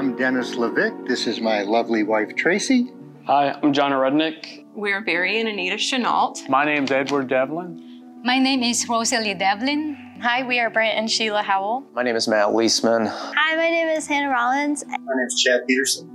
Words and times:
I'm 0.00 0.16
Dennis 0.16 0.54
Levick. 0.54 1.06
This 1.06 1.26
is 1.26 1.42
my 1.42 1.60
lovely 1.60 2.04
wife, 2.04 2.34
Tracy. 2.34 2.90
Hi, 3.26 3.52
I'm 3.62 3.70
John 3.74 3.92
Rudnick. 3.92 4.64
We're 4.74 5.02
Barry 5.02 5.38
and 5.40 5.46
Anita 5.46 5.76
Chenault. 5.76 6.36
My 6.48 6.64
name's 6.64 6.90
Edward 6.90 7.28
Devlin. 7.28 8.22
My 8.24 8.38
name 8.38 8.62
is 8.62 8.88
Rosalie 8.88 9.34
Devlin. 9.34 10.16
Hi, 10.22 10.42
we 10.42 10.58
are 10.58 10.70
Brent 10.70 10.96
and 10.96 11.10
Sheila 11.10 11.42
Howell. 11.42 11.84
My 11.92 12.02
name 12.02 12.16
is 12.16 12.26
Matt 12.26 12.48
Leisman. 12.48 13.08
Hi, 13.08 13.56
my 13.56 13.68
name 13.68 13.88
is 13.88 14.06
Hannah 14.06 14.30
Rollins. 14.30 14.86
My 14.86 14.96
name 14.96 15.26
is 15.26 15.38
Chad 15.38 15.66
Peterson. 15.66 16.08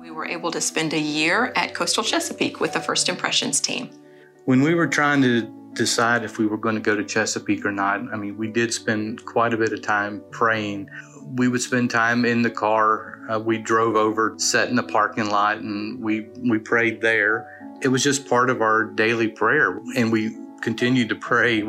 We 0.00 0.12
were 0.12 0.26
able 0.26 0.52
to 0.52 0.60
spend 0.60 0.92
a 0.92 1.00
year 1.00 1.52
at 1.56 1.74
Coastal 1.74 2.04
Chesapeake 2.04 2.60
with 2.60 2.72
the 2.72 2.80
First 2.80 3.08
Impressions 3.08 3.58
team. 3.58 3.90
When 4.44 4.62
we 4.62 4.76
were 4.76 4.86
trying 4.86 5.22
to 5.22 5.55
decide 5.76 6.24
if 6.24 6.38
we 6.38 6.46
were 6.46 6.56
going 6.56 6.74
to 6.74 6.80
go 6.80 6.96
to 6.96 7.04
Chesapeake 7.04 7.64
or 7.64 7.72
not, 7.72 8.00
I 8.12 8.16
mean, 8.16 8.36
we 8.36 8.48
did 8.48 8.72
spend 8.72 9.24
quite 9.24 9.52
a 9.52 9.56
bit 9.56 9.72
of 9.72 9.82
time 9.82 10.22
praying. 10.30 10.88
We 11.36 11.48
would 11.48 11.60
spend 11.60 11.90
time 11.90 12.24
in 12.24 12.42
the 12.42 12.50
car. 12.50 13.20
Uh, 13.28 13.38
we 13.38 13.58
drove 13.58 13.96
over, 13.96 14.34
sat 14.38 14.68
in 14.68 14.76
the 14.76 14.82
parking 14.82 15.28
lot, 15.28 15.58
and 15.58 16.02
we 16.02 16.28
we 16.48 16.58
prayed 16.58 17.00
there. 17.00 17.52
It 17.82 17.88
was 17.88 18.02
just 18.02 18.28
part 18.28 18.48
of 18.50 18.62
our 18.62 18.84
daily 18.84 19.28
prayer, 19.28 19.80
and 19.96 20.10
we 20.10 20.36
continued 20.62 21.08
to 21.08 21.14
pray 21.14 21.62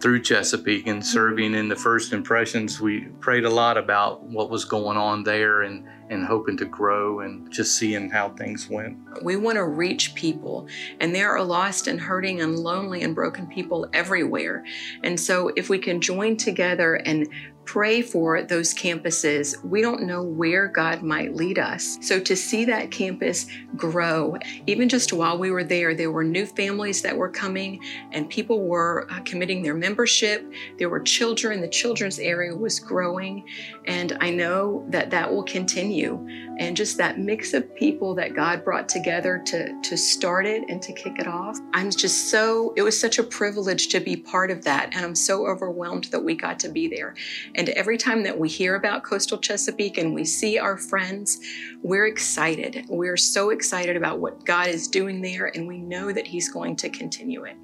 through 0.00 0.22
Chesapeake 0.22 0.86
and 0.86 1.04
serving 1.04 1.54
in 1.54 1.68
the 1.68 1.76
first 1.76 2.12
impressions. 2.12 2.80
We 2.80 3.02
prayed 3.20 3.44
a 3.44 3.50
lot 3.50 3.76
about 3.76 4.24
what 4.24 4.50
was 4.50 4.64
going 4.64 4.96
on 4.96 5.22
there 5.22 5.62
and 5.62 5.86
and 6.12 6.26
hoping 6.26 6.56
to 6.58 6.64
grow 6.66 7.20
and 7.20 7.50
just 7.50 7.76
seeing 7.76 8.10
how 8.10 8.28
things 8.30 8.68
went. 8.68 8.96
We 9.24 9.36
want 9.36 9.56
to 9.56 9.64
reach 9.64 10.14
people, 10.14 10.68
and 11.00 11.14
there 11.14 11.30
are 11.30 11.42
lost 11.42 11.86
and 11.86 12.00
hurting 12.00 12.40
and 12.40 12.58
lonely 12.58 13.02
and 13.02 13.14
broken 13.14 13.46
people 13.46 13.88
everywhere. 13.92 14.64
And 15.02 15.18
so, 15.18 15.50
if 15.56 15.68
we 15.70 15.78
can 15.78 16.00
join 16.00 16.36
together 16.36 16.94
and 16.94 17.28
pray 17.64 18.02
for 18.02 18.42
those 18.42 18.74
campuses. 18.74 19.62
We 19.64 19.82
don't 19.82 20.02
know 20.02 20.22
where 20.22 20.68
God 20.68 21.02
might 21.02 21.34
lead 21.34 21.58
us. 21.58 21.98
So 22.00 22.20
to 22.20 22.36
see 22.36 22.64
that 22.66 22.90
campus 22.90 23.46
grow, 23.76 24.36
even 24.66 24.88
just 24.88 25.12
while 25.12 25.38
we 25.38 25.50
were 25.50 25.64
there, 25.64 25.94
there 25.94 26.10
were 26.10 26.24
new 26.24 26.46
families 26.46 27.02
that 27.02 27.16
were 27.16 27.28
coming 27.28 27.80
and 28.12 28.28
people 28.28 28.66
were 28.66 29.06
uh, 29.10 29.20
committing 29.24 29.62
their 29.62 29.74
membership. 29.74 30.50
There 30.78 30.88
were 30.88 31.00
children, 31.00 31.60
the 31.60 31.68
children's 31.68 32.18
area 32.18 32.54
was 32.54 32.80
growing. 32.80 33.46
And 33.86 34.16
I 34.20 34.30
know 34.30 34.84
that 34.90 35.10
that 35.10 35.32
will 35.32 35.44
continue. 35.44 36.26
And 36.58 36.76
just 36.76 36.98
that 36.98 37.18
mix 37.18 37.54
of 37.54 37.74
people 37.74 38.14
that 38.16 38.34
God 38.34 38.64
brought 38.64 38.88
together 38.88 39.42
to, 39.46 39.80
to 39.80 39.96
start 39.96 40.46
it 40.46 40.64
and 40.68 40.82
to 40.82 40.92
kick 40.92 41.18
it 41.18 41.26
off. 41.26 41.58
I'm 41.72 41.90
just 41.90 42.30
so, 42.30 42.72
it 42.76 42.82
was 42.82 42.98
such 42.98 43.18
a 43.18 43.22
privilege 43.22 43.88
to 43.88 44.00
be 44.00 44.16
part 44.16 44.50
of 44.50 44.62
that. 44.64 44.94
And 44.94 45.04
I'm 45.04 45.14
so 45.14 45.46
overwhelmed 45.46 46.04
that 46.04 46.22
we 46.22 46.34
got 46.34 46.58
to 46.60 46.68
be 46.68 46.88
there. 46.88 47.14
And 47.54 47.68
every 47.70 47.98
time 47.98 48.22
that 48.22 48.38
we 48.38 48.48
hear 48.48 48.76
about 48.76 49.04
Coastal 49.04 49.38
Chesapeake 49.38 49.98
and 49.98 50.14
we 50.14 50.24
see 50.24 50.58
our 50.58 50.78
friends, 50.78 51.38
we're 51.82 52.06
excited. 52.06 52.86
We're 52.88 53.18
so 53.18 53.50
excited 53.50 53.96
about 53.96 54.20
what 54.20 54.44
God 54.46 54.68
is 54.68 54.88
doing 54.88 55.20
there, 55.20 55.46
and 55.54 55.68
we 55.68 55.78
know 55.78 56.12
that 56.12 56.26
He's 56.26 56.48
going 56.48 56.76
to 56.76 56.88
continue 56.88 57.44
it. 57.44 57.56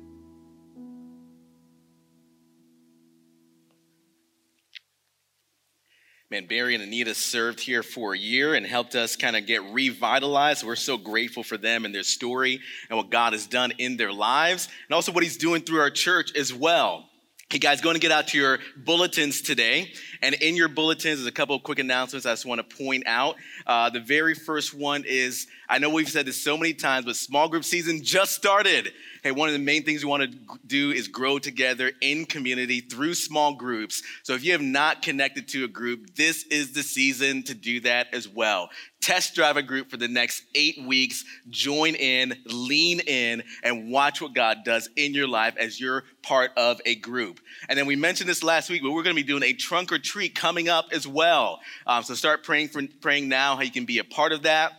Man, 6.30 6.47
Barry 6.47 6.75
and 6.75 6.84
Anita 6.84 7.14
served 7.14 7.58
here 7.58 7.83
for 7.83 8.12
a 8.12 8.19
year 8.19 8.55
and 8.55 8.67
helped 8.67 8.95
us 8.95 9.17
kind 9.17 9.34
of 9.34 9.47
get 9.47 9.62
revitalized. 9.73 10.62
We're 10.62 10.77
so 10.77 10.98
grateful 10.98 11.42
for 11.42 11.56
them 11.56 11.86
and 11.86 11.95
their 11.95 12.02
story 12.02 12.61
and 12.91 12.98
what 12.98 13.08
God 13.08 13.33
has 13.33 13.47
done 13.47 13.73
in 13.78 13.97
their 13.97 14.12
lives, 14.12 14.69
and 14.86 14.95
also 14.95 15.12
what 15.12 15.23
He's 15.23 15.39
doing 15.39 15.62
through 15.62 15.80
our 15.80 15.91
church 15.91 16.36
as 16.36 16.52
well. 16.52 17.08
Hey 17.51 17.57
guys, 17.57 17.81
going 17.81 17.95
to 17.95 18.01
get 18.01 18.13
out 18.13 18.29
to 18.29 18.37
your 18.37 18.59
bulletins 18.77 19.41
today. 19.41 19.91
And 20.21 20.35
in 20.35 20.55
your 20.55 20.69
bulletins, 20.69 21.21
there's 21.21 21.27
a 21.27 21.33
couple 21.33 21.57
of 21.57 21.63
quick 21.63 21.79
announcements 21.79 22.27
I 22.27 22.33
just 22.33 22.45
want 22.45 22.59
to 22.69 22.77
point 22.77 23.05
out. 23.07 23.37
Uh, 23.67 23.89
the 23.89 24.01
very 24.01 24.35
first 24.35 24.75
one 24.75 25.03
is 25.07 25.47
I 25.67 25.79
know 25.79 25.89
we've 25.89 26.11
said 26.11 26.27
this 26.27 26.45
so 26.45 26.58
many 26.58 26.75
times, 26.75 27.07
but 27.07 27.17
small 27.17 27.48
group 27.48 27.64
season 27.64 28.05
just 28.05 28.33
started. 28.33 28.92
Hey, 29.23 29.33
one 29.33 29.48
of 29.48 29.52
the 29.52 29.58
main 29.58 29.84
things 29.84 30.05
we 30.05 30.11
want 30.11 30.30
to 30.30 30.58
do 30.67 30.90
is 30.90 31.08
grow 31.08 31.39
together 31.39 31.90
in 32.01 32.24
community 32.24 32.80
through 32.80 33.14
small 33.14 33.55
groups. 33.55 34.02
So 34.23 34.34
if 34.34 34.45
you 34.45 34.52
have 34.52 34.62
not 34.62 35.02
connected 35.02 35.48
to 35.48 35.64
a 35.64 35.68
group, 35.68 36.14
this 36.14 36.45
is 36.45 36.73
the 36.73 36.83
season 36.83 37.42
to 37.45 37.55
do 37.55 37.80
that 37.80 38.08
as 38.12 38.28
well. 38.28 38.70
Test 39.01 39.34
drive 39.34 39.57
a 39.57 39.62
group 39.62 39.90
for 39.90 39.96
the 39.96 40.08
next 40.08 40.45
eight 40.55 40.83
weeks. 40.84 41.24
Join 41.48 41.95
in, 41.95 42.34
lean 42.46 43.01
in, 43.01 43.42
and 43.62 43.90
watch 43.90 44.20
what 44.20 44.34
God 44.34 44.58
does 44.64 44.89
in 44.96 45.14
your 45.14 45.28
life 45.28 45.55
as 45.57 45.80
you're 45.80 46.05
part 46.23 46.51
of 46.57 46.80
a 46.84 46.95
group. 46.96 47.40
And 47.68 47.78
then 47.78 47.86
we 47.86 47.96
mentioned 47.96 48.28
this 48.28 48.42
last 48.42 48.70
week, 48.70 48.83
but 48.83 48.90
we're 48.90 49.02
going 49.02 49.17
to 49.17 49.23
be 49.23 49.27
doing 49.27 49.42
a 49.42 49.52
trunk 49.52 49.92
or 49.92 49.98
treat 49.98 50.34
coming 50.34 50.68
up 50.68 50.86
as 50.92 51.07
well. 51.07 51.61
Um, 51.86 52.02
so 52.02 52.14
start 52.14 52.45
praying 52.45 52.68
for 52.68 52.83
praying 53.01 53.28
now 53.28 53.57
how 53.57 53.62
you 53.62 53.70
can 53.70 53.84
be 53.84 53.98
a 53.98 54.05
part 54.05 54.33
of 54.33 54.42
that 54.42 54.73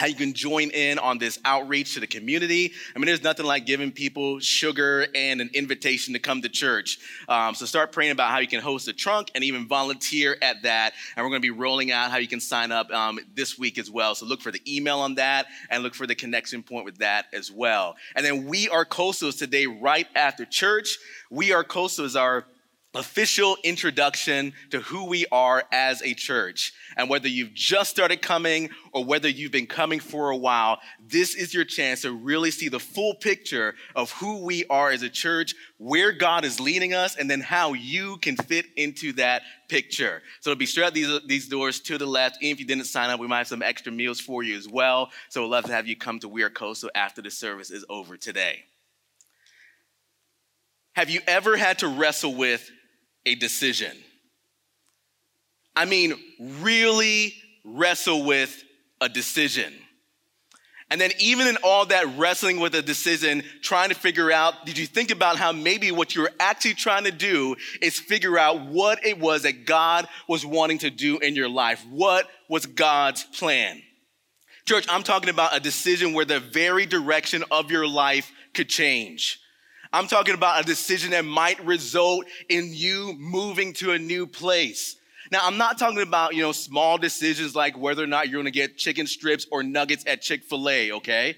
how 0.00 0.06
you 0.06 0.14
can 0.14 0.32
join 0.32 0.70
in 0.70 0.98
on 0.98 1.18
this 1.18 1.38
outreach 1.44 1.92
to 1.92 2.00
the 2.00 2.06
community. 2.06 2.72
I 2.96 2.98
mean, 2.98 3.04
there's 3.04 3.22
nothing 3.22 3.44
like 3.44 3.66
giving 3.66 3.92
people 3.92 4.40
sugar 4.40 5.06
and 5.14 5.42
an 5.42 5.50
invitation 5.52 6.14
to 6.14 6.18
come 6.18 6.40
to 6.40 6.48
church. 6.48 6.98
Um, 7.28 7.54
so 7.54 7.66
start 7.66 7.92
praying 7.92 8.12
about 8.12 8.30
how 8.30 8.38
you 8.38 8.46
can 8.46 8.62
host 8.62 8.88
a 8.88 8.94
trunk 8.94 9.30
and 9.34 9.44
even 9.44 9.68
volunteer 9.68 10.38
at 10.40 10.62
that. 10.62 10.94
And 11.14 11.22
we're 11.22 11.28
going 11.28 11.42
to 11.42 11.46
be 11.46 11.50
rolling 11.50 11.92
out 11.92 12.10
how 12.10 12.16
you 12.16 12.28
can 12.28 12.40
sign 12.40 12.72
up 12.72 12.90
um, 12.90 13.18
this 13.34 13.58
week 13.58 13.76
as 13.76 13.90
well. 13.90 14.14
So 14.14 14.24
look 14.24 14.40
for 14.40 14.50
the 14.50 14.62
email 14.66 15.00
on 15.00 15.16
that 15.16 15.48
and 15.68 15.82
look 15.82 15.94
for 15.94 16.06
the 16.06 16.14
connection 16.14 16.62
point 16.62 16.86
with 16.86 16.96
that 16.96 17.26
as 17.34 17.52
well. 17.52 17.96
And 18.16 18.24
then 18.24 18.46
we 18.46 18.70
are 18.70 18.86
Coastals 18.86 19.36
today, 19.36 19.66
right 19.66 20.06
after 20.14 20.46
church. 20.46 20.96
We 21.28 21.52
are 21.52 21.62
Coastals 21.62 22.18
our 22.18 22.46
official 22.94 23.56
introduction 23.62 24.52
to 24.70 24.80
who 24.80 25.06
we 25.06 25.24
are 25.30 25.62
as 25.70 26.02
a 26.02 26.12
church. 26.12 26.72
And 26.96 27.08
whether 27.08 27.28
you've 27.28 27.54
just 27.54 27.90
started 27.90 28.20
coming 28.20 28.70
or 28.92 29.04
whether 29.04 29.28
you've 29.28 29.52
been 29.52 29.68
coming 29.68 30.00
for 30.00 30.30
a 30.30 30.36
while, 30.36 30.80
this 31.00 31.34
is 31.36 31.54
your 31.54 31.64
chance 31.64 32.02
to 32.02 32.12
really 32.12 32.50
see 32.50 32.68
the 32.68 32.80
full 32.80 33.14
picture 33.14 33.74
of 33.94 34.10
who 34.12 34.44
we 34.44 34.64
are 34.66 34.90
as 34.90 35.02
a 35.02 35.08
church, 35.08 35.54
where 35.78 36.10
God 36.10 36.44
is 36.44 36.58
leading 36.58 36.92
us, 36.92 37.16
and 37.16 37.30
then 37.30 37.40
how 37.40 37.74
you 37.74 38.16
can 38.16 38.36
fit 38.36 38.66
into 38.76 39.12
that 39.12 39.42
picture. 39.68 40.20
So 40.40 40.50
it'll 40.50 40.58
be 40.58 40.66
straight 40.66 40.86
out 40.86 40.94
these, 40.94 41.20
these 41.26 41.48
doors 41.48 41.78
to 41.82 41.96
the 41.96 42.06
left. 42.06 42.38
Even 42.40 42.54
if 42.54 42.60
you 42.60 42.66
didn't 42.66 42.84
sign 42.86 43.08
up, 43.08 43.20
we 43.20 43.28
might 43.28 43.38
have 43.38 43.48
some 43.48 43.62
extra 43.62 43.92
meals 43.92 44.18
for 44.18 44.42
you 44.42 44.56
as 44.56 44.68
well. 44.68 45.10
So 45.28 45.42
we'd 45.42 45.48
love 45.50 45.64
to 45.64 45.72
have 45.72 45.86
you 45.86 45.94
come 45.94 46.18
to 46.20 46.28
We 46.28 46.42
Are 46.42 46.50
Coastal 46.50 46.90
after 46.96 47.22
the 47.22 47.30
service 47.30 47.70
is 47.70 47.84
over 47.88 48.16
today. 48.16 48.64
Have 50.94 51.08
you 51.08 51.20
ever 51.28 51.56
had 51.56 51.78
to 51.78 51.88
wrestle 51.88 52.34
with 52.34 52.68
a 53.26 53.34
decision. 53.34 53.96
I 55.76 55.84
mean, 55.84 56.14
really 56.38 57.34
wrestle 57.64 58.24
with 58.24 58.62
a 59.00 59.08
decision. 59.08 59.72
And 60.92 61.00
then, 61.00 61.12
even 61.20 61.46
in 61.46 61.56
all 61.62 61.86
that 61.86 62.18
wrestling 62.18 62.58
with 62.58 62.74
a 62.74 62.82
decision, 62.82 63.44
trying 63.62 63.90
to 63.90 63.94
figure 63.94 64.32
out, 64.32 64.66
did 64.66 64.76
you 64.76 64.86
think 64.86 65.12
about 65.12 65.36
how 65.36 65.52
maybe 65.52 65.92
what 65.92 66.16
you're 66.16 66.32
actually 66.40 66.74
trying 66.74 67.04
to 67.04 67.12
do 67.12 67.54
is 67.80 67.96
figure 68.00 68.36
out 68.36 68.66
what 68.66 69.06
it 69.06 69.20
was 69.20 69.44
that 69.44 69.66
God 69.66 70.08
was 70.28 70.44
wanting 70.44 70.78
to 70.78 70.90
do 70.90 71.18
in 71.18 71.36
your 71.36 71.48
life? 71.48 71.84
What 71.88 72.26
was 72.48 72.66
God's 72.66 73.22
plan? 73.22 73.80
Church, 74.66 74.84
I'm 74.88 75.04
talking 75.04 75.30
about 75.30 75.56
a 75.56 75.60
decision 75.60 76.12
where 76.12 76.24
the 76.24 76.40
very 76.40 76.86
direction 76.86 77.44
of 77.52 77.70
your 77.70 77.86
life 77.86 78.32
could 78.52 78.68
change. 78.68 79.38
I'm 79.92 80.06
talking 80.06 80.34
about 80.34 80.60
a 80.60 80.64
decision 80.64 81.10
that 81.10 81.24
might 81.24 81.64
result 81.64 82.26
in 82.48 82.68
you 82.72 83.14
moving 83.18 83.72
to 83.74 83.92
a 83.92 83.98
new 83.98 84.26
place. 84.26 84.96
Now, 85.32 85.40
I'm 85.42 85.58
not 85.58 85.78
talking 85.78 86.00
about, 86.00 86.34
you 86.34 86.42
know, 86.42 86.52
small 86.52 86.96
decisions 86.96 87.56
like 87.56 87.76
whether 87.76 88.02
or 88.02 88.06
not 88.06 88.28
you're 88.28 88.40
gonna 88.40 88.52
get 88.52 88.76
chicken 88.76 89.06
strips 89.06 89.46
or 89.50 89.62
nuggets 89.62 90.04
at 90.06 90.22
Chick 90.22 90.44
fil 90.44 90.68
A, 90.68 90.92
okay? 90.92 91.36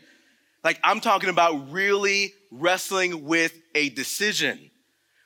Like, 0.62 0.78
I'm 0.84 1.00
talking 1.00 1.30
about 1.30 1.72
really 1.72 2.34
wrestling 2.50 3.24
with 3.24 3.58
a 3.74 3.88
decision. 3.90 4.70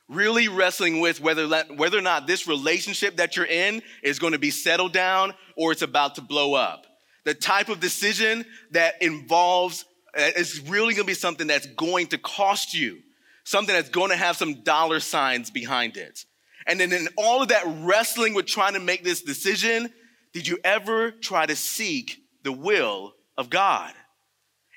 Really 0.07 0.47
wrestling 0.47 1.01
with 1.01 1.19
whether, 1.19 1.47
whether 1.75 1.97
or 1.97 2.01
not 2.01 2.27
this 2.27 2.47
relationship 2.47 3.17
that 3.17 3.35
you're 3.35 3.45
in 3.45 3.81
is 4.03 4.19
gonna 4.19 4.39
be 4.39 4.51
settled 4.51 4.93
down 4.93 5.33
or 5.57 5.73
it's 5.73 5.81
about 5.81 6.15
to 6.15 6.21
blow 6.21 6.53
up. 6.53 6.85
The 7.25 7.33
type 7.33 7.67
of 7.67 7.81
decision 7.81 8.45
that 8.71 9.01
involves, 9.01 9.83
uh, 10.17 10.31
is 10.37 10.61
really 10.61 10.93
gonna 10.93 11.05
be 11.05 11.13
something 11.13 11.47
that's 11.47 11.67
going 11.67 12.07
to 12.07 12.17
cost 12.17 12.73
you 12.73 13.01
something 13.47 13.73
that's 13.73 13.89
going 13.89 14.09
to 14.09 14.17
have 14.17 14.35
some 14.35 14.61
dollar 14.63 14.99
signs 14.99 15.49
behind 15.49 15.95
it. 15.95 16.25
And 16.65 16.81
then 16.81 16.91
in 16.91 17.07
all 17.17 17.41
of 17.41 17.47
that 17.47 17.63
wrestling 17.65 18.33
with 18.33 18.45
trying 18.45 18.73
to 18.73 18.79
make 18.81 19.05
this 19.05 19.21
decision, 19.21 19.89
did 20.33 20.45
you 20.49 20.57
ever 20.65 21.11
try 21.11 21.45
to 21.45 21.55
seek 21.55 22.17
the 22.43 22.51
will 22.51 23.13
of 23.37 23.49
God? 23.49 23.93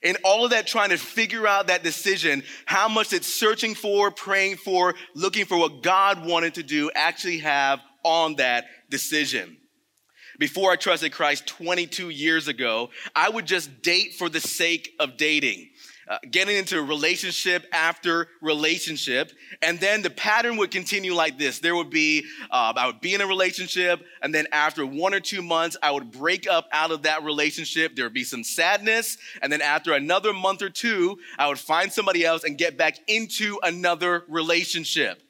In 0.04 0.16
all 0.24 0.44
of 0.44 0.52
that 0.52 0.68
trying 0.68 0.90
to 0.90 0.98
figure 0.98 1.48
out 1.48 1.66
that 1.66 1.82
decision, 1.82 2.44
how 2.64 2.88
much 2.88 3.12
it's 3.12 3.26
searching 3.26 3.74
for, 3.74 4.12
praying 4.12 4.56
for, 4.56 4.94
looking 5.16 5.46
for 5.46 5.58
what 5.58 5.82
God 5.82 6.24
wanted 6.24 6.54
to 6.54 6.62
do, 6.62 6.92
actually 6.94 7.38
have 7.38 7.80
on 8.04 8.36
that 8.36 8.66
decision. 8.88 9.56
Before 10.38 10.70
I 10.70 10.76
trusted 10.76 11.10
Christ 11.10 11.46
22 11.48 12.08
years 12.08 12.46
ago, 12.46 12.90
I 13.16 13.28
would 13.28 13.46
just 13.46 13.82
date 13.82 14.14
for 14.14 14.28
the 14.28 14.40
sake 14.40 14.90
of 15.00 15.16
dating. 15.16 15.69
Uh, 16.10 16.18
getting 16.28 16.56
into 16.56 16.82
relationship 16.82 17.64
after 17.72 18.26
relationship. 18.40 19.30
And 19.62 19.78
then 19.78 20.02
the 20.02 20.10
pattern 20.10 20.56
would 20.56 20.72
continue 20.72 21.14
like 21.14 21.38
this. 21.38 21.60
There 21.60 21.76
would 21.76 21.88
be, 21.88 22.24
uh, 22.50 22.72
I 22.76 22.86
would 22.86 23.00
be 23.00 23.14
in 23.14 23.20
a 23.20 23.26
relationship, 23.28 24.04
and 24.20 24.34
then 24.34 24.48
after 24.50 24.84
one 24.84 25.14
or 25.14 25.20
two 25.20 25.40
months, 25.40 25.76
I 25.80 25.92
would 25.92 26.10
break 26.10 26.48
up 26.48 26.68
out 26.72 26.90
of 26.90 27.02
that 27.02 27.22
relationship. 27.22 27.94
There 27.94 28.04
would 28.06 28.12
be 28.12 28.24
some 28.24 28.42
sadness. 28.42 29.18
And 29.40 29.52
then 29.52 29.62
after 29.62 29.92
another 29.92 30.32
month 30.32 30.62
or 30.62 30.68
two, 30.68 31.18
I 31.38 31.46
would 31.46 31.60
find 31.60 31.92
somebody 31.92 32.24
else 32.24 32.42
and 32.42 32.58
get 32.58 32.76
back 32.76 32.98
into 33.06 33.60
another 33.62 34.24
relationship. 34.28 35.22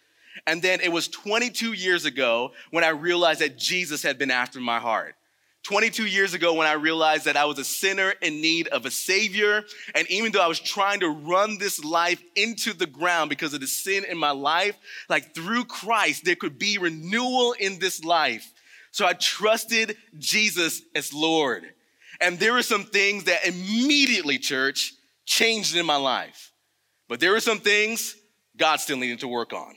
And 0.46 0.62
then 0.62 0.80
it 0.80 0.90
was 0.90 1.08
22 1.08 1.74
years 1.74 2.06
ago 2.06 2.52
when 2.70 2.84
I 2.84 2.88
realized 2.88 3.40
that 3.40 3.58
Jesus 3.58 4.02
had 4.02 4.16
been 4.16 4.30
after 4.30 4.60
my 4.60 4.78
heart. 4.78 5.14
22 5.70 6.04
years 6.04 6.34
ago 6.34 6.54
when 6.54 6.66
I 6.66 6.72
realized 6.72 7.26
that 7.26 7.36
I 7.36 7.44
was 7.44 7.60
a 7.60 7.64
sinner 7.64 8.12
in 8.20 8.40
need 8.40 8.66
of 8.66 8.86
a 8.86 8.90
savior. 8.90 9.62
And 9.94 10.10
even 10.10 10.32
though 10.32 10.42
I 10.42 10.48
was 10.48 10.58
trying 10.58 10.98
to 10.98 11.08
run 11.08 11.58
this 11.58 11.84
life 11.84 12.20
into 12.34 12.72
the 12.72 12.88
ground 12.88 13.30
because 13.30 13.54
of 13.54 13.60
the 13.60 13.68
sin 13.68 14.04
in 14.04 14.18
my 14.18 14.32
life, 14.32 14.76
like 15.08 15.32
through 15.32 15.66
Christ, 15.66 16.24
there 16.24 16.34
could 16.34 16.58
be 16.58 16.78
renewal 16.78 17.52
in 17.52 17.78
this 17.78 18.02
life. 18.02 18.52
So 18.90 19.06
I 19.06 19.12
trusted 19.12 19.96
Jesus 20.18 20.82
as 20.96 21.14
Lord. 21.14 21.62
And 22.20 22.36
there 22.40 22.54
were 22.54 22.64
some 22.64 22.82
things 22.82 23.22
that 23.24 23.46
immediately, 23.46 24.38
church, 24.38 24.92
changed 25.24 25.76
in 25.76 25.86
my 25.86 25.94
life. 25.94 26.50
But 27.08 27.20
there 27.20 27.30
were 27.30 27.38
some 27.38 27.60
things 27.60 28.16
God 28.56 28.80
still 28.80 28.96
needed 28.96 29.20
to 29.20 29.28
work 29.28 29.52
on. 29.52 29.76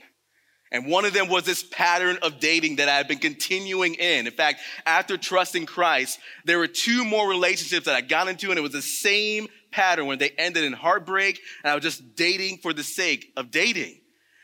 And 0.74 0.88
one 0.88 1.06
of 1.06 1.14
them 1.14 1.30
was 1.30 1.44
this 1.44 1.64
pattern 1.64 2.18
of 2.24 2.40
dating 2.40 2.78
that 2.78 2.90
I 2.90 2.96
had 2.96 3.08
been 3.08 3.20
continuing 3.20 3.94
in. 3.94 4.26
In 4.26 4.34
fact, 4.34 4.60
after 4.88 5.18
trusting 5.18 5.68
Christ, 5.68 6.20
there 6.46 6.58
were 6.58 6.68
two 6.68 7.06
more 7.06 7.30
relationships 7.30 7.86
that 7.86 7.96
I 7.96 8.02
got 8.02 8.28
into, 8.28 8.50
and 8.50 8.58
it 8.58 8.64
was 8.64 8.72
the 8.72 8.82
same 8.82 9.48
pattern 9.72 10.08
when 10.08 10.18
they 10.18 10.32
ended 10.32 10.64
in 10.64 10.74
heartbreak, 10.74 11.40
and 11.64 11.72
I 11.72 11.76
was 11.76 11.84
just 11.84 12.16
dating 12.16 12.58
for 12.58 12.74
the 12.74 12.84
sake 12.84 13.32
of 13.38 13.52
dating. 13.52 14.00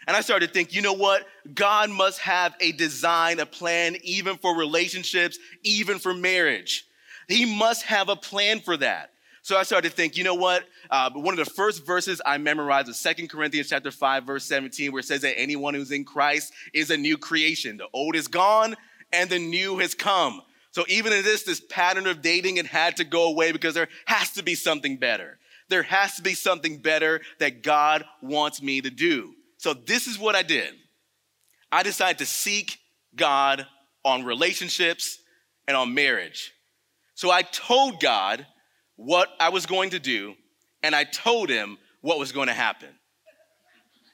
And 0.06 0.16
I 0.16 0.22
started 0.22 0.48
to 0.48 0.54
think, 0.54 0.74
you 0.74 0.84
know 0.84 0.94
what? 0.94 1.26
God 1.52 1.90
must 1.90 2.20
have 2.20 2.56
a 2.60 2.74
design, 2.74 3.40
a 3.40 3.46
plan, 3.48 3.98
even 4.04 4.38
for 4.38 4.56
relationships, 4.56 5.40
even 5.64 5.98
for 5.98 6.14
marriage. 6.14 6.86
He 7.28 7.58
must 7.58 7.84
have 7.84 8.10
a 8.10 8.16
plan 8.16 8.60
for 8.60 8.78
that. 8.78 9.12
So 9.50 9.58
I 9.58 9.64
started 9.64 9.90
to 9.90 9.96
think, 9.96 10.16
you 10.16 10.24
know 10.24 10.36
what? 10.36 10.64
Uh, 10.92 11.10
one 11.10 11.34
of 11.34 11.44
the 11.44 11.52
first 11.52 11.84
verses 11.84 12.22
I 12.24 12.38
memorized 12.38 12.88
was 12.88 13.00
Second 13.00 13.30
Corinthians 13.30 13.68
chapter 13.68 13.90
5, 13.90 14.24
verse 14.24 14.46
17, 14.46 14.92
where 14.92 15.00
it 15.00 15.08
says 15.08 15.22
that 15.22 15.40
anyone 15.40 15.74
who's 15.74 15.90
in 15.90 16.06
Christ 16.06 16.54
is 16.72 16.92
a 16.92 16.98
new 16.98 17.18
creation. 17.18 17.78
The 17.78 17.88
old 17.92 18.16
is 18.16 18.28
gone 18.28 18.76
and 19.12 19.28
the 19.28 19.40
new 19.40 19.80
has 19.80 19.96
come. 19.96 20.44
So 20.70 20.86
even 20.88 21.14
in 21.14 21.24
this, 21.24 21.46
this 21.46 21.62
pattern 21.62 22.06
of 22.06 22.22
dating, 22.22 22.58
it 22.58 22.68
had 22.68 22.98
to 22.98 23.04
go 23.04 23.24
away 23.24 23.52
because 23.52 23.74
there 23.74 23.88
has 24.06 24.30
to 24.34 24.44
be 24.44 24.54
something 24.54 24.98
better. 24.98 25.40
There 25.68 25.82
has 25.82 26.18
to 26.18 26.22
be 26.22 26.36
something 26.36 26.78
better 26.78 27.22
that 27.40 27.64
God 27.64 28.06
wants 28.22 28.62
me 28.62 28.82
to 28.82 28.92
do. 28.92 29.34
So 29.58 29.74
this 29.74 30.06
is 30.06 30.20
what 30.20 30.36
I 30.36 30.44
did. 30.44 30.76
I 31.72 31.82
decided 31.82 32.20
to 32.20 32.28
seek 32.28 32.78
God 33.16 33.66
on 34.06 34.26
relationships 34.26 35.18
and 35.68 35.76
on 35.76 35.96
marriage. 35.96 36.54
So 37.16 37.32
I 37.32 37.42
told 37.42 38.00
God 38.00 38.46
what 39.00 39.30
I 39.40 39.48
was 39.48 39.66
going 39.66 39.92
to 39.92 40.00
do, 40.00 40.36
and 40.84 40.94
I 40.94 41.06
told 41.06 41.50
him 41.50 41.78
what 42.02 42.20
was 42.20 42.34
going 42.34 42.50
to 42.50 42.54
happen. 42.54 42.90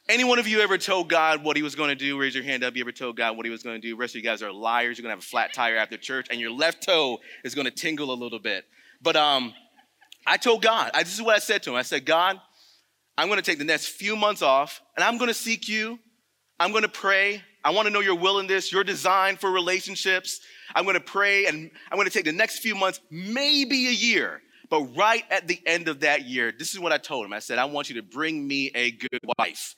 Any 0.07 0.23
one 0.23 0.37
of 0.37 0.47
you 0.47 0.59
ever 0.61 0.77
told 0.77 1.09
God 1.09 1.43
what 1.43 1.57
he 1.57 1.63
was 1.63 1.73
going 1.73 1.89
to 1.89 1.95
do? 1.95 2.19
Raise 2.19 2.35
your 2.35 2.43
hand 2.43 2.63
up. 2.63 2.75
You 2.75 2.81
ever 2.81 2.91
told 2.91 3.17
God 3.17 3.35
what 3.35 3.47
he 3.47 3.51
was 3.51 3.63
going 3.63 3.81
to 3.81 3.81
do? 3.81 3.95
The 3.95 3.97
rest 3.99 4.13
of 4.13 4.17
you 4.17 4.23
guys 4.23 4.43
are 4.43 4.51
liars. 4.51 4.99
You're 4.99 5.03
going 5.03 5.09
to 5.09 5.17
have 5.17 5.23
a 5.23 5.27
flat 5.27 5.53
tire 5.55 5.75
after 5.75 5.97
church, 5.97 6.27
and 6.29 6.39
your 6.39 6.51
left 6.51 6.83
toe 6.83 7.17
is 7.43 7.55
going 7.55 7.65
to 7.65 7.71
tingle 7.71 8.13
a 8.13 8.13
little 8.13 8.37
bit. 8.37 8.65
But 9.01 9.15
um, 9.15 9.55
I 10.27 10.37
told 10.37 10.61
God, 10.61 10.91
I, 10.93 11.01
this 11.01 11.15
is 11.15 11.21
what 11.21 11.35
I 11.35 11.39
said 11.39 11.63
to 11.63 11.71
him. 11.71 11.77
I 11.77 11.81
said, 11.81 12.05
God, 12.05 12.39
I'm 13.17 13.27
going 13.27 13.39
to 13.39 13.43
take 13.43 13.57
the 13.57 13.65
next 13.65 13.87
few 13.87 14.15
months 14.15 14.43
off, 14.43 14.83
and 14.95 15.03
I'm 15.03 15.17
going 15.17 15.29
to 15.29 15.33
seek 15.33 15.67
you. 15.67 15.97
I'm 16.59 16.69
going 16.69 16.83
to 16.83 16.89
pray. 16.89 17.41
I 17.63 17.71
want 17.71 17.87
to 17.87 17.91
know 17.91 18.01
your 18.01 18.15
will 18.15 18.37
in 18.37 18.45
this, 18.45 18.71
your 18.71 18.83
design 18.83 19.37
for 19.37 19.49
relationships. 19.49 20.41
I'm 20.75 20.83
going 20.83 20.93
to 20.93 20.99
pray, 20.99 21.47
and 21.47 21.71
I'm 21.91 21.97
going 21.97 22.07
to 22.07 22.13
take 22.13 22.25
the 22.25 22.31
next 22.31 22.59
few 22.59 22.75
months, 22.75 22.99
maybe 23.09 23.87
a 23.87 23.91
year, 23.91 24.41
but 24.69 24.95
right 24.95 25.23
at 25.29 25.47
the 25.47 25.59
end 25.65 25.87
of 25.87 26.01
that 26.01 26.25
year, 26.25 26.53
this 26.57 26.73
is 26.73 26.79
what 26.79 26.91
I 26.91 26.97
told 26.97 27.25
him. 27.25 27.33
I 27.33 27.39
said, 27.39 27.57
I 27.57 27.65
want 27.65 27.89
you 27.89 27.95
to 27.95 28.03
bring 28.03 28.47
me 28.47 28.71
a 28.73 28.91
good 28.91 29.21
wife. 29.37 29.75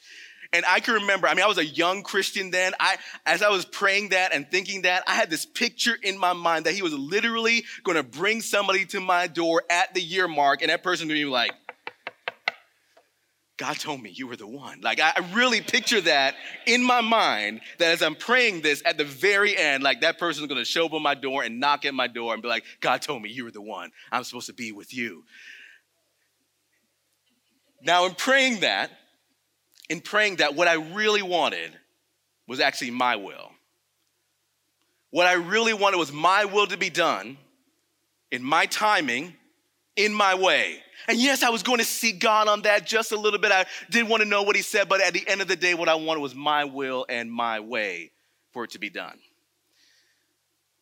And 0.54 0.66
I 0.66 0.80
can 0.80 0.96
remember, 0.96 1.28
I 1.28 1.34
mean, 1.34 1.44
I 1.44 1.48
was 1.48 1.58
a 1.58 1.66
young 1.66 2.04
Christian 2.04 2.52
then. 2.52 2.74
I, 2.80 2.98
as 3.26 3.42
I 3.42 3.50
was 3.50 3.66
praying 3.66 4.10
that 4.10 4.34
and 4.34 4.50
thinking 4.50 4.84
that, 4.84 5.04
I 5.06 5.14
had 5.14 5.30
this 5.30 5.46
picture 5.46 5.96
in 6.02 6.18
my 6.18 6.34
mind 6.34 6.66
that 6.66 6.74
he 6.74 6.82
was 6.82 6.94
literally 6.94 7.66
going 7.84 7.98
to 7.98 8.04
bring 8.04 8.42
somebody 8.42 8.86
to 8.86 9.02
my 9.02 9.28
door 9.28 9.64
at 9.70 9.94
the 9.94 10.02
year 10.02 10.28
mark, 10.28 10.62
and 10.62 10.70
that 10.70 10.84
person 10.84 11.08
would 11.08 11.16
be 11.16 11.26
like, 11.26 11.52
God 13.58 13.80
told 13.80 14.02
me 14.04 14.12
you 14.12 14.28
were 14.28 14.36
the 14.36 14.48
one. 14.48 14.82
Like, 14.82 15.00
I 15.00 15.14
really 15.34 15.62
picture 15.62 16.00
that 16.02 16.36
in 16.68 16.84
my 16.84 17.02
mind 17.02 17.62
that 17.80 17.92
as 17.92 18.04
I'm 18.04 18.14
praying 18.14 18.62
this 18.62 18.84
at 18.86 19.00
the 19.00 19.04
very 19.04 19.58
end, 19.58 19.82
like 19.82 20.02
that 20.02 20.20
person's 20.20 20.48
gonna 20.48 20.64
show 20.64 20.86
up 20.86 20.94
on 20.94 21.02
my 21.02 21.16
door 21.16 21.42
and 21.44 21.60
knock 21.60 21.84
at 21.84 21.96
my 21.96 22.06
door 22.06 22.34
and 22.34 22.44
be 22.44 22.48
like, 22.48 22.64
God 22.82 23.02
told 23.02 23.24
me 23.24 23.30
you 23.30 23.44
were 23.44 23.52
the 23.52 23.62
one. 23.62 23.92
I'm 24.12 24.24
supposed 24.24 24.46
to 24.48 24.54
be 24.54 24.72
with 24.72 24.94
you. 24.94 25.24
Now, 27.82 28.06
in 28.06 28.14
praying 28.14 28.60
that, 28.60 28.92
in 29.90 30.02
praying 30.02 30.38
that, 30.38 30.56
what 30.56 30.68
I 30.68 30.74
really 30.74 31.24
wanted 31.24 31.72
was 32.48 32.60
actually 32.60 32.92
my 32.92 33.16
will. 33.16 33.52
What 35.10 35.26
I 35.26 35.34
really 35.34 35.74
wanted 35.74 35.98
was 35.98 36.12
my 36.12 36.46
will 36.46 36.68
to 36.68 36.78
be 36.78 36.90
done 36.90 37.38
in 38.32 38.44
my 38.44 38.66
timing, 38.66 39.36
in 39.98 40.14
my 40.14 40.36
way. 40.36 40.78
And 41.10 41.18
yes, 41.18 41.44
I 41.44 41.50
was 41.50 41.64
going 41.64 41.80
to 41.80 41.86
seek 41.86 42.20
God 42.20 42.48
on 42.48 42.62
that 42.64 42.86
just 42.86 43.12
a 43.12 43.18
little 43.18 43.40
bit. 43.40 43.52
I 43.52 43.66
did 43.90 44.08
want 44.08 44.24
to 44.24 44.30
know 44.30 44.44
what 44.44 44.56
he 44.56 44.62
said, 44.62 44.90
but 44.90 45.02
at 45.02 45.14
the 45.14 45.28
end 45.28 45.42
of 45.42 45.48
the 45.48 45.56
day, 45.56 45.74
what 45.74 45.90
I 45.90 45.96
wanted 45.96 46.20
was 46.20 46.36
my 46.36 46.66
will 46.66 47.06
and 47.08 47.32
my 47.32 47.60
way 47.60 48.12
for 48.52 48.66
it 48.66 48.72
to 48.72 48.80
be 48.80 48.90
done. 48.90 49.18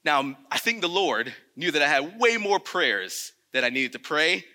Now, 0.03 0.35
I 0.51 0.57
think 0.57 0.81
the 0.81 0.89
Lord 0.89 1.33
knew 1.55 1.71
that 1.71 1.81
I 1.81 1.87
had 1.87 2.19
way 2.19 2.37
more 2.37 2.59
prayers 2.59 3.33
that 3.53 3.63
I 3.63 3.69
needed 3.69 3.93
to 3.93 3.99
pray, 3.99 4.45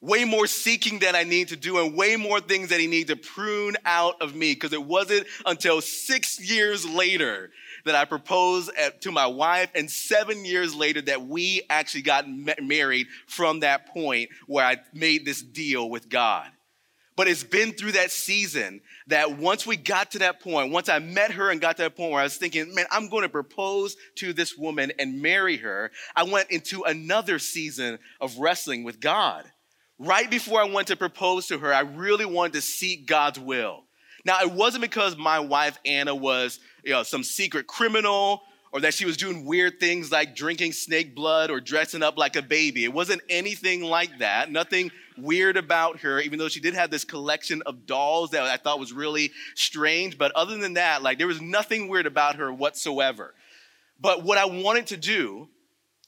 way 0.00 0.24
more 0.24 0.46
seeking 0.46 1.00
that 1.00 1.14
I 1.14 1.24
need 1.24 1.48
to 1.48 1.56
do, 1.56 1.78
and 1.78 1.94
way 1.94 2.16
more 2.16 2.40
things 2.40 2.68
that 2.68 2.80
He 2.80 2.86
needed 2.86 3.08
to 3.22 3.28
prune 3.28 3.76
out 3.84 4.20
of 4.20 4.34
me. 4.34 4.54
Because 4.54 4.72
it 4.72 4.82
wasn't 4.82 5.26
until 5.44 5.80
six 5.80 6.40
years 6.40 6.88
later 6.88 7.50
that 7.84 7.94
I 7.94 8.04
proposed 8.04 8.70
at, 8.76 9.02
to 9.02 9.12
my 9.12 9.26
wife, 9.26 9.70
and 9.74 9.90
seven 9.90 10.44
years 10.44 10.74
later 10.74 11.00
that 11.02 11.26
we 11.26 11.62
actually 11.70 12.02
got 12.02 12.26
married 12.62 13.06
from 13.26 13.60
that 13.60 13.88
point 13.88 14.30
where 14.46 14.64
I 14.64 14.78
made 14.92 15.24
this 15.24 15.42
deal 15.42 15.88
with 15.88 16.08
God. 16.08 16.48
But 17.18 17.26
it's 17.26 17.42
been 17.42 17.72
through 17.72 17.92
that 17.92 18.12
season 18.12 18.80
that 19.08 19.38
once 19.38 19.66
we 19.66 19.76
got 19.76 20.12
to 20.12 20.20
that 20.20 20.40
point, 20.40 20.70
once 20.70 20.88
I 20.88 21.00
met 21.00 21.32
her 21.32 21.50
and 21.50 21.60
got 21.60 21.76
to 21.78 21.82
that 21.82 21.96
point 21.96 22.12
where 22.12 22.20
I 22.20 22.24
was 22.24 22.36
thinking, 22.36 22.72
man, 22.76 22.86
I'm 22.92 23.08
going 23.08 23.24
to 23.24 23.28
propose 23.28 23.96
to 24.18 24.32
this 24.32 24.56
woman 24.56 24.92
and 25.00 25.20
marry 25.20 25.56
her, 25.56 25.90
I 26.14 26.22
went 26.22 26.52
into 26.52 26.84
another 26.84 27.40
season 27.40 27.98
of 28.20 28.38
wrestling 28.38 28.84
with 28.84 29.00
God. 29.00 29.44
Right 29.98 30.30
before 30.30 30.60
I 30.60 30.66
went 30.66 30.86
to 30.88 30.96
propose 30.96 31.48
to 31.48 31.58
her, 31.58 31.74
I 31.74 31.80
really 31.80 32.24
wanted 32.24 32.52
to 32.52 32.60
seek 32.60 33.08
God's 33.08 33.40
will. 33.40 33.87
Now, 34.24 34.40
it 34.40 34.50
wasn't 34.50 34.82
because 34.82 35.16
my 35.16 35.38
wife 35.38 35.78
Anna 35.84 36.14
was 36.14 36.60
you 36.84 36.92
know, 36.92 37.02
some 37.02 37.22
secret 37.22 37.66
criminal 37.66 38.42
or 38.72 38.80
that 38.80 38.94
she 38.94 39.06
was 39.06 39.16
doing 39.16 39.44
weird 39.44 39.80
things 39.80 40.12
like 40.12 40.36
drinking 40.36 40.72
snake 40.72 41.14
blood 41.14 41.50
or 41.50 41.60
dressing 41.60 42.02
up 42.02 42.18
like 42.18 42.36
a 42.36 42.42
baby. 42.42 42.84
It 42.84 42.92
wasn't 42.92 43.22
anything 43.28 43.82
like 43.82 44.18
that. 44.18 44.50
Nothing 44.50 44.90
weird 45.16 45.56
about 45.56 46.00
her, 46.00 46.20
even 46.20 46.38
though 46.38 46.48
she 46.48 46.60
did 46.60 46.74
have 46.74 46.90
this 46.90 47.04
collection 47.04 47.62
of 47.66 47.86
dolls 47.86 48.30
that 48.30 48.42
I 48.42 48.56
thought 48.56 48.78
was 48.78 48.92
really 48.92 49.32
strange. 49.54 50.18
But 50.18 50.32
other 50.32 50.56
than 50.58 50.74
that, 50.74 51.02
like 51.02 51.18
there 51.18 51.26
was 51.26 51.40
nothing 51.40 51.88
weird 51.88 52.06
about 52.06 52.36
her 52.36 52.52
whatsoever. 52.52 53.34
But 54.00 54.22
what 54.22 54.38
I 54.38 54.44
wanted 54.44 54.88
to 54.88 54.96
do, 54.96 55.48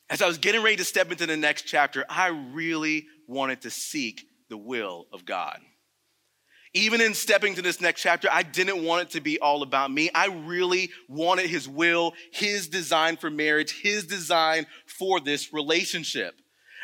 as 0.08 0.22
I 0.22 0.26
was 0.26 0.38
getting 0.38 0.62
ready 0.62 0.76
to 0.76 0.84
step 0.84 1.10
into 1.10 1.26
the 1.26 1.36
next 1.36 1.62
chapter, 1.62 2.04
I 2.08 2.28
really 2.28 3.06
wanted 3.26 3.62
to 3.62 3.70
seek 3.70 4.26
the 4.48 4.58
will 4.58 5.06
of 5.12 5.24
God. 5.24 5.58
Even 6.72 7.00
in 7.00 7.14
stepping 7.14 7.56
to 7.56 7.62
this 7.62 7.80
next 7.80 8.00
chapter, 8.00 8.28
I 8.30 8.44
didn't 8.44 8.84
want 8.84 9.02
it 9.02 9.10
to 9.10 9.20
be 9.20 9.40
all 9.40 9.62
about 9.62 9.90
me. 9.90 10.08
I 10.14 10.26
really 10.26 10.90
wanted 11.08 11.46
his 11.46 11.68
will, 11.68 12.14
his 12.32 12.68
design 12.68 13.16
for 13.16 13.28
marriage, 13.28 13.80
his 13.80 14.06
design 14.06 14.66
for 14.86 15.18
this 15.18 15.52
relationship. 15.52 16.34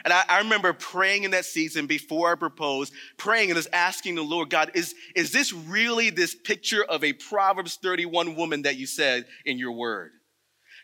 And 0.04 0.12
I, 0.12 0.24
I, 0.28 0.38
remember 0.38 0.72
praying 0.72 1.24
in 1.24 1.30
that 1.30 1.44
season 1.44 1.86
before 1.86 2.30
I 2.30 2.34
proposed, 2.34 2.92
praying 3.16 3.50
and 3.50 3.56
just 3.56 3.68
asking 3.72 4.16
the 4.16 4.22
Lord, 4.22 4.50
God, 4.50 4.72
is, 4.74 4.94
is 5.14 5.32
this 5.32 5.52
really 5.52 6.10
this 6.10 6.34
picture 6.34 6.84
of 6.84 7.02
a 7.02 7.12
Proverbs 7.14 7.78
31 7.80 8.36
woman 8.36 8.62
that 8.62 8.76
you 8.76 8.86
said 8.86 9.24
in 9.44 9.58
your 9.58 9.72
word? 9.72 10.10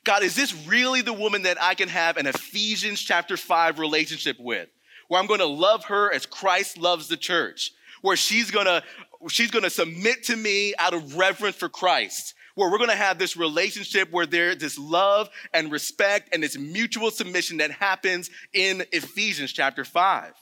God, 0.05 0.23
is 0.23 0.35
this 0.35 0.55
really 0.67 1.03
the 1.03 1.13
woman 1.13 1.43
that 1.43 1.61
I 1.61 1.75
can 1.75 1.89
have 1.89 2.17
an 2.17 2.27
Ephesians 2.27 3.01
chapter 3.01 3.37
5 3.37 3.79
relationship 3.79 4.37
with? 4.39 4.69
Where 5.09 5.21
I'm 5.21 5.29
going 5.29 5.41
to 5.41 5.47
love 5.47 5.85
her 5.85 6.13
as 6.13 6.25
Christ 6.25 6.79
loves 6.79 7.09
the 7.09 7.17
church 7.17 7.73
where 8.03 8.17
she's 8.17 8.51
gonna 8.51 8.83
she's 9.29 9.51
gonna 9.51 9.71
submit 9.71 10.25
to 10.25 10.37
me 10.37 10.75
out 10.79 10.95
of 10.95 11.17
reverence 11.17 11.57
for 11.57 11.69
Christ. 11.69 12.35
Where 12.55 12.71
we're 12.71 12.79
gonna 12.79 12.95
have 12.95 13.19
this 13.19 13.37
relationship 13.37 14.13
where 14.13 14.27
there's 14.27 14.59
this 14.59 14.79
love 14.79 15.31
and 15.55 15.73
respect 15.73 16.29
and 16.35 16.43
this 16.43 16.59
mutual 16.59 17.11
submission 17.11 17.57
that 17.59 17.71
happens 17.71 18.29
in 18.53 18.85
Ephesians 18.93 19.53
chapter 19.53 19.85
5. 19.85 20.35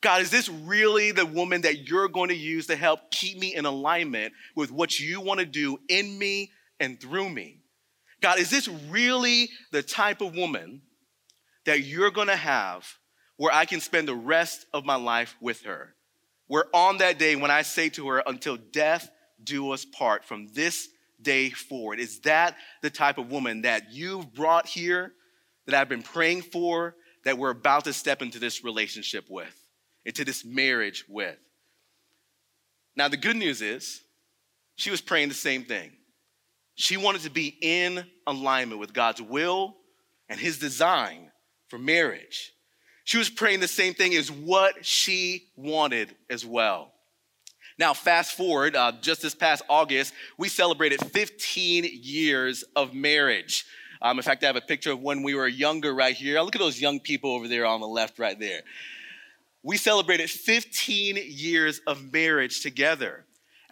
God, 0.00 0.22
is 0.22 0.30
this 0.30 0.48
really 0.48 1.10
the 1.10 1.26
woman 1.26 1.62
that 1.62 1.88
you're 1.88 2.08
going 2.08 2.28
to 2.28 2.36
use 2.36 2.68
to 2.68 2.76
help 2.76 3.10
keep 3.10 3.36
me 3.38 3.54
in 3.54 3.66
alignment 3.66 4.32
with 4.54 4.70
what 4.70 5.00
you 5.00 5.20
want 5.20 5.40
to 5.40 5.46
do 5.46 5.78
in 5.88 6.16
me 6.16 6.52
and 6.78 7.00
through 7.00 7.28
me? 7.28 7.62
God, 8.20 8.38
is 8.38 8.50
this 8.50 8.68
really 8.68 9.50
the 9.72 9.82
type 9.82 10.20
of 10.20 10.36
woman 10.36 10.82
that 11.66 11.80
you're 11.80 12.10
going 12.12 12.28
to 12.28 12.36
have 12.36 12.86
where 13.36 13.52
I 13.52 13.64
can 13.64 13.80
spend 13.80 14.06
the 14.06 14.14
rest 14.14 14.66
of 14.72 14.84
my 14.84 14.94
life 14.94 15.36
with 15.40 15.62
her? 15.62 15.94
Where 16.48 16.64
on 16.74 16.98
that 16.98 17.18
day, 17.18 17.36
when 17.36 17.50
I 17.50 17.62
say 17.62 17.88
to 17.90 18.08
her, 18.08 18.22
until 18.26 18.56
death 18.56 19.10
do 19.42 19.70
us 19.70 19.84
part 19.84 20.24
from 20.24 20.48
this 20.48 20.88
day 21.20 21.50
forward, 21.50 22.00
is 22.00 22.20
that 22.20 22.56
the 22.82 22.90
type 22.90 23.18
of 23.18 23.30
woman 23.30 23.62
that 23.62 23.92
you've 23.92 24.34
brought 24.34 24.66
here, 24.66 25.12
that 25.66 25.74
I've 25.74 25.88
been 25.88 26.02
praying 26.02 26.42
for, 26.42 26.96
that 27.24 27.38
we're 27.38 27.50
about 27.50 27.84
to 27.84 27.92
step 27.92 28.22
into 28.22 28.38
this 28.38 28.64
relationship 28.64 29.26
with, 29.28 29.54
into 30.04 30.24
this 30.24 30.44
marriage 30.44 31.04
with? 31.08 31.38
Now, 32.96 33.08
the 33.08 33.16
good 33.16 33.36
news 33.36 33.62
is, 33.62 34.02
she 34.76 34.90
was 34.90 35.00
praying 35.00 35.28
the 35.28 35.34
same 35.34 35.64
thing. 35.64 35.92
She 36.76 36.96
wanted 36.96 37.22
to 37.22 37.30
be 37.30 37.56
in 37.60 38.06
alignment 38.26 38.80
with 38.80 38.92
God's 38.92 39.20
will 39.20 39.76
and 40.28 40.38
his 40.38 40.58
design 40.58 41.30
for 41.68 41.78
marriage. 41.78 42.52
She 43.08 43.16
was 43.16 43.30
praying 43.30 43.60
the 43.60 43.68
same 43.68 43.94
thing 43.94 44.14
as 44.14 44.30
what 44.30 44.84
she 44.84 45.46
wanted 45.56 46.14
as 46.28 46.44
well. 46.44 46.92
Now, 47.78 47.94
fast 47.94 48.36
forward, 48.36 48.76
uh, 48.76 48.92
just 49.00 49.22
this 49.22 49.34
past 49.34 49.62
August, 49.70 50.12
we 50.36 50.50
celebrated 50.50 51.00
15 51.00 51.88
years 51.90 52.64
of 52.76 52.92
marriage. 52.92 53.64
Um, 54.02 54.18
in 54.18 54.22
fact, 54.22 54.44
I 54.44 54.48
have 54.48 54.56
a 54.56 54.60
picture 54.60 54.92
of 54.92 55.00
when 55.00 55.22
we 55.22 55.34
were 55.34 55.48
younger 55.48 55.94
right 55.94 56.14
here. 56.14 56.38
Look 56.42 56.54
at 56.54 56.58
those 56.58 56.82
young 56.82 57.00
people 57.00 57.30
over 57.30 57.48
there 57.48 57.64
on 57.64 57.80
the 57.80 57.86
left, 57.86 58.18
right 58.18 58.38
there. 58.38 58.60
We 59.62 59.78
celebrated 59.78 60.28
15 60.28 61.16
years 61.16 61.80
of 61.86 62.12
marriage 62.12 62.60
together. 62.60 63.24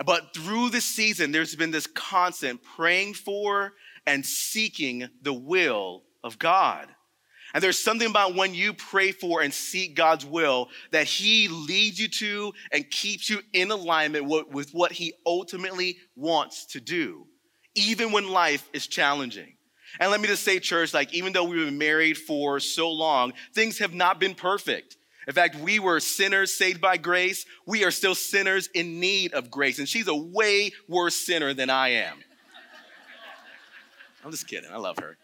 But 0.07 0.33
through 0.33 0.71
the 0.71 0.81
season, 0.81 1.31
there's 1.31 1.55
been 1.55 1.73
this 1.73 1.87
constant 1.87 2.63
praying 2.63 3.13
for 3.13 3.75
and 4.07 4.25
seeking 4.25 5.11
the 5.21 5.35
will 5.35 6.05
of 6.25 6.39
God. 6.39 6.89
And 7.57 7.63
there's 7.63 7.79
something 7.79 8.11
about 8.11 8.35
when 8.35 8.53
you 8.53 8.75
pray 8.75 9.13
for 9.13 9.41
and 9.41 9.51
seek 9.51 9.95
God's 9.95 10.27
will 10.27 10.69
that 10.91 11.07
He 11.07 11.49
leads 11.49 11.99
you 11.99 12.07
to 12.09 12.53
and 12.71 12.91
keeps 12.91 13.31
you 13.31 13.41
in 13.55 13.71
alignment 13.71 14.27
with 14.27 14.75
what 14.75 14.93
He 14.93 15.15
ultimately 15.25 15.97
wants 16.15 16.67
to 16.67 16.83
do, 16.83 17.27
even 17.75 18.13
when 18.13 18.29
life 18.29 18.69
is 18.75 18.87
challenging. 18.87 19.55
And 19.99 20.11
let 20.11 20.21
me 20.21 20.29
just 20.29 20.43
say, 20.43 20.59
church, 20.59 20.93
like, 20.93 21.15
even 21.15 21.33
though 21.33 21.45
we've 21.45 21.65
been 21.65 21.79
married 21.79 22.19
for 22.19 22.61
so 22.61 22.91
long, 22.91 23.33
things 23.55 23.79
have 23.79 23.95
not 23.95 24.21
been 24.21 24.35
perfect. 24.35 24.99
In 25.27 25.33
fact, 25.33 25.55
we 25.55 25.79
were 25.79 25.99
sinners 25.99 26.53
saved 26.53 26.83
by 26.83 26.99
grace. 26.99 27.47
We 27.65 27.85
are 27.85 27.91
still 27.91 28.15
sinners 28.15 28.69
in 28.75 29.01
need 29.01 29.33
of 29.33 29.51
grace. 29.51 29.79
And 29.79 29.89
she's 29.89 30.09
a 30.09 30.15
way 30.15 30.73
worse 30.91 31.15
sinner 31.15 31.55
than 31.55 31.71
I 31.71 31.89
am. 31.89 32.19
I'm 34.27 34.31
just 34.31 34.47
kidding. 34.47 34.71
I 34.71 34.77
love 34.77 34.99
her. 34.99 35.17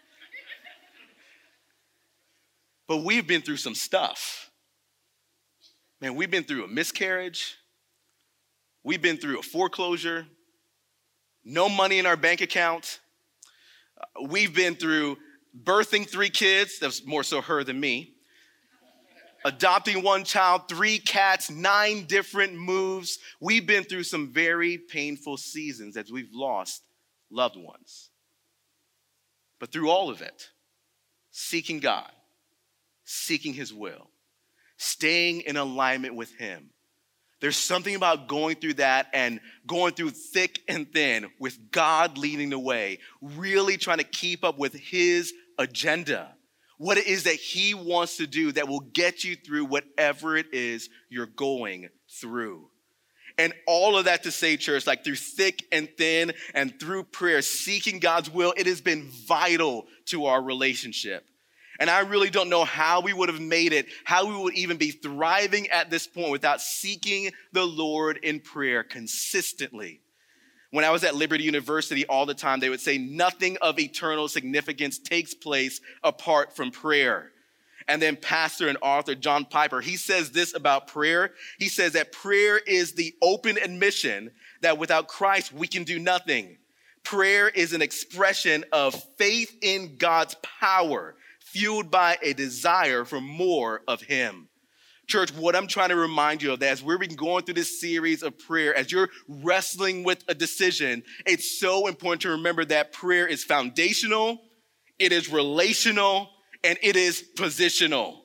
But 2.93 3.05
we've 3.05 3.27
been 3.27 3.41
through 3.41 3.57
some 3.57 3.75
stuff. 3.75 4.51
Man, 6.03 6.15
we've 6.15 6.31
been 6.31 6.45
through 6.45 6.65
a 6.65 6.69
miscarriage. 6.69 7.57
We've 8.85 9.01
been 9.01 9.17
through 9.17 9.39
a 9.39 9.43
foreclosure. 9.43 10.27
No 11.43 11.71
money 11.71 11.99
in 11.99 12.05
our 12.05 12.19
bank 12.19 12.43
account. 12.43 13.01
We've 14.29 14.55
been 14.55 14.75
through 14.75 15.17
birthing 15.59 16.07
three 16.07 16.29
kids. 16.29 16.81
That's 16.81 17.07
more 17.07 17.23
so 17.23 17.41
her 17.41 17.65
than 17.65 17.81
me. 17.81 18.13
Adopting 19.47 20.03
one 20.03 20.23
child, 20.23 20.69
three 20.69 20.99
cats, 20.99 21.51
nine 21.51 22.05
different 22.05 22.55
moves. 22.55 23.21
We've 23.41 23.67
been 23.67 23.85
through 23.85 24.05
some 24.05 24.35
very 24.35 24.77
painful 24.77 25.39
seasons 25.39 25.97
as 25.97 26.13
we've 26.13 26.35
lost 26.35 26.83
loved 27.31 27.57
ones. 27.57 28.11
But 29.59 29.73
through 29.73 29.89
all 29.89 30.11
of 30.11 30.21
it, 30.21 30.51
seeking 31.31 31.81
God, 31.81 32.13
seeking 33.12 33.52
His 33.52 33.73
will, 33.73 34.09
staying 34.78 35.42
in 35.42 35.57
alignment 35.57 36.14
with 36.14 36.35
Him. 36.37 36.71
There's 37.40 37.57
something 37.57 37.95
about 37.95 38.28
going 38.28 38.57
through 38.57 38.75
that 38.75 39.09
and 39.12 39.40
going 39.66 39.95
through 39.95 40.11
thick 40.11 40.61
and 40.69 40.90
thin 40.90 41.26
with 41.38 41.73
God 41.73 42.16
leading 42.16 42.50
the 42.50 42.59
way, 42.59 43.00
really 43.21 43.76
trying 43.76 43.99
to 43.99 44.04
keep 44.04 44.45
up 44.45 44.59
with 44.59 44.75
His 44.75 45.33
agenda, 45.59 46.35
what 46.78 46.99
it 46.99 47.07
is 47.07 47.25
that 47.25 47.35
He 47.35 47.75
wants 47.75 48.16
to 48.16 48.26
do 48.26 48.52
that 48.52 48.69
will 48.69 48.81
get 48.81 49.25
you 49.25 49.37
through 49.37 49.66
whatever 49.66 50.37
it 50.37 50.54
is 50.54 50.88
you're 51.11 51.26
going 51.26 51.88
through. 52.09 52.69
And 53.38 53.52
all 53.66 53.97
of 53.97 54.04
that 54.07 54.23
to 54.23 54.31
say, 54.31 54.57
church, 54.57 54.87
like 54.87 55.04
through 55.04 55.16
thick 55.16 55.64
and 55.73 55.88
thin 55.99 56.33
and 56.54 56.78
through 56.78 57.04
prayer, 57.04 57.42
seeking 57.42 57.99
God's 57.99 58.31
will, 58.31 58.54
it 58.57 58.66
has 58.66 58.81
been 58.81 59.11
vital 59.26 59.87
to 60.07 60.26
our 60.26 60.42
relationship. 60.42 61.25
And 61.81 61.88
I 61.88 62.00
really 62.00 62.31
don't 62.31 62.50
know 62.50 62.64
how 62.64 63.00
we 63.00 63.12
would 63.12 63.29
have 63.29 63.41
made 63.41 63.73
it, 63.73 63.87
how 64.05 64.26
we 64.26 64.37
would 64.37 64.55
even 64.55 64.76
be 64.76 64.91
thriving 64.91 65.69
at 65.69 65.91
this 65.91 66.07
point 66.07 66.31
without 66.31 66.61
seeking 66.61 67.31
the 67.52 67.64
Lord 67.64 68.19
in 68.23 68.41
prayer 68.41 68.83
consistently. 68.85 70.00
When 70.71 70.85
I 70.85 70.91
was 70.91 71.05
at 71.05 71.14
Liberty 71.14 71.45
University 71.45 72.07
all 72.07 72.25
the 72.25 72.35
time, 72.35 72.61
they 72.61 72.71
would 72.71 72.81
say 72.81 72.97
nothing 72.97 73.59
of 73.61 73.79
eternal 73.79 74.29
significance 74.29 74.99
takes 74.99 75.35
place 75.35 75.81
apart 76.02 76.57
from 76.57 76.71
prayer. 76.71 77.31
And 77.88 78.00
then 78.00 78.17
pastor 78.17 78.69
and 78.69 78.79
author 78.81 79.14
John 79.14 79.45
Piper, 79.45 79.81
he 79.81 79.97
says 79.97 80.31
this 80.31 80.55
about 80.55 80.87
prayer. 80.87 81.33
He 81.59 81.69
says 81.69 81.93
that 81.93 82.12
prayer 82.12 82.59
is 82.59 82.93
the 82.93 83.14
open 83.21 83.59
admission 83.59 84.31
that 84.62 84.79
without 84.79 85.09
Christ 85.09 85.52
we 85.52 85.67
can 85.67 85.85
do 85.85 85.99
nothing. 85.99 86.57
Prayer 87.02 87.49
is 87.49 87.73
an 87.73 87.83
expression 87.83 88.64
of 88.73 88.95
faith 89.19 89.55
in 89.61 89.97
God's 89.97 90.37
power 90.61 91.17
fueled 91.53 91.91
by 91.91 92.19
a 92.23 92.33
desire 92.33 93.05
for 93.05 93.21
more 93.21 93.83
of 93.87 94.03
Him. 94.03 94.49
Church, 95.07 95.35
what 95.35 95.55
I'm 95.55 95.67
trying 95.67 95.91
to 95.91 95.97
remind 95.97 96.43
you 96.43 96.53
of 96.53 96.61
that 96.61 96.73
as 96.73 96.83
we've 96.83 96.99
been 96.99 97.17
going 97.17 97.45
through 97.45 97.55
this 97.55 97.81
series 97.81 98.23
of 98.23 98.39
prayer, 98.39 98.75
as 98.75 98.91
you're 98.91 99.11
wrestling 99.29 100.05
with 100.05 100.25
a 100.29 100.35
decision, 100.35 101.03
it's 101.27 101.59
so 101.61 101.87
important 101.87 102.23
to 102.23 102.31
remember 102.31 102.65
that 102.65 102.93
prayer 102.93 103.27
is 103.27 103.45
foundational, 103.45 104.41
it 104.99 105.13
is 105.13 105.29
relational, 105.29 106.31
and 106.65 106.79
it 106.83 106.97
is 106.97 107.25
positional. 107.37 108.21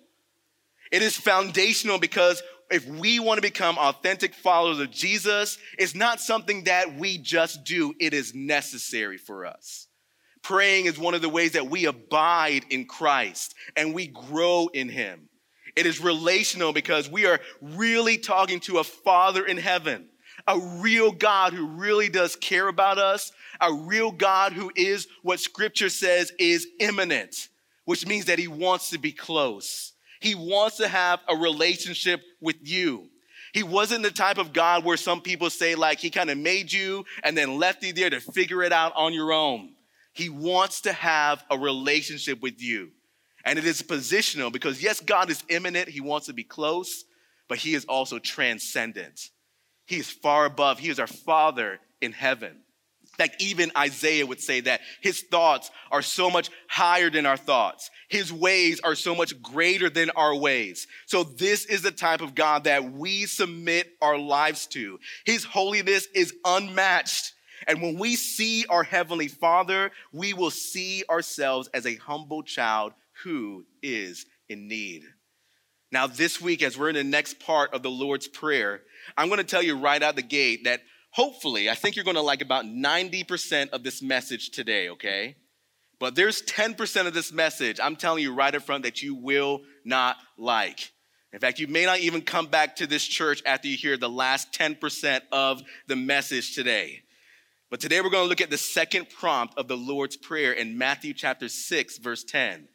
It 0.91 1.01
is 1.01 1.17
foundational 1.17 1.99
because 1.99 2.41
if 2.69 2.87
we 2.87 3.19
want 3.19 3.37
to 3.37 3.41
become 3.41 3.77
authentic 3.77 4.33
followers 4.33 4.79
of 4.79 4.91
Jesus, 4.91 5.57
it's 5.77 5.95
not 5.95 6.21
something 6.21 6.65
that 6.65 6.95
we 6.95 7.17
just 7.17 7.63
do, 7.63 7.93
it 7.99 8.13
is 8.13 8.33
necessary 8.33 9.17
for 9.17 9.45
us. 9.45 9.87
Praying 10.47 10.85
is 10.85 10.97
one 10.97 11.13
of 11.13 11.21
the 11.21 11.27
ways 11.27 11.51
that 11.51 11.69
we 11.69 11.87
abide 11.87 12.63
in 12.69 12.85
Christ 12.85 13.53
and 13.75 13.93
we 13.93 14.07
grow 14.07 14.69
in 14.73 14.87
Him. 14.87 15.27
It 15.75 15.85
is 15.85 15.99
relational 15.99 16.71
because 16.71 17.11
we 17.11 17.25
are 17.25 17.41
really 17.61 18.17
talking 18.17 18.61
to 18.61 18.77
a 18.77 18.85
Father 18.85 19.45
in 19.45 19.57
heaven, 19.57 20.07
a 20.47 20.57
real 20.57 21.11
God 21.11 21.51
who 21.51 21.67
really 21.67 22.07
does 22.07 22.37
care 22.37 22.69
about 22.69 22.97
us, 22.97 23.33
a 23.59 23.73
real 23.73 24.09
God 24.09 24.53
who 24.53 24.71
is 24.73 25.09
what 25.21 25.41
Scripture 25.41 25.89
says 25.89 26.31
is 26.39 26.65
immanent, 26.79 27.49
which 27.83 28.07
means 28.07 28.23
that 28.25 28.39
He 28.39 28.47
wants 28.47 28.91
to 28.91 28.97
be 28.97 29.11
close. 29.11 29.91
He 30.21 30.33
wants 30.33 30.77
to 30.77 30.87
have 30.87 31.19
a 31.27 31.35
relationship 31.35 32.21
with 32.39 32.55
you. 32.61 33.09
He 33.53 33.63
wasn't 33.63 34.03
the 34.03 34.11
type 34.11 34.37
of 34.37 34.53
God 34.53 34.85
where 34.85 34.95
some 34.95 35.19
people 35.19 35.49
say, 35.49 35.75
like, 35.75 35.99
He 35.99 36.09
kind 36.09 36.29
of 36.29 36.37
made 36.37 36.71
you 36.71 37.03
and 37.21 37.37
then 37.37 37.57
left 37.57 37.83
you 37.83 37.91
there 37.91 38.09
to 38.09 38.21
figure 38.21 38.63
it 38.63 38.71
out 38.71 38.93
on 38.95 39.13
your 39.13 39.33
own. 39.33 39.73
He 40.17 40.29
wants 40.29 40.81
to 40.81 40.93
have 40.93 41.43
a 41.51 41.57
relationship 41.57 42.41
with 42.41 42.59
you. 42.61 42.89
And 43.45 43.59
it 43.59 43.65
is 43.65 43.83
positional 43.83 44.51
because, 44.51 44.81
yes, 44.81 44.99
God 44.99 45.29
is 45.29 45.43
immanent. 45.47 45.87
He 45.87 46.01
wants 46.01 46.25
to 46.25 46.33
be 46.33 46.43
close, 46.43 47.05
but 47.47 47.59
He 47.59 47.75
is 47.75 47.85
also 47.85 48.17
transcendent. 48.17 49.29
He 49.85 49.97
is 49.97 50.09
far 50.09 50.45
above. 50.45 50.79
He 50.79 50.89
is 50.89 50.99
our 50.99 51.07
Father 51.07 51.79
in 52.01 52.13
heaven. 52.13 52.63
Like 53.19 53.33
even 53.39 53.71
Isaiah 53.77 54.25
would 54.25 54.41
say 54.41 54.59
that 54.61 54.81
his 55.01 55.21
thoughts 55.21 55.71
are 55.91 56.01
so 56.01 56.29
much 56.29 56.49
higher 56.67 57.09
than 57.09 57.25
our 57.25 57.37
thoughts. 57.37 57.89
His 58.09 58.31
ways 58.31 58.79
are 58.81 58.95
so 58.95 59.15
much 59.15 59.41
greater 59.41 59.89
than 59.89 60.09
our 60.11 60.35
ways. 60.35 60.87
So 61.07 61.23
this 61.23 61.65
is 61.65 61.81
the 61.81 61.91
type 61.91 62.21
of 62.21 62.35
God 62.35 62.65
that 62.65 62.91
we 62.91 63.25
submit 63.25 63.87
our 64.01 64.17
lives 64.17 64.67
to. 64.67 64.99
His 65.25 65.43
holiness 65.43 66.07
is 66.13 66.33
unmatched. 66.45 67.33
And 67.65 67.81
when 67.81 67.97
we 67.97 68.15
see 68.15 68.65
our 68.69 68.83
Heavenly 68.83 69.27
Father, 69.27 69.91
we 70.11 70.33
will 70.33 70.51
see 70.51 71.03
ourselves 71.09 71.69
as 71.73 71.85
a 71.85 71.95
humble 71.95 72.43
child 72.43 72.93
who 73.23 73.65
is 73.81 74.25
in 74.49 74.67
need. 74.67 75.03
Now, 75.91 76.05
this 76.05 76.41
week, 76.41 76.61
as 76.61 76.77
we're 76.77 76.89
in 76.89 76.95
the 76.95 77.03
next 77.03 77.39
part 77.39 77.73
of 77.73 77.81
the 77.81 77.89
Lord's 77.89 78.27
Prayer, 78.27 78.81
I'm 79.17 79.29
going 79.29 79.37
to 79.37 79.43
tell 79.43 79.63
you 79.63 79.77
right 79.77 80.03
out 80.03 80.15
the 80.15 80.21
gate 80.21 80.65
that 80.65 80.81
hopefully, 81.11 81.69
I 81.69 81.75
think 81.75 81.95
you're 81.95 82.05
going 82.05 82.15
to 82.15 82.21
like 82.21 82.41
about 82.41 82.65
90% 82.65 83.69
of 83.69 83.83
this 83.83 84.01
message 84.01 84.51
today, 84.51 84.89
okay? 84.89 85.37
But 85.99 86.15
there's 86.15 86.41
10% 86.43 87.07
of 87.07 87.13
this 87.13 87.31
message 87.31 87.79
I'm 87.81 87.95
telling 87.95 88.21
you 88.21 88.33
right 88.33 88.53
up 88.53 88.63
front 88.63 88.83
that 88.83 89.01
you 89.01 89.15
will 89.15 89.61
not 89.83 90.17
like. 90.37 90.91
In 91.33 91.39
fact, 91.39 91.59
you 91.59 91.67
may 91.67 91.85
not 91.85 91.99
even 91.99 92.21
come 92.21 92.47
back 92.47 92.77
to 92.77 92.87
this 92.87 93.05
church 93.05 93.41
after 93.45 93.67
you 93.67 93.77
hear 93.77 93.97
the 93.97 94.09
last 94.09 94.51
10% 94.53 95.21
of 95.31 95.61
the 95.87 95.95
message 95.95 96.53
today. 96.53 97.01
But 97.69 97.81
today 97.81 97.99
we're 97.99 98.09
going 98.09 98.23
to 98.23 98.29
look 98.29 98.39
at 98.39 98.49
the 98.49 98.57
second 98.57 99.09
prompt 99.09 99.57
of 99.57 99.67
the 99.67 99.75
Lord's 99.75 100.15
Prayer 100.15 100.53
in 100.53 100.77
Matthew 100.77 101.13
chapter 101.13 101.49
6, 101.49 101.97
verse 101.97 102.23
10. 102.23 102.69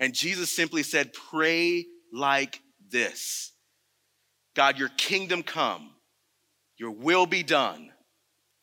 And 0.00 0.14
Jesus 0.14 0.50
simply 0.50 0.82
said, 0.82 1.12
Pray 1.12 1.84
like 2.12 2.62
this 2.90 3.52
God, 4.54 4.78
your 4.78 4.88
kingdom 4.96 5.42
come, 5.42 5.90
your 6.78 6.92
will 6.92 7.26
be 7.26 7.42
done 7.42 7.90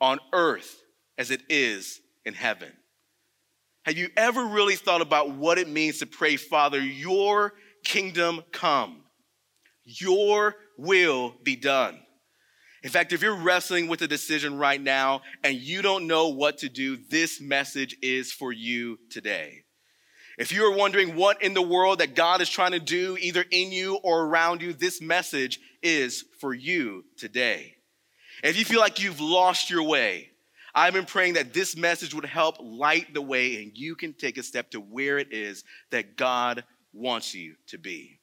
on 0.02 0.20
earth 0.34 0.82
as 1.20 1.30
it 1.30 1.42
is 1.50 2.02
in 2.26 2.34
heaven. 2.34 2.72
Have 3.84 3.96
you 3.96 4.10
ever 4.18 4.44
really 4.44 4.76
thought 4.76 5.02
about 5.02 5.36
what 5.36 5.60
it 5.60 5.70
means 5.70 6.00
to 6.00 6.08
pray, 6.08 6.36
Father, 6.36 6.80
your 6.80 7.54
kingdom 7.84 8.42
come, 8.52 9.04
your 9.84 10.56
will 10.80 11.36
be 11.44 11.56
done? 11.56 12.00
In 12.86 12.92
fact, 12.92 13.14
if 13.14 13.24
you're 13.24 13.36
wrestling 13.36 13.88
with 13.88 14.04
a 14.04 14.08
decision 14.08 14.60
right 14.60 14.80
now 14.80 15.24
and 15.44 15.56
you 15.56 15.82
don't 15.82 16.06
know 16.06 16.28
what 16.28 16.60
to 16.60 16.70
do, 16.70 16.96
this 17.10 17.42
message 17.42 17.98
is 18.04 18.32
for 18.32 18.52
you 18.52 19.00
today. 19.10 19.64
If 20.38 20.52
you 20.52 20.64
are 20.66 20.78
wondering 20.78 21.16
what 21.16 21.42
in 21.42 21.56
the 21.56 21.64
world 21.64 21.98
that 21.98 22.14
God 22.14 22.42
is 22.42 22.50
trying 22.50 22.74
to 22.74 22.80
do, 22.80 23.18
either 23.20 23.44
in 23.50 23.72
you 23.72 23.96
or 24.04 24.26
around 24.26 24.62
you, 24.62 24.72
this 24.72 25.02
message 25.02 25.60
is 25.82 26.26
for 26.40 26.54
you 26.54 27.04
today. 27.18 27.74
If 28.44 28.56
you 28.56 28.64
feel 28.64 28.82
like 28.82 29.02
you've 29.02 29.20
lost 29.20 29.72
your 29.72 29.82
way, 29.82 30.30
I've 30.76 30.94
been 30.94 31.06
praying 31.06 31.34
that 31.34 31.56
this 31.56 31.76
message 31.76 32.14
would 32.14 32.26
help 32.26 32.58
light 32.60 33.16
the 33.16 33.22
way 33.24 33.64
and 33.64 33.76
you 33.76 33.96
can 33.96 34.14
take 34.14 34.38
a 34.38 34.44
step 34.44 34.70
to 34.72 34.80
where 34.80 35.18
it 35.18 35.34
is 35.34 35.64
that 35.90 36.18
God 36.18 36.64
wants 36.94 37.34
you 37.34 37.56
to 37.70 37.80
be. 37.80 38.20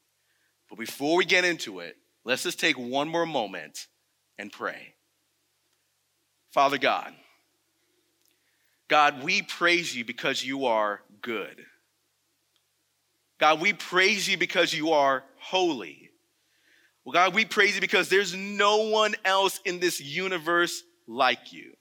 But 0.71 0.79
before 0.79 1.17
we 1.17 1.25
get 1.25 1.45
into 1.45 1.81
it, 1.81 1.97
let's 2.25 2.45
just 2.45 2.61
take 2.61 2.79
one 2.79 3.09
more 3.09 3.27
moment 3.27 3.89
and 4.39 4.53
pray. 4.53 4.95
Father 6.51 6.79
God, 6.79 7.13
God, 8.89 9.23
we 9.23 9.43
praise 9.43 9.95
you 9.97 10.05
because 10.05 10.45
you 10.45 10.67
are 10.67 11.01
good. 11.23 11.65
God, 13.39 13.61
we 13.61 13.73
praise 13.73 14.29
you 14.29 14.37
because 14.37 14.73
you 14.73 14.91
are 14.91 15.25
holy. 15.39 16.11
Well, 17.05 17.13
God, 17.13 17.35
we 17.35 17.45
praise 17.45 17.75
you 17.75 17.81
because 17.81 18.09
there's 18.09 18.35
no 18.35 18.89
one 18.89 19.15
else 19.25 19.61
in 19.65 19.81
this 19.81 20.01
universe 20.01 20.83
like 21.07 21.53
you. 21.53 21.73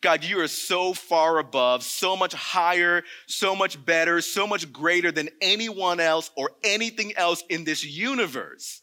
God, 0.00 0.22
you 0.22 0.40
are 0.40 0.48
so 0.48 0.92
far 0.92 1.38
above, 1.38 1.82
so 1.82 2.16
much 2.16 2.34
higher, 2.34 3.02
so 3.26 3.56
much 3.56 3.84
better, 3.84 4.20
so 4.20 4.46
much 4.46 4.72
greater 4.72 5.10
than 5.10 5.30
anyone 5.40 5.98
else 5.98 6.30
or 6.36 6.50
anything 6.62 7.16
else 7.16 7.42
in 7.48 7.64
this 7.64 7.82
universe. 7.84 8.82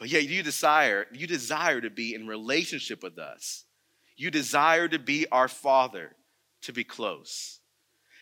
But 0.00 0.08
yet 0.08 0.24
you 0.24 0.42
desire, 0.42 1.06
you 1.12 1.28
desire 1.28 1.80
to 1.80 1.90
be 1.90 2.14
in 2.14 2.26
relationship 2.26 3.04
with 3.04 3.18
us. 3.18 3.64
You 4.16 4.32
desire 4.32 4.88
to 4.88 4.98
be 4.98 5.26
our 5.30 5.46
Father, 5.46 6.16
to 6.62 6.72
be 6.72 6.82
close. 6.82 7.60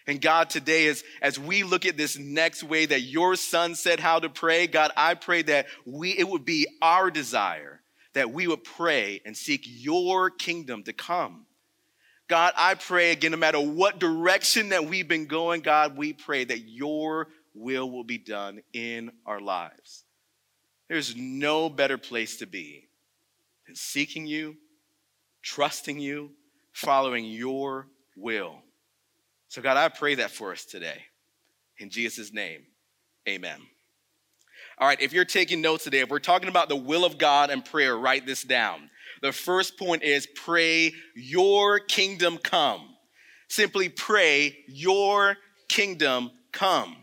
And 0.06 0.20
God, 0.20 0.50
today, 0.50 0.88
as, 0.88 1.04
as 1.22 1.38
we 1.38 1.62
look 1.62 1.86
at 1.86 1.96
this 1.96 2.18
next 2.18 2.62
way 2.62 2.84
that 2.84 3.00
your 3.00 3.36
son 3.36 3.74
said 3.74 4.00
how 4.00 4.18
to 4.18 4.28
pray, 4.28 4.66
God, 4.66 4.90
I 4.96 5.14
pray 5.14 5.42
that 5.42 5.66
we 5.86 6.10
it 6.10 6.28
would 6.28 6.44
be 6.44 6.66
our 6.82 7.10
desire 7.10 7.78
that 8.18 8.32
we 8.32 8.48
would 8.48 8.64
pray 8.64 9.20
and 9.24 9.36
seek 9.36 9.62
your 9.64 10.28
kingdom 10.28 10.82
to 10.82 10.92
come. 10.92 11.46
God, 12.26 12.52
I 12.56 12.74
pray 12.74 13.12
again, 13.12 13.30
no 13.30 13.36
matter 13.36 13.60
what 13.60 14.00
direction 14.00 14.70
that 14.70 14.86
we've 14.86 15.06
been 15.06 15.26
going, 15.26 15.60
God, 15.60 15.96
we 15.96 16.12
pray 16.12 16.44
that 16.44 16.68
your 16.68 17.28
will 17.54 17.88
will 17.88 18.02
be 18.02 18.18
done 18.18 18.60
in 18.72 19.12
our 19.24 19.40
lives. 19.40 20.04
There's 20.88 21.14
no 21.16 21.68
better 21.68 21.98
place 21.98 22.38
to 22.38 22.46
be 22.46 22.88
than 23.66 23.76
seeking 23.76 24.26
you, 24.26 24.56
trusting 25.42 25.98
you, 25.98 26.30
following 26.72 27.24
your 27.24 27.86
will. 28.16 28.56
So, 29.48 29.62
God, 29.62 29.76
I 29.76 29.88
pray 29.88 30.16
that 30.16 30.30
for 30.30 30.52
us 30.52 30.64
today. 30.64 31.02
In 31.78 31.90
Jesus' 31.90 32.32
name, 32.32 32.62
amen. 33.28 33.60
All 34.78 34.86
right, 34.86 35.00
if 35.00 35.12
you're 35.12 35.24
taking 35.24 35.60
notes 35.60 35.84
today, 35.84 36.00
if 36.00 36.08
we're 36.08 36.18
talking 36.18 36.48
about 36.48 36.68
the 36.68 36.76
will 36.76 37.04
of 37.04 37.18
God 37.18 37.50
and 37.50 37.64
prayer, 37.64 37.96
write 37.96 38.26
this 38.26 38.42
down. 38.42 38.90
The 39.22 39.32
first 39.32 39.76
point 39.76 40.02
is 40.02 40.26
pray, 40.26 40.92
Your 41.14 41.78
kingdom 41.78 42.38
come. 42.38 42.88
Simply 43.48 43.88
pray, 43.88 44.56
Your 44.66 45.36
kingdom 45.68 46.30
come. 46.52 46.96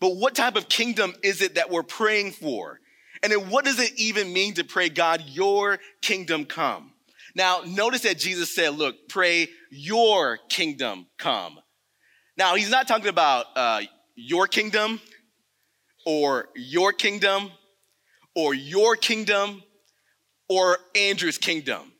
But 0.00 0.16
what 0.16 0.34
type 0.34 0.56
of 0.56 0.68
kingdom 0.68 1.14
is 1.22 1.42
it 1.42 1.56
that 1.56 1.70
we're 1.70 1.82
praying 1.82 2.32
for? 2.32 2.80
And 3.24 3.32
then 3.32 3.48
what 3.48 3.64
does 3.64 3.80
it 3.80 3.92
even 3.96 4.34
mean 4.34 4.52
to 4.54 4.64
pray, 4.64 4.90
God, 4.90 5.22
your 5.26 5.78
kingdom 6.02 6.44
come? 6.44 6.92
Now, 7.34 7.62
notice 7.66 8.02
that 8.02 8.18
Jesus 8.18 8.54
said, 8.54 8.74
look, 8.74 9.08
pray 9.08 9.48
your 9.70 10.38
kingdom 10.50 11.06
come. 11.16 11.58
Now, 12.36 12.54
he's 12.54 12.70
not 12.70 12.86
talking 12.86 13.08
about 13.08 13.46
uh, 13.56 13.80
your 14.14 14.46
kingdom 14.46 15.00
or 16.04 16.50
your 16.54 16.92
kingdom 16.92 17.50
or 18.36 18.52
your 18.52 18.94
kingdom 18.94 19.62
or 20.50 20.76
Andrew's 20.94 21.38
kingdom. 21.38 21.92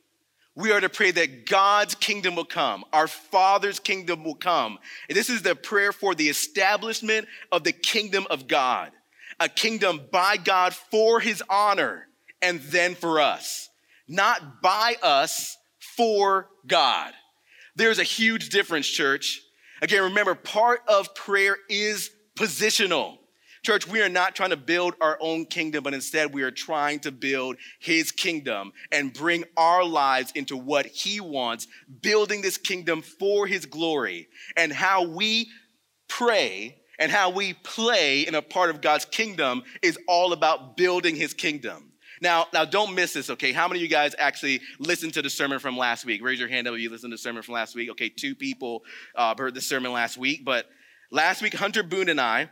We 0.54 0.72
are 0.72 0.80
to 0.80 0.90
pray 0.90 1.10
that 1.10 1.46
God's 1.46 1.94
kingdom 1.94 2.36
will 2.36 2.44
come, 2.44 2.84
our 2.92 3.08
Father's 3.08 3.80
kingdom 3.80 4.24
will 4.24 4.34
come. 4.34 4.78
And 5.08 5.16
this 5.16 5.30
is 5.30 5.40
the 5.40 5.56
prayer 5.56 5.90
for 5.90 6.14
the 6.14 6.28
establishment 6.28 7.26
of 7.50 7.64
the 7.64 7.72
kingdom 7.72 8.26
of 8.28 8.46
God 8.46 8.92
a 9.40 9.48
kingdom 9.48 10.00
by 10.10 10.36
God 10.36 10.74
for 10.74 11.20
his 11.20 11.42
honor 11.48 12.06
and 12.40 12.60
then 12.60 12.94
for 12.94 13.20
us, 13.20 13.68
not 14.08 14.62
by 14.62 14.96
us 15.02 15.56
for 15.78 16.48
God. 16.66 17.12
There's 17.76 17.98
a 17.98 18.04
huge 18.04 18.50
difference, 18.50 18.86
church. 18.86 19.40
Again, 19.82 20.04
remember, 20.04 20.34
part 20.34 20.80
of 20.86 21.14
prayer 21.14 21.56
is 21.68 22.10
positional. 22.36 23.18
Church, 23.64 23.88
we 23.88 24.02
are 24.02 24.10
not 24.10 24.34
trying 24.34 24.50
to 24.50 24.58
build 24.58 24.94
our 25.00 25.16
own 25.20 25.46
kingdom, 25.46 25.82
but 25.82 25.94
instead 25.94 26.34
we 26.34 26.42
are 26.42 26.50
trying 26.50 27.00
to 27.00 27.10
build 27.10 27.56
his 27.80 28.12
kingdom 28.12 28.72
and 28.92 29.12
bring 29.12 29.44
our 29.56 29.82
lives 29.82 30.32
into 30.34 30.54
what 30.56 30.84
he 30.84 31.18
wants, 31.18 31.66
building 32.02 32.42
this 32.42 32.58
kingdom 32.58 33.00
for 33.00 33.46
his 33.46 33.64
glory. 33.64 34.28
And 34.54 34.70
how 34.70 35.04
we 35.04 35.48
pray 36.08 36.76
and 36.98 37.10
how 37.10 37.30
we 37.30 37.54
play 37.54 38.22
in 38.22 38.34
a 38.34 38.42
part 38.42 38.70
of 38.70 38.80
God's 38.80 39.04
kingdom 39.04 39.62
is 39.82 39.98
all 40.06 40.32
about 40.32 40.76
building 40.76 41.16
his 41.16 41.34
kingdom. 41.34 41.92
Now, 42.20 42.46
now 42.52 42.64
don't 42.64 42.94
miss 42.94 43.12
this, 43.12 43.28
okay? 43.30 43.52
How 43.52 43.68
many 43.68 43.80
of 43.80 43.82
you 43.82 43.88
guys 43.88 44.14
actually 44.18 44.60
listened 44.78 45.14
to 45.14 45.22
the 45.22 45.30
sermon 45.30 45.58
from 45.58 45.76
last 45.76 46.04
week? 46.04 46.22
Raise 46.22 46.38
your 46.38 46.48
hand 46.48 46.68
up 46.68 46.74
if 46.74 46.80
you 46.80 46.90
listened 46.90 47.10
to 47.10 47.16
the 47.16 47.22
sermon 47.22 47.42
from 47.42 47.54
last 47.54 47.74
week. 47.74 47.90
Okay, 47.90 48.08
two 48.08 48.34
people 48.34 48.82
uh, 49.14 49.34
heard 49.36 49.54
the 49.54 49.60
sermon 49.60 49.92
last 49.92 50.16
week. 50.16 50.44
But 50.44 50.66
last 51.10 51.42
week, 51.42 51.54
Hunter 51.54 51.82
Boone 51.82 52.08
and 52.08 52.20
I 52.20 52.48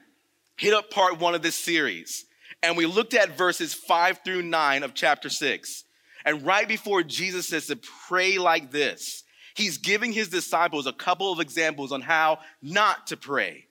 hit 0.57 0.74
up 0.74 0.90
part 0.90 1.20
one 1.20 1.35
of 1.35 1.42
this 1.42 1.57
series. 1.57 2.26
And 2.62 2.76
we 2.76 2.87
looked 2.87 3.14
at 3.14 3.37
verses 3.37 3.72
five 3.72 4.20
through 4.24 4.42
nine 4.42 4.83
of 4.83 4.94
chapter 4.94 5.28
six. 5.28 5.85
And 6.24 6.44
right 6.44 6.68
before 6.68 7.02
Jesus 7.02 7.48
says 7.48 7.66
to 7.66 7.76
pray 8.09 8.38
like 8.38 8.70
this, 8.70 9.24
he's 9.55 9.78
giving 9.78 10.12
his 10.12 10.28
disciples 10.28 10.87
a 10.87 10.92
couple 10.92 11.33
of 11.33 11.40
examples 11.40 11.92
on 11.92 12.00
how 12.00 12.38
not 12.61 13.07
to 13.09 13.16
pray 13.16 13.66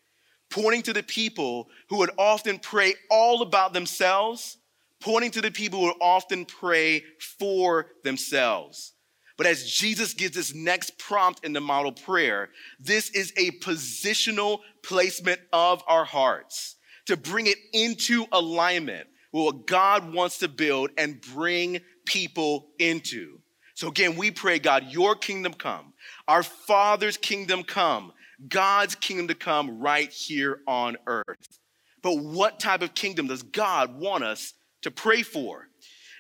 pointing 0.52 0.84
to 0.84 0.94
the 0.94 1.04
people 1.04 1.70
who 1.90 1.98
would 1.98 2.12
often 2.18 2.60
pray 2.60 2.94
all 3.10 3.42
about 3.42 3.74
themselves, 3.74 4.58
pointing 5.00 5.32
to 5.32 5.42
the 5.42 5.52
people 5.52 5.80
who 5.80 5.86
would 5.88 5.96
often 6.02 6.46
pray 6.46 7.04
for 7.40 7.88
themselves. 8.04 8.94
But 9.38 9.48
as 9.48 9.72
Jesus 9.72 10.14
gives 10.14 10.36
this 10.36 10.54
next 10.54 11.00
prompt 11.00 11.44
in 11.44 11.54
the 11.54 11.62
model 11.62 11.92
prayer, 11.92 12.50
this 12.80 13.10
is 13.10 13.34
a 13.38 13.52
positional 13.60 14.60
placement 14.84 15.42
of 15.52 15.82
our 15.88 16.06
hearts 16.06 16.76
to 17.08 17.18
bring 17.18 17.48
it 17.48 17.58
into 17.74 18.26
alignment 18.32 19.08
with 19.32 19.46
what 19.46 19.66
God 19.66 20.14
wants 20.14 20.38
to 20.40 20.48
build 20.48 20.92
and 20.98 21.20
bring 21.34 21.80
people 22.06 22.68
into. 22.78 23.40
So 23.74 23.88
again, 23.88 24.16
we 24.16 24.30
pray, 24.30 24.60
God, 24.60 24.88
your 24.90 25.16
kingdom 25.16 25.54
come, 25.54 25.94
our 26.28 26.44
Father's 26.44 27.18
kingdom 27.18 27.64
come, 27.64 28.12
God's 28.48 28.96
kingdom 28.96 29.28
to 29.28 29.36
come 29.36 29.80
right 29.80 30.12
here 30.12 30.60
on 30.68 30.98
earth. 31.08 31.60
But 32.02 32.18
what 32.18 32.60
type 32.60 32.82
of 32.82 32.94
kingdom 32.94 33.28
does 33.28 33.44
God 33.44 34.00
want 34.00 34.24
us 34.24 34.54
to 34.82 34.92
pray 34.92 35.22
for? 35.22 35.68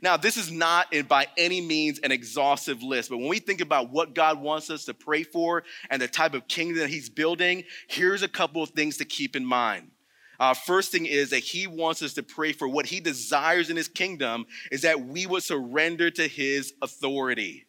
Now, 0.03 0.17
this 0.17 0.35
is 0.35 0.51
not 0.51 0.93
by 1.07 1.27
any 1.37 1.61
means 1.61 1.99
an 1.99 2.11
exhaustive 2.11 2.81
list, 2.81 3.09
but 3.09 3.19
when 3.19 3.27
we 3.27 3.39
think 3.39 3.61
about 3.61 3.91
what 3.91 4.15
God 4.15 4.41
wants 4.41 4.69
us 4.71 4.85
to 4.85 4.95
pray 4.95 5.23
for 5.23 5.63
and 5.91 6.01
the 6.01 6.07
type 6.07 6.33
of 6.33 6.47
kingdom 6.47 6.79
that 6.79 6.89
He's 6.89 7.09
building, 7.09 7.63
here's 7.87 8.23
a 8.23 8.27
couple 8.27 8.63
of 8.63 8.71
things 8.71 8.97
to 8.97 9.05
keep 9.05 9.35
in 9.35 9.45
mind. 9.45 9.91
Uh, 10.39 10.55
first 10.55 10.91
thing 10.91 11.05
is 11.05 11.29
that 11.29 11.39
He 11.39 11.67
wants 11.67 12.01
us 12.01 12.13
to 12.13 12.23
pray 12.23 12.51
for 12.51 12.67
what 12.67 12.87
He 12.87 12.99
desires 12.99 13.69
in 13.69 13.77
His 13.77 13.87
kingdom 13.87 14.47
is 14.71 14.81
that 14.81 15.05
we 15.05 15.27
would 15.27 15.43
surrender 15.43 16.09
to 16.09 16.27
His 16.27 16.73
authority. 16.81 17.65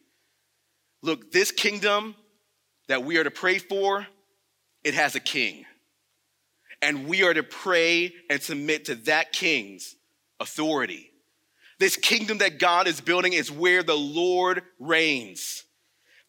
Look, 1.03 1.31
this 1.31 1.51
kingdom 1.51 2.15
that 2.87 3.03
we 3.03 3.17
are 3.17 3.23
to 3.23 3.31
pray 3.31 3.59
for 3.59 4.07
it 4.83 4.93
has 4.93 5.15
a 5.15 5.19
king. 5.19 5.65
And 6.81 7.07
we 7.07 7.23
are 7.23 7.33
to 7.33 7.43
pray 7.43 8.13
and 8.29 8.41
submit 8.41 8.85
to 8.85 8.95
that 8.95 9.31
king's 9.31 9.95
authority. 10.39 11.11
This 11.79 11.95
kingdom 11.97 12.39
that 12.39 12.59
God 12.59 12.87
is 12.87 13.01
building 13.01 13.33
is 13.33 13.51
where 13.51 13.83
the 13.83 13.97
Lord 13.97 14.63
reigns. 14.79 15.63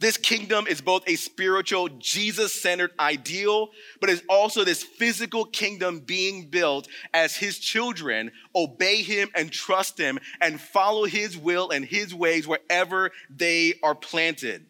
This 0.01 0.17
kingdom 0.17 0.67
is 0.67 0.81
both 0.81 1.05
a 1.07 1.15
spiritual, 1.17 1.89
Jesus 1.89 2.53
centered 2.61 2.91
ideal, 2.99 3.71
but 4.01 4.11
is 4.11 4.23
also 4.29 4.65
this 4.65 4.83
physical 4.83 5.45
kingdom 5.45 6.01
being 6.01 6.51
built 6.51 6.89
as 7.15 7.37
his 7.37 7.59
children 7.59 8.33
obey 8.55 9.03
him 9.03 9.31
and 9.35 9.51
trust 9.51 9.97
him 9.97 10.19
and 10.41 10.61
follow 10.61 11.05
his 11.05 11.39
will 11.39 11.71
and 11.71 11.85
his 11.85 12.15
ways 12.15 12.47
wherever 12.47 13.13
they 13.31 13.75
are 13.83 13.95
planted. 13.95 14.67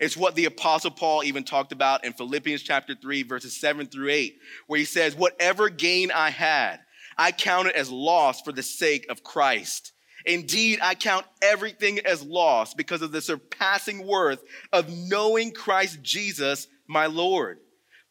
It's 0.00 0.16
what 0.16 0.34
the 0.34 0.44
apostle 0.44 0.90
Paul 0.90 1.24
even 1.24 1.44
talked 1.44 1.72
about 1.72 2.04
in 2.04 2.12
Philippians 2.12 2.62
chapter 2.62 2.94
3 2.94 3.22
verses 3.24 3.58
7 3.60 3.86
through 3.86 4.10
8, 4.10 4.38
where 4.66 4.78
he 4.78 4.84
says, 4.84 5.14
"Whatever 5.14 5.68
gain 5.68 6.10
I 6.10 6.30
had, 6.30 6.80
I 7.16 7.32
counted 7.32 7.74
as 7.74 7.90
loss 7.90 8.40
for 8.40 8.52
the 8.52 8.62
sake 8.62 9.06
of 9.08 9.22
Christ." 9.22 9.92
Indeed, 10.24 10.80
I 10.82 10.94
count 10.94 11.26
everything 11.40 12.00
as 12.00 12.22
loss 12.22 12.74
because 12.74 13.02
of 13.02 13.12
the 13.12 13.22
surpassing 13.22 14.06
worth 14.06 14.42
of 14.72 14.90
knowing 14.90 15.52
Christ 15.52 16.02
Jesus, 16.02 16.66
my 16.86 17.06
Lord. 17.06 17.60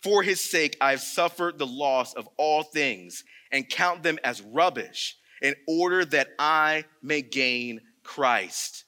For 0.02 0.24
his 0.24 0.42
sake, 0.42 0.78
I 0.80 0.92
have 0.92 1.02
suffered 1.02 1.58
the 1.58 1.68
loss 1.68 2.14
of 2.14 2.28
all 2.38 2.64
things 2.64 3.24
and 3.52 3.70
count 3.70 4.04
them 4.04 4.20
as 4.24 4.42
rubbish 4.42 5.18
in 5.42 5.56
order 5.68 6.06
that 6.06 6.30
I 6.40 6.86
may 7.02 7.22
gain 7.22 7.82
Christ. 8.04 8.86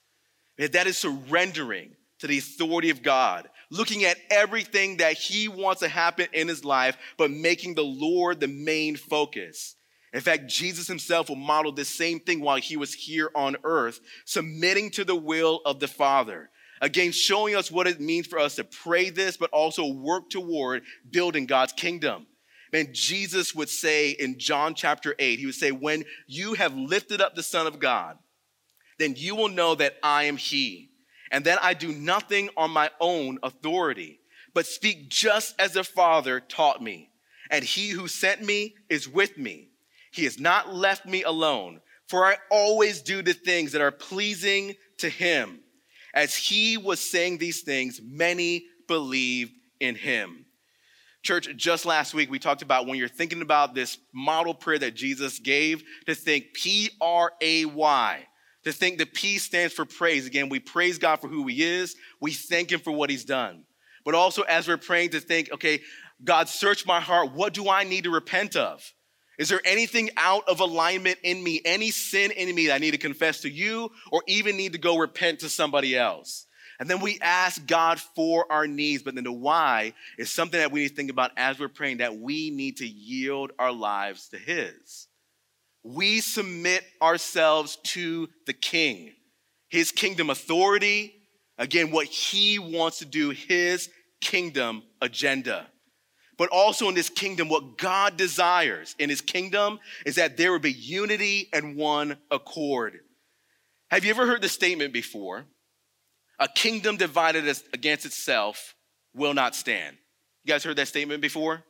That 0.58 0.88
is 0.88 0.98
surrendering 0.98 1.96
to 2.20 2.28
the 2.28 2.38
authority 2.38 2.90
of 2.90 3.04
God, 3.04 3.50
looking 3.72 4.04
at 4.04 4.18
everything 4.30 4.98
that 4.98 5.14
he 5.14 5.48
wants 5.48 5.82
to 5.82 5.88
happen 5.88 6.28
in 6.34 6.48
his 6.48 6.64
life, 6.64 6.98
but 7.18 7.32
making 7.32 7.76
the 7.76 7.84
Lord 7.84 8.40
the 8.40 8.48
main 8.48 8.96
focus. 8.96 9.76
In 10.14 10.22
fact, 10.22 10.48
Jesus 10.48 10.88
himself 10.88 11.30
will 11.30 11.36
model 11.36 11.72
this 11.72 11.90
same 11.90 12.20
thing 12.20 12.42
while 12.42 12.58
he 12.58 12.78
was 12.78 12.94
here 12.94 13.30
on 13.36 13.58
earth, 13.64 14.00
submitting 14.26 14.90
to 14.92 15.06
the 15.06 15.16
will 15.16 15.62
of 15.66 15.80
the 15.80 15.88
Father. 15.88 16.50
Again, 16.82 17.12
showing 17.12 17.56
us 17.56 17.70
what 17.70 17.88
it 17.88 18.00
means 18.00 18.26
for 18.26 18.40
us 18.40 18.56
to 18.56 18.64
pray 18.64 19.10
this, 19.10 19.38
but 19.38 19.52
also 19.52 19.92
work 19.92 20.30
toward 20.30 20.84
building 21.10 21.46
God's 21.46 21.74
kingdom. 21.74 22.26
And 22.72 22.94
Jesus 22.94 23.54
would 23.54 23.70
say 23.70 24.12
in 24.12 24.40
John 24.40 24.74
chapter 24.76 25.16
8, 25.18 25.40
he 25.40 25.46
would 25.46 25.56
say, 25.56 25.72
When 25.72 26.06
you 26.28 26.54
have 26.54 26.76
lifted 26.76 27.22
up 27.22 27.36
the 27.36 27.44
Son 27.44 27.68
of 27.68 27.80
God, 27.80 28.18
then 28.98 29.16
you 29.18 29.36
will 29.36 29.50
know 29.50 29.76
that 29.76 29.96
I 30.04 30.26
am 30.26 30.38
He, 30.38 30.89
and 31.32 31.46
that 31.46 31.64
I 31.64 31.74
do 31.74 31.92
nothing 31.92 32.50
on 32.58 32.72
my 32.72 32.90
own 33.00 33.40
authority, 33.44 34.20
but 34.54 34.66
speak 34.66 35.10
just 35.10 35.60
as 35.60 35.74
the 35.74 35.84
Father 35.84 36.40
taught 36.40 36.82
me. 36.82 37.10
And 37.52 37.64
He 37.64 37.90
who 37.90 38.08
sent 38.08 38.44
me 38.44 38.76
is 38.90 39.08
with 39.08 39.38
me. 39.38 39.70
He 40.12 40.24
has 40.24 40.40
not 40.40 40.74
left 40.74 41.06
me 41.06 41.24
alone, 41.24 41.82
for 42.08 42.26
I 42.26 42.38
always 42.50 43.02
do 43.02 43.22
the 43.22 43.34
things 43.34 43.72
that 43.72 43.82
are 43.82 43.92
pleasing 43.92 44.76
to 44.98 45.10
him. 45.10 45.60
As 46.14 46.36
he 46.36 46.78
was 46.78 47.00
saying 47.00 47.38
these 47.38 47.62
things, 47.62 48.02
many 48.04 48.66
believed 48.88 49.54
in 49.80 49.96
him. 49.96 50.46
Church, 51.22 51.48
just 51.56 51.86
last 51.86 52.14
week 52.14 52.32
we 52.32 52.40
talked 52.40 52.64
about 52.64 52.88
when 52.88 52.98
you're 52.98 53.08
thinking 53.08 53.42
about 53.42 53.76
this 53.76 54.00
model 54.14 54.56
prayer 54.56 54.80
that 54.80 54.96
Jesus 54.96 55.38
gave, 55.38 55.84
to 56.08 56.16
think 56.16 56.54
P 56.54 56.90
R 57.00 57.32
A 57.42 57.66
Y, 57.66 58.28
to 58.64 58.72
think 58.72 58.98
the 58.98 59.06
P 59.06 59.38
stands 59.38 59.74
for 59.74 59.86
praise. 59.86 60.26
Again, 60.26 60.50
we 60.50 60.60
praise 60.60 60.98
God 60.98 61.18
for 61.18 61.28
who 61.28 61.48
he 61.48 61.64
is, 61.64 61.96
we 62.20 62.32
thank 62.32 62.72
him 62.72 62.80
for 62.80 62.92
what 62.92 63.10
he's 63.10 63.26
done. 63.26 63.64
But 64.06 64.16
also, 64.16 64.44
as 64.44 64.68
we're 64.68 64.78
praying, 64.78 65.12
to 65.12 65.20
think, 65.20 65.52
okay, 65.52 65.82
God, 66.24 66.50
search 66.50 66.86
my 66.86 67.00
heart. 67.00 67.32
What 67.34 67.54
do 67.54 67.70
I 67.70 67.84
need 67.84 68.06
to 68.06 68.12
repent 68.12 68.56
of? 68.56 68.94
Is 69.38 69.48
there 69.48 69.62
anything 69.64 70.10
out 70.18 70.48
of 70.50 70.60
alignment 70.60 71.18
in 71.24 71.42
me, 71.42 71.62
any 71.64 71.92
sin 71.92 72.32
in 72.32 72.54
me 72.54 72.68
that 72.68 72.76
I 72.76 72.78
need 72.80 72.92
to 72.92 72.98
confess 72.98 73.42
to 73.42 73.50
you 73.50 73.90
or 74.12 74.22
even 74.28 74.58
need 74.58 74.74
to 74.74 74.80
go 74.80 74.98
repent 74.98 75.40
to 75.40 75.50
somebody 75.50 75.98
else? 75.98 76.46
And 76.80 76.90
then 76.90 77.02
we 77.02 77.20
ask 77.22 77.66
God 77.66 78.00
for 78.00 78.50
our 78.50 78.66
needs, 78.66 79.04
but 79.04 79.16
then 79.16 79.26
the 79.26 79.34
why 79.34 79.94
is 80.18 80.32
something 80.32 80.60
that 80.60 80.72
we 80.72 80.82
need 80.82 80.90
to 80.90 80.96
think 80.96 81.12
about 81.12 81.32
as 81.36 81.60
we're 81.60 81.68
praying 81.68 81.98
that 81.98 82.18
we 82.18 82.52
need 82.52 82.78
to 82.78 82.88
yield 82.88 83.52
our 83.60 83.72
lives 83.72 84.30
to 84.30 84.38
His. 84.38 85.09
We 85.84 86.20
submit 86.22 86.84
ourselves 87.02 87.78
to 87.86 88.30
the 88.46 88.54
King, 88.54 89.14
His 89.70 89.92
kingdom 89.92 90.30
authority, 90.30 91.14
again, 91.58 91.92
what 91.92 92.08
He 92.08 92.60
wants 92.60 93.00
to 93.00 93.06
do, 93.06 93.30
His 93.30 93.90
kingdom 94.22 94.84
agenda. 95.02 95.68
But 96.40 96.50
also 96.54 96.88
in 96.88 96.96
this 96.96 97.10
kingdom, 97.10 97.50
what 97.50 97.78
God 97.78 98.16
desires 98.16 98.96
in 98.98 99.10
his 99.10 99.20
kingdom 99.20 99.78
is 100.06 100.16
that 100.16 100.38
there 100.38 100.54
would 100.54 100.62
be 100.62 100.72
unity 100.72 101.50
and 101.52 101.76
one 101.76 102.16
accord. 102.32 103.00
Have 103.92 104.06
you 104.06 104.10
ever 104.10 104.26
heard 104.26 104.42
the 104.42 104.48
statement 104.48 104.94
before? 104.94 105.46
A 106.40 106.48
kingdom 106.48 106.96
divided 106.96 107.46
against 107.74 108.06
itself 108.06 108.74
will 109.14 109.34
not 109.34 109.54
stand. 109.54 109.98
You 110.46 110.54
guys 110.54 110.64
heard 110.64 110.78
that 110.78 110.88
statement 110.88 111.22
before? 111.22 111.66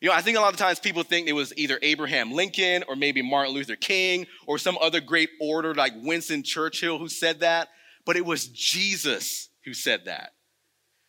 You 0.00 0.08
know, 0.08 0.14
I 0.14 0.22
think 0.22 0.36
a 0.36 0.40
lot 0.40 0.52
of 0.52 0.58
times 0.58 0.78
people 0.78 1.02
think 1.02 1.26
it 1.26 1.32
was 1.32 1.52
either 1.56 1.78
Abraham 1.82 2.32
Lincoln 2.32 2.84
or 2.88 2.94
maybe 2.94 3.20
Martin 3.20 3.54
Luther 3.54 3.76
King 3.76 4.26
or 4.46 4.58
some 4.58 4.78
other 4.80 5.00
great 5.00 5.30
orator 5.40 5.74
like 5.74 5.92
Winston 5.96 6.44
Churchill 6.44 6.98
who 6.98 7.08
said 7.08 7.40
that, 7.40 7.68
but 8.06 8.16
it 8.16 8.24
was 8.24 8.46
Jesus 8.46 9.48
who 9.64 9.74
said 9.74 10.04
that. 10.04 10.32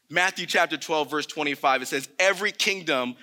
Matthew 0.09 0.47
chapter 0.47 0.75
12, 0.75 1.11
verse 1.11 1.25
25, 1.27 1.83
it 1.83 1.87
says, 1.87 2.09
Every 2.17 2.51
kingdom 2.51 3.15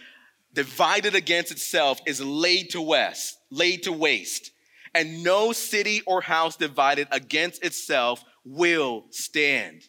divided 0.55 1.17
against 1.17 1.51
itself 1.51 2.01
is 2.07 2.21
laid 2.21 2.71
to 2.71 2.81
waste, 2.81 3.37
laid 3.51 3.83
to 3.85 3.93
waste, 3.93 4.53
and 4.95 5.25
no 5.25 5.53
city 5.53 6.03
or 6.07 6.21
house 6.21 6.57
divided 6.57 7.09
against 7.11 7.65
itself 7.65 8.25
will 8.45 9.07
stand. 9.11 9.83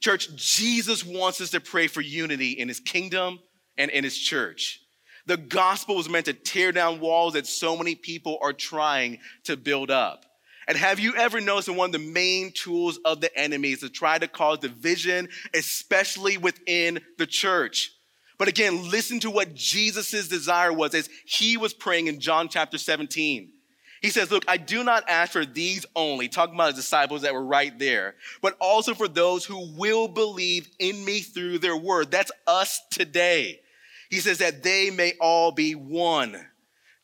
Church, 0.00 0.34
Jesus 0.36 1.04
wants 1.04 1.40
us 1.40 1.50
to 1.50 1.60
pray 1.60 1.86
for 1.86 2.02
unity 2.02 2.50
in 2.50 2.68
his 2.68 2.80
kingdom 2.80 3.38
and 3.76 3.90
in 3.90 4.04
his 4.04 4.16
church. 4.18 4.80
The 5.26 5.36
gospel 5.36 5.96
was 5.96 6.08
meant 6.08 6.26
to 6.26 6.32
tear 6.32 6.72
down 6.72 7.00
walls 7.00 7.34
that 7.34 7.46
so 7.46 7.76
many 7.76 7.94
people 7.94 8.38
are 8.42 8.52
trying 8.52 9.18
to 9.44 9.56
build 9.56 9.90
up. 9.90 10.24
And 10.66 10.78
have 10.78 11.00
you 11.00 11.14
ever 11.16 11.40
noticed 11.40 11.66
that 11.66 11.72
one 11.72 11.88
of 11.88 11.92
the 11.92 12.12
main 12.12 12.52
tools 12.52 12.98
of 13.04 13.20
the 13.20 13.36
enemy 13.36 13.72
is 13.72 13.80
to 13.80 13.88
try 13.88 14.18
to 14.18 14.28
cause 14.28 14.58
division, 14.58 15.28
especially 15.52 16.36
within 16.36 17.00
the 17.18 17.26
church? 17.26 17.92
But 18.38 18.48
again, 18.48 18.88
listen 18.88 19.20
to 19.20 19.30
what 19.30 19.54
Jesus' 19.54 20.28
desire 20.28 20.72
was 20.72 20.94
as 20.94 21.10
he 21.26 21.56
was 21.56 21.74
praying 21.74 22.06
in 22.06 22.20
John 22.20 22.48
chapter 22.48 22.78
17. 22.78 23.52
He 24.00 24.08
says, 24.08 24.30
Look, 24.30 24.44
I 24.48 24.56
do 24.56 24.82
not 24.82 25.08
ask 25.08 25.32
for 25.32 25.44
these 25.44 25.84
only, 25.94 26.28
talking 26.28 26.54
about 26.54 26.74
his 26.74 26.84
disciples 26.84 27.22
that 27.22 27.34
were 27.34 27.44
right 27.44 27.78
there, 27.78 28.14
but 28.40 28.56
also 28.60 28.94
for 28.94 29.08
those 29.08 29.44
who 29.44 29.74
will 29.76 30.08
believe 30.08 30.68
in 30.78 31.04
me 31.04 31.20
through 31.20 31.58
their 31.58 31.76
word. 31.76 32.10
That's 32.10 32.32
us 32.46 32.80
today. 32.90 33.60
He 34.10 34.18
says 34.18 34.38
that 34.38 34.62
they 34.62 34.90
may 34.90 35.14
all 35.20 35.52
be 35.52 35.74
one. 35.74 36.36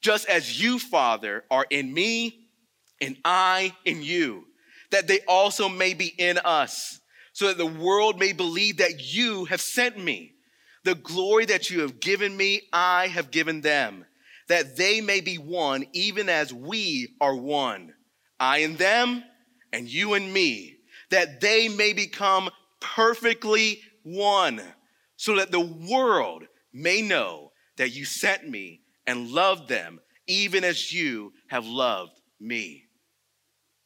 Just 0.02 0.28
as 0.28 0.60
you, 0.60 0.78
Father, 0.78 1.44
are 1.50 1.66
in 1.70 1.94
me 1.94 2.48
and 3.00 3.16
I 3.24 3.74
in 3.84 4.02
you, 4.02 4.44
that 4.90 5.06
they 5.06 5.20
also 5.28 5.68
may 5.68 5.94
be 5.94 6.12
in 6.18 6.38
us, 6.38 7.00
so 7.32 7.46
that 7.46 7.58
the 7.58 7.66
world 7.66 8.18
may 8.18 8.32
believe 8.32 8.78
that 8.78 9.14
you 9.14 9.44
have 9.46 9.60
sent 9.60 9.98
me. 9.98 10.32
The 10.84 10.94
glory 10.94 11.46
that 11.46 11.70
you 11.70 11.80
have 11.80 12.00
given 12.00 12.36
me, 12.36 12.62
I 12.72 13.08
have 13.08 13.30
given 13.30 13.60
them, 13.60 14.04
that 14.48 14.76
they 14.76 15.00
may 15.00 15.20
be 15.20 15.36
one, 15.36 15.86
even 15.92 16.28
as 16.28 16.52
we 16.52 17.14
are 17.20 17.34
one. 17.34 17.94
I 18.38 18.58
and 18.58 18.78
them, 18.78 19.22
and 19.72 19.88
you 19.88 20.14
and 20.14 20.32
me, 20.32 20.76
that 21.10 21.40
they 21.40 21.68
may 21.68 21.92
become 21.92 22.50
perfectly 22.80 23.80
one, 24.02 24.60
so 25.16 25.36
that 25.36 25.50
the 25.50 25.60
world 25.60 26.44
may 26.76 27.02
know 27.02 27.52
that 27.76 27.94
you 27.94 28.04
sent 28.04 28.48
me 28.48 28.82
and 29.06 29.30
loved 29.30 29.68
them, 29.68 30.00
even 30.26 30.64
as 30.64 30.92
you 30.92 31.32
have 31.48 31.66
loved 31.66 32.12
me. 32.40 32.84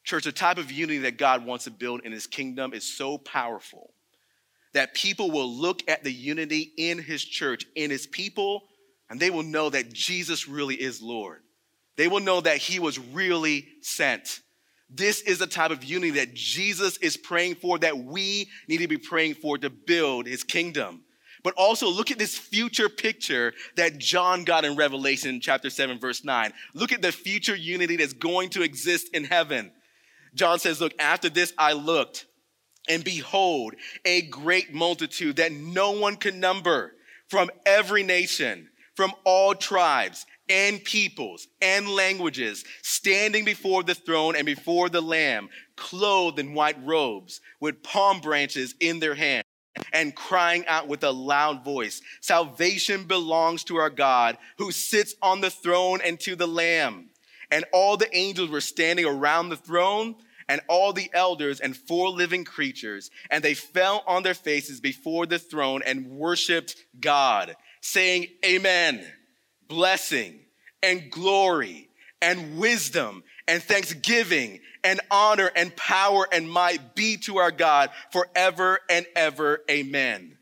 Church, 0.05 0.24
the 0.24 0.33
type 0.33 0.59
of 0.59 0.72
unity 0.72 0.98
that 1.00 1.18
God 1.18 1.44
wants 1.44 1.64
to 1.64 1.70
build 1.70 2.00
in 2.05 2.12
his 2.12 2.26
kingdom 2.26 2.72
is 2.72 2.96
so 2.96 3.18
powerful 3.18 3.94
that 4.72 4.94
people 4.94 5.31
will 5.31 5.50
look 5.50 5.83
at 5.88 6.05
the 6.05 6.12
unity 6.12 6.72
in 6.76 6.98
his 6.98 7.24
church, 7.24 7.66
in 7.74 7.90
his 7.90 8.07
people, 8.07 8.62
and 9.09 9.18
they 9.18 9.31
will 9.31 9.42
know 9.42 9.68
that 9.68 9.92
Jesus 9.92 10.48
really 10.48 10.76
is 10.76 11.03
Lord. 11.03 11.40
They 11.96 12.09
will 12.09 12.20
know 12.20 12.40
that 12.40 12.59
he 12.59 12.79
was 12.79 12.98
really 12.98 13.66
sent. 13.83 14.40
This 14.88 15.20
is 15.20 15.38
the 15.38 15.46
type 15.46 15.70
of 15.70 15.85
unity 15.85 16.12
that 16.12 16.35
Jesus 16.35 16.96
is 16.98 17.16
praying 17.16 17.57
for, 17.57 17.79
that 17.81 17.98
we 17.98 18.48
need 18.68 18.79
to 18.79 18.88
be 18.88 18.96
praying 18.96 19.35
for 19.35 19.59
to 19.59 19.70
build 19.70 20.26
his 20.26 20.44
kingdom. 20.44 21.03
But 21.42 21.55
also 21.57 21.88
look 21.88 22.11
at 22.11 22.18
this 22.18 22.37
future 22.37 22.88
picture 22.88 23.55
that 23.76 23.98
John 23.98 24.44
got 24.44 24.64
in 24.64 24.76
Revelation 24.76 25.40
chapter 25.40 25.70
7, 25.70 25.98
verse 25.98 26.24
9. 26.24 26.53
Look 26.74 26.92
at 26.92 27.03
the 27.03 27.12
future 27.12 27.57
unity 27.57 27.96
that's 27.96 28.12
going 28.12 28.50
to 28.50 28.62
exist 28.62 29.09
in 29.14 29.24
heaven. 29.24 29.72
John 30.35 30.59
says, 30.59 30.81
Look, 30.81 30.92
after 30.98 31.29
this 31.29 31.53
I 31.57 31.72
looked, 31.72 32.26
and 32.88 33.03
behold, 33.03 33.74
a 34.05 34.22
great 34.22 34.74
multitude 34.74 35.37
that 35.37 35.53
no 35.53 35.92
one 35.92 36.16
could 36.16 36.35
number 36.35 36.92
from 37.29 37.50
every 37.64 38.03
nation, 38.03 38.68
from 38.94 39.12
all 39.24 39.55
tribes 39.55 40.26
and 40.48 40.83
peoples 40.83 41.46
and 41.62 41.88
languages 41.88 42.64
standing 42.83 43.44
before 43.44 43.83
the 43.83 43.94
throne 43.94 44.35
and 44.35 44.44
before 44.44 44.88
the 44.88 45.00
Lamb, 45.00 45.48
clothed 45.76 46.38
in 46.38 46.55
white 46.55 46.76
robes 46.85 47.40
with 47.61 47.83
palm 47.83 48.20
branches 48.20 48.74
in 48.81 48.98
their 48.98 49.14
hands 49.14 49.44
and 49.92 50.14
crying 50.14 50.66
out 50.66 50.88
with 50.88 51.04
a 51.04 51.11
loud 51.11 51.64
voice 51.64 52.02
Salvation 52.20 53.04
belongs 53.04 53.64
to 53.64 53.76
our 53.76 53.90
God 53.90 54.38
who 54.59 54.72
sits 54.72 55.14
on 55.22 55.40
the 55.40 55.50
throne 55.50 56.00
and 56.04 56.18
to 56.20 56.37
the 56.37 56.48
Lamb. 56.48 57.11
And 57.50 57.64
all 57.72 57.96
the 57.96 58.14
angels 58.16 58.50
were 58.50 58.61
standing 58.61 59.04
around 59.04 59.48
the 59.48 59.56
throne 59.56 60.16
and 60.48 60.61
all 60.68 60.92
the 60.92 61.09
elders 61.12 61.61
and 61.61 61.76
four 61.76 62.09
living 62.11 62.44
creatures, 62.44 63.11
and 63.30 63.42
they 63.42 63.54
fell 63.54 64.02
on 64.06 64.24
their 64.24 64.35
faces 64.35 64.80
before 64.80 65.24
the 65.24 65.38
throne 65.38 65.80
and 65.87 66.11
worshiped 66.11 66.74
God, 66.98 67.54
saying, 67.80 68.26
Amen. 68.44 69.04
Blessing 69.68 70.40
and 70.83 71.09
glory 71.09 71.88
and 72.20 72.59
wisdom 72.59 73.22
and 73.46 73.62
thanksgiving 73.62 74.61
and 74.85 75.01
honor 75.11 75.51
and 75.55 75.75
power 75.77 76.27
and 76.33 76.51
might 76.51 76.95
be 76.95 77.16
to 77.19 77.38
our 77.38 77.51
God 77.51 77.90
forever 78.12 78.79
and 78.88 79.07
ever. 79.16 79.61
Amen. 79.71 80.37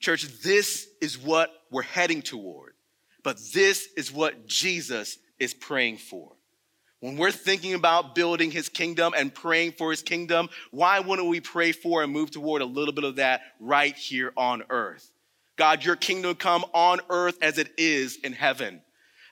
Church, 0.00 0.26
this 0.42 0.86
is 1.00 1.18
what 1.18 1.50
we're 1.70 1.82
heading 1.82 2.22
toward, 2.22 2.74
but 3.22 3.38
this 3.52 3.88
is 3.96 4.12
what 4.12 4.46
Jesus 4.46 5.18
is 5.38 5.54
praying 5.54 5.96
for. 5.96 6.32
When 7.00 7.16
we're 7.16 7.32
thinking 7.32 7.74
about 7.74 8.14
building 8.14 8.50
his 8.50 8.68
kingdom 8.68 9.12
and 9.16 9.34
praying 9.34 9.72
for 9.72 9.90
his 9.90 10.02
kingdom, 10.02 10.48
why 10.70 11.00
wouldn't 11.00 11.28
we 11.28 11.40
pray 11.40 11.72
for 11.72 12.02
and 12.02 12.12
move 12.12 12.30
toward 12.30 12.62
a 12.62 12.66
little 12.66 12.94
bit 12.94 13.04
of 13.04 13.16
that 13.16 13.42
right 13.60 13.94
here 13.94 14.32
on 14.36 14.62
earth? 14.70 15.10
God, 15.56 15.84
your 15.84 15.96
kingdom 15.96 16.34
come 16.34 16.64
on 16.72 17.00
earth 17.10 17.38
as 17.42 17.58
it 17.58 17.72
is 17.76 18.16
in 18.16 18.32
heaven. 18.32 18.80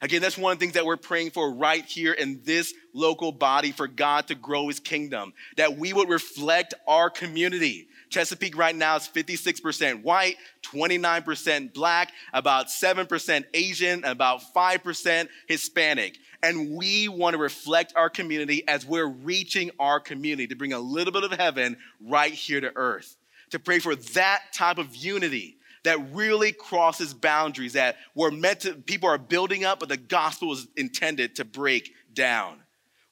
Again, 0.03 0.21
that's 0.21 0.37
one 0.37 0.53
of 0.53 0.59
the 0.59 0.65
things 0.65 0.75
that 0.75 0.85
we're 0.85 0.97
praying 0.97 1.31
for 1.31 1.55
right 1.55 1.85
here 1.85 2.12
in 2.12 2.41
this 2.45 2.75
local 2.93 3.31
body 3.31 3.71
for 3.71 3.87
God 3.87 4.27
to 4.27 4.35
grow 4.35 4.67
his 4.67 4.81
kingdom, 4.81 5.33
that 5.57 5.79
we 5.79 5.93
would 5.93 6.09
reflect 6.09 6.75
our 6.88 7.09
community. 7.09 7.87
Chesapeake 8.11 8.57
right 8.57 8.75
now 8.75 8.97
is 8.97 9.09
56% 9.09 10.03
white, 10.03 10.37
29% 10.65 11.73
black, 11.73 12.11
about 12.33 12.67
7% 12.67 13.45
Asian, 13.55 14.05
about 14.05 14.43
5% 14.53 15.29
Hispanic. 15.47 16.19
And 16.43 16.77
we 16.77 17.07
want 17.07 17.35
to 17.35 17.38
reflect 17.41 17.93
our 17.95 18.11
community 18.11 18.67
as 18.67 18.85
we're 18.85 19.07
reaching 19.07 19.71
our 19.79 20.01
community 20.01 20.49
to 20.49 20.57
bring 20.57 20.73
a 20.73 20.81
little 20.81 21.12
bit 21.12 21.23
of 21.23 21.31
heaven 21.31 21.77
right 22.01 22.33
here 22.33 22.61
to 22.61 22.73
earth. 22.75 23.17
To 23.51 23.61
pray 23.61 23.79
for 23.79 23.95
that 23.95 24.43
type 24.53 24.79
of 24.79 24.97
unity 24.97 25.59
that 25.85 26.12
really 26.12 26.53
crosses 26.53 27.14
boundaries 27.14 27.73
that 27.73 27.97
we're 28.14 28.31
meant 28.31 28.61
to, 28.61 28.75
people 28.75 29.09
are 29.09 29.18
building 29.18 29.64
up, 29.64 29.81
but 29.81 29.88
the 29.88 29.97
gospel 29.97 30.53
is 30.53 30.66
intended 30.77 31.37
to 31.37 31.45
break 31.45 31.92
down. 32.12 32.61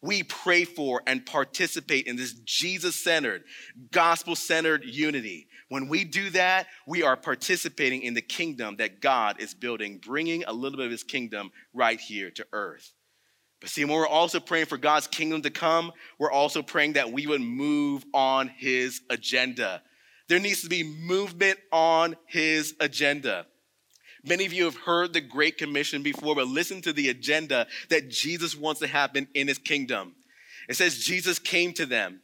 We 0.03 0.23
pray 0.23 0.65
for 0.65 1.03
and 1.07 1.27
participate 1.27 2.07
in 2.07 2.17
this 2.17 2.33
Jesus 2.33 2.97
centered, 2.97 3.45
gospel 3.91 4.35
centered 4.35 4.85
unity. 4.85 5.49
When 5.69 5.89
we 5.89 6.05
do 6.05 6.31
that, 6.31 6.69
we 6.87 7.03
are 7.03 7.17
participating 7.17 8.03
in 8.03 8.15
the 8.15 8.23
kingdom 8.23 8.77
that 8.77 9.01
God 9.01 9.41
is 9.41 9.53
building, 9.53 9.99
bringing 9.99 10.45
a 10.45 10.53
little 10.53 10.79
bit 10.79 10.87
of 10.87 10.93
his 10.93 11.05
kingdom 11.05 11.51
right 11.75 12.01
here 12.01 12.31
to 12.31 12.47
earth. 12.53 12.93
But 13.61 13.69
see, 13.69 13.85
when 13.85 13.95
we're 13.95 14.07
also 14.07 14.41
praying 14.41 14.67
for 14.67 14.79
God's 14.79 15.07
kingdom 15.07 15.43
to 15.43 15.51
come, 15.51 15.93
we're 16.19 16.33
also 16.33 16.63
praying 16.63 16.95
that 16.95 17.13
we 17.13 17.27
would 17.27 17.43
move 17.43 18.05
on 18.15 18.49
his 18.49 19.03
agenda. 19.11 19.83
There 20.31 20.39
needs 20.39 20.63
to 20.63 20.69
be 20.69 20.85
movement 20.85 21.59
on 21.73 22.15
his 22.27 22.77
agenda. 22.79 23.47
Many 24.23 24.47
of 24.47 24.53
you 24.53 24.65
have 24.67 24.77
heard 24.77 25.13
the 25.13 25.21
Great 25.21 25.59
Commission 25.59 26.05
before, 26.05 26.37
but 26.37 26.47
listen 26.47 26.81
to 26.83 26.93
the 26.93 27.09
agenda 27.09 27.67
that 27.89 28.11
Jesus 28.11 28.55
wants 28.55 28.79
to 28.79 28.87
happen 28.87 29.27
in 29.35 29.49
his 29.49 29.59
kingdom. 29.59 30.15
It 30.69 30.77
says, 30.77 30.99
Jesus 30.99 31.41
came 31.41 31.73
to 31.73 31.85
them 31.85 32.21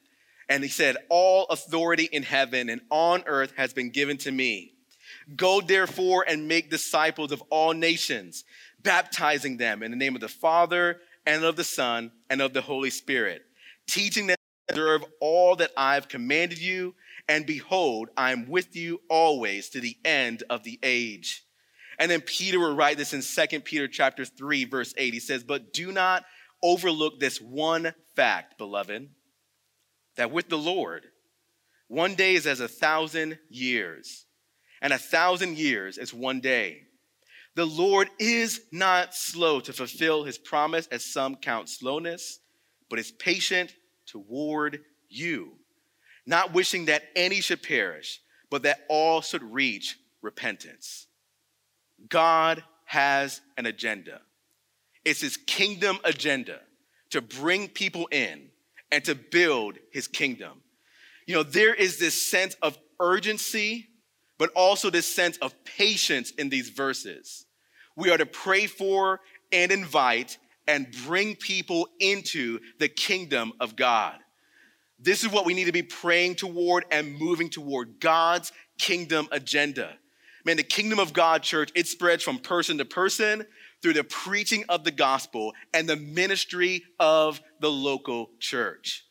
and 0.49 0.63
he 0.63 0.69
said, 0.69 0.99
All 1.09 1.47
authority 1.47 2.09
in 2.13 2.23
heaven 2.23 2.69
and 2.69 2.81
on 2.91 3.25
earth 3.27 3.55
has 3.57 3.73
been 3.73 3.91
given 3.91 4.19
to 4.19 4.31
me. 4.31 4.75
Go 5.35 5.61
therefore 5.61 6.25
and 6.29 6.47
make 6.47 6.71
disciples 6.71 7.33
of 7.33 7.43
all 7.51 7.73
nations, 7.73 8.45
baptizing 8.85 9.57
them 9.57 9.83
in 9.83 9.91
the 9.91 9.97
name 9.97 10.15
of 10.15 10.21
the 10.21 10.29
Father 10.29 11.01
and 11.27 11.43
of 11.43 11.57
the 11.57 11.65
Son 11.65 12.13
and 12.31 12.41
of 12.41 12.53
the 12.53 12.63
Holy 12.63 12.91
Spirit, 12.91 13.45
teaching 13.89 14.29
them 14.29 14.37
to 14.69 14.75
observe 14.75 15.05
all 15.19 15.57
that 15.57 15.73
I've 15.77 16.07
commanded 16.07 16.59
you 16.59 16.95
and 17.29 17.47
behold, 17.47 18.09
I 18.17 18.33
am 18.33 18.49
with 18.49 18.77
you 18.77 19.01
always 19.11 19.71
to 19.71 19.81
the 19.81 19.97
end 20.05 20.45
of 20.49 20.63
the 20.63 20.79
age. 20.83 21.45
And 21.99 22.11
then 22.11 22.21
Peter 22.21 22.61
will 22.61 22.77
write 22.77 22.99
this 22.99 23.15
in 23.15 23.23
2 23.23 23.61
Peter 23.61 23.89
chapter 23.89 24.25
3, 24.25 24.65
verse 24.65 24.95
8. 24.97 25.15
He 25.15 25.21
says, 25.21 25.43
But 25.43 25.73
do 25.73 25.93
not 25.93 26.25
overlook 26.63 27.19
this 27.19 27.41
one 27.41 27.95
fact, 28.15 28.59
beloved, 28.59 29.09
that 30.17 30.31
with 30.31 30.49
the 30.49 30.59
Lord, 30.59 31.07
one 31.89 32.15
day 32.15 32.35
is 32.35 32.47
as 32.47 32.61
a 32.61 32.69
thousand 32.69 33.39
years, 33.49 34.27
and 34.81 34.93
a 34.93 34.99
thousand 34.99 35.57
years 35.57 35.99
is 35.99 36.13
one 36.13 36.41
day. 36.41 36.83
The 37.55 37.67
Lord 37.67 38.11
is 38.19 38.61
not 38.71 39.15
slow 39.15 39.61
to 39.61 39.73
fulfill 39.73 40.25
his 40.25 40.37
promise, 40.37 40.87
as 40.89 41.11
some 41.11 41.37
count 41.37 41.69
slowness, 41.69 42.41
but 42.91 42.99
is 42.99 43.11
patient 43.11 43.75
toward 44.07 44.81
you 45.09 45.56
not 46.27 46.53
wishing 46.53 46.87
that 46.87 47.05
any 47.15 47.41
should 47.41 47.63
perish, 47.63 48.21
but 48.51 48.63
that 48.63 48.85
all 48.89 49.21
should 49.21 49.43
reach 49.43 49.99
repentance. 50.23 51.07
God 52.09 52.63
has 52.85 53.41
an 53.57 53.67
agenda. 53.67 54.21
It's 55.05 55.21
his 55.21 55.37
kingdom 55.37 55.99
agenda 56.05 56.61
to 57.11 57.21
bring 57.21 57.69
people 57.69 58.09
in 58.11 58.49
and 58.91 59.05
to 59.05 59.15
build 59.15 59.79
his 59.93 60.09
kingdom. 60.09 60.63
You 61.27 61.35
know, 61.35 61.43
there 61.43 61.75
is 61.75 61.99
this 61.99 62.31
sense 62.31 62.57
of 62.63 62.79
urgency, 63.01 63.89
but 64.39 64.51
also 64.55 64.91
this 64.91 65.13
sense 65.13 65.37
of 65.39 65.55
patience 65.65 66.31
in 66.33 66.49
these 66.49 66.71
verses. 66.71 67.47
We 67.97 68.11
are 68.11 68.19
to 68.19 68.27
pray 68.27 68.67
for 68.67 69.21
and 69.53 69.73
invite 69.73 70.39
and 70.69 70.95
bring 71.07 71.37
people 71.37 71.89
into 72.01 72.61
the 72.79 72.89
kingdom 72.89 73.53
of 73.61 73.77
God. 73.77 74.19
This 74.99 75.25
is 75.25 75.31
what 75.31 75.45
we 75.45 75.55
need 75.55 75.65
to 75.65 75.73
be 75.73 75.83
praying 75.83 76.37
toward 76.37 76.85
and 76.91 77.19
moving 77.19 77.51
toward 77.51 78.01
God's 78.01 78.53
kingdom 78.79 79.29
agenda. 79.31 79.97
Man, 80.45 80.57
the 80.57 80.63
kingdom 80.63 80.99
of 80.99 81.13
God, 81.13 81.43
church, 81.43 81.71
it 81.75 81.87
spreads 81.87 82.23
from 82.23 82.39
person 82.39 82.79
to 82.79 82.85
person 82.85 83.45
through 83.83 83.95
the 83.95 84.05
preaching 84.05 84.65
of 84.69 84.85
the 84.85 84.91
gospel 84.91 85.53
and 85.75 85.89
the 85.89 85.97
ministry 85.97 86.85
of 86.99 87.41
the 87.61 87.71
local 87.71 88.31
church. 88.39 89.05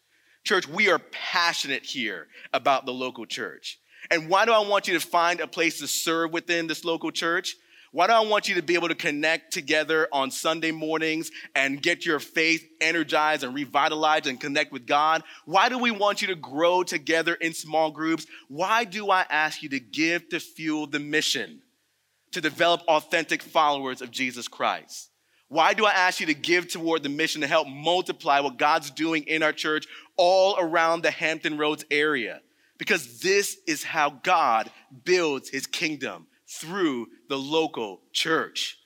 Church, 0.43 0.67
we 0.67 0.89
are 0.89 0.99
passionate 1.11 1.85
here 1.85 2.27
about 2.53 2.85
the 2.85 2.93
local 2.93 3.25
church. 3.25 3.79
And 4.09 4.29
why 4.29 4.45
do 4.45 4.53
I 4.53 4.59
want 4.59 4.87
you 4.87 4.97
to 4.97 5.05
find 5.05 5.39
a 5.39 5.47
place 5.47 5.79
to 5.79 5.87
serve 5.87 6.31
within 6.31 6.67
this 6.67 6.85
local 6.85 7.11
church? 7.11 7.55
Why 7.95 8.07
do 8.07 8.11
I 8.11 8.19
want 8.19 8.49
you 8.49 8.55
to 8.55 8.61
be 8.61 8.73
able 8.73 8.89
to 8.89 8.95
connect 8.95 9.53
together 9.53 10.09
on 10.11 10.29
Sunday 10.29 10.71
mornings 10.71 11.31
and 11.55 11.81
get 11.81 12.05
your 12.05 12.19
faith 12.19 12.67
energized 12.81 13.45
and 13.45 13.55
revitalized 13.55 14.27
and 14.27 14.37
connect 14.37 14.73
with 14.73 14.85
God? 14.85 15.23
Why 15.45 15.69
do 15.69 15.77
we 15.77 15.91
want 15.91 16.21
you 16.21 16.27
to 16.27 16.35
grow 16.35 16.83
together 16.83 17.35
in 17.35 17.53
small 17.53 17.91
groups? 17.91 18.27
Why 18.49 18.83
do 18.83 19.11
I 19.11 19.25
ask 19.29 19.63
you 19.63 19.69
to 19.69 19.79
give 19.79 20.27
to 20.27 20.41
fuel 20.41 20.87
the 20.87 20.99
mission 20.99 21.61
to 22.33 22.41
develop 22.41 22.81
authentic 22.89 23.41
followers 23.41 24.01
of 24.01 24.11
Jesus 24.11 24.49
Christ? 24.49 25.09
Why 25.47 25.73
do 25.73 25.85
I 25.85 25.91
ask 25.91 26.19
you 26.19 26.25
to 26.25 26.33
give 26.33 26.67
toward 26.67 27.01
the 27.01 27.07
mission 27.07 27.39
to 27.39 27.47
help 27.47 27.65
multiply 27.65 28.41
what 28.41 28.57
God's 28.57 28.91
doing 28.91 29.23
in 29.23 29.41
our 29.41 29.53
church 29.53 29.87
all 30.17 30.57
around 30.59 31.01
the 31.01 31.11
Hampton 31.11 31.57
Roads 31.57 31.85
area? 31.89 32.41
Because 32.77 33.21
this 33.21 33.55
is 33.65 33.85
how 33.85 34.09
God 34.09 34.69
builds 35.05 35.47
his 35.47 35.65
kingdom 35.65 36.27
through 36.47 37.07
the 37.29 37.37
local 37.37 38.01
church. 38.11 38.77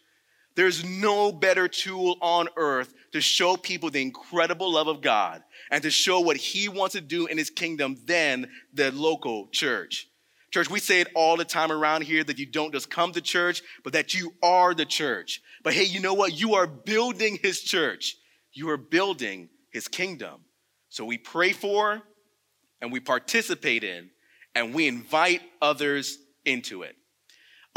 There's 0.55 0.83
no 0.83 1.31
better 1.31 1.67
tool 1.67 2.17
on 2.21 2.49
earth 2.57 2.93
to 3.13 3.21
show 3.21 3.55
people 3.55 3.89
the 3.89 4.01
incredible 4.01 4.73
love 4.73 4.87
of 4.87 5.01
God 5.01 5.43
and 5.71 5.81
to 5.83 5.89
show 5.89 6.19
what 6.19 6.37
He 6.37 6.67
wants 6.67 6.95
to 6.95 7.01
do 7.01 7.27
in 7.27 7.37
His 7.37 7.49
kingdom 7.49 7.97
than 8.05 8.49
the 8.73 8.91
local 8.91 9.47
church. 9.51 10.07
Church, 10.51 10.69
we 10.69 10.79
say 10.79 10.99
it 10.99 11.07
all 11.15 11.37
the 11.37 11.45
time 11.45 11.71
around 11.71 12.03
here 12.03 12.23
that 12.23 12.39
you 12.39 12.45
don't 12.45 12.73
just 12.73 12.89
come 12.89 13.11
to 13.11 13.21
church, 13.21 13.61
but 13.83 13.93
that 13.93 14.13
you 14.13 14.33
are 14.41 14.73
the 14.73 14.85
church. 14.85 15.41
But 15.63 15.73
hey, 15.73 15.83
you 15.83 15.99
know 15.99 16.15
what? 16.15 16.39
You 16.39 16.55
are 16.55 16.67
building 16.67 17.37
His 17.41 17.61
church, 17.61 18.17
you 18.51 18.69
are 18.69 18.77
building 18.77 19.49
His 19.69 19.87
kingdom. 19.87 20.41
So 20.89 21.05
we 21.05 21.17
pray 21.19 21.53
for 21.53 22.01
and 22.81 22.91
we 22.91 22.99
participate 22.99 23.83
in 23.83 24.09
and 24.55 24.73
we 24.73 24.87
invite 24.87 25.41
others 25.61 26.17
into 26.45 26.81
it. 26.81 26.95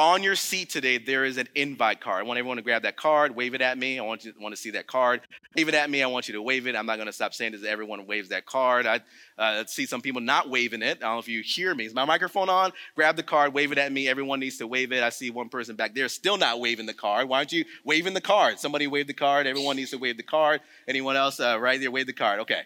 On 0.02 0.20
your 0.20 0.34
seat 0.34 0.68
today, 0.68 0.98
there 0.98 1.24
is 1.24 1.36
an 1.36 1.46
invite 1.54 2.00
card. 2.00 2.18
I 2.18 2.22
want 2.26 2.36
everyone 2.36 2.56
to 2.56 2.62
grab 2.64 2.82
that 2.82 2.96
card, 2.96 3.36
wave 3.36 3.54
it 3.54 3.60
at 3.60 3.78
me. 3.78 4.00
I 4.00 4.02
want 4.02 4.24
you 4.24 4.32
want 4.40 4.52
to 4.52 4.60
see 4.60 4.70
that 4.70 4.88
card. 4.88 5.20
Wave 5.56 5.68
it 5.68 5.74
at 5.74 5.88
me. 5.88 6.02
I 6.02 6.08
want 6.08 6.26
you 6.26 6.34
to 6.34 6.42
wave 6.42 6.66
it. 6.66 6.74
I'm 6.74 6.86
not 6.86 6.96
going 6.96 7.06
to 7.06 7.12
stop 7.12 7.32
saying 7.32 7.52
this. 7.52 7.62
Everyone 7.64 8.04
waves 8.08 8.30
that 8.30 8.44
card. 8.44 8.84
I 8.84 9.00
uh, 9.38 9.64
see 9.64 9.86
some 9.86 10.00
people 10.00 10.20
not 10.20 10.50
waving 10.50 10.82
it. 10.82 10.98
I 10.98 11.02
don't 11.02 11.12
know 11.12 11.18
if 11.20 11.28
you 11.28 11.40
hear 11.44 11.72
me. 11.72 11.86
Is 11.86 11.94
my 11.94 12.04
microphone 12.04 12.48
on? 12.48 12.72
Grab 12.96 13.14
the 13.14 13.22
card, 13.22 13.54
wave 13.54 13.70
it 13.70 13.78
at 13.78 13.92
me. 13.92 14.08
Everyone 14.08 14.40
needs 14.40 14.58
to 14.58 14.66
wave 14.66 14.90
it. 14.90 15.04
I 15.04 15.10
see 15.10 15.30
one 15.30 15.48
person 15.48 15.76
back 15.76 15.94
there 15.94 16.08
still 16.08 16.36
not 16.36 16.58
waving 16.58 16.86
the 16.86 16.94
card. 16.94 17.28
Why 17.28 17.36
aren't 17.36 17.52
you 17.52 17.64
waving 17.84 18.14
the 18.14 18.20
card? 18.20 18.58
Somebody 18.58 18.88
wave 18.88 19.06
the 19.06 19.14
card. 19.14 19.46
Everyone 19.46 19.76
needs 19.76 19.92
to 19.92 19.98
wave 19.98 20.16
the 20.16 20.24
card. 20.24 20.62
Anyone 20.88 21.14
else? 21.14 21.38
Uh, 21.38 21.60
right 21.60 21.80
there, 21.80 21.92
wave 21.92 22.08
the 22.08 22.12
card. 22.12 22.40
Okay. 22.40 22.62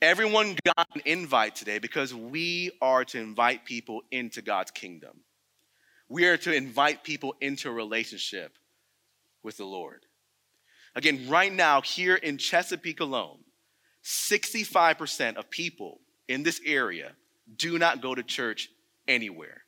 Everyone 0.00 0.54
got 0.64 0.86
an 0.94 1.02
invite 1.06 1.56
today 1.56 1.80
because 1.80 2.14
we 2.14 2.70
are 2.80 3.04
to 3.06 3.18
invite 3.18 3.64
people 3.64 4.02
into 4.12 4.42
God's 4.42 4.70
kingdom. 4.70 5.22
We 6.10 6.26
are 6.26 6.36
to 6.38 6.52
invite 6.52 7.04
people 7.04 7.36
into 7.40 7.70
a 7.70 7.72
relationship 7.72 8.58
with 9.44 9.56
the 9.56 9.64
Lord. 9.64 10.04
Again, 10.96 11.28
right 11.28 11.52
now, 11.52 11.80
here 11.80 12.16
in 12.16 12.36
Chesapeake 12.36 12.98
alone, 12.98 13.38
65% 14.04 15.36
of 15.36 15.48
people 15.50 16.00
in 16.26 16.42
this 16.42 16.60
area 16.66 17.12
do 17.56 17.78
not 17.78 18.02
go 18.02 18.14
to 18.14 18.24
church 18.24 18.68
anywhere. 19.06 19.62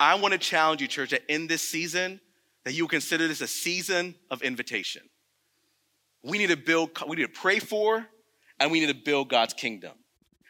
I 0.00 0.14
want 0.14 0.32
to 0.32 0.38
challenge 0.38 0.80
you, 0.80 0.88
church, 0.88 1.10
that 1.10 1.22
in 1.28 1.48
this 1.48 1.68
season, 1.68 2.20
that 2.64 2.72
you 2.72 2.88
consider 2.88 3.28
this 3.28 3.42
a 3.42 3.46
season 3.46 4.14
of 4.30 4.40
invitation. 4.40 5.02
We 6.22 6.38
need 6.38 6.48
to 6.48 6.56
build, 6.56 6.90
we 7.06 7.16
need 7.16 7.22
to 7.22 7.40
pray 7.40 7.58
for, 7.58 8.06
and 8.58 8.70
we 8.70 8.80
need 8.80 8.86
to 8.86 8.94
build 8.94 9.28
God's 9.28 9.52
kingdom. 9.52 9.92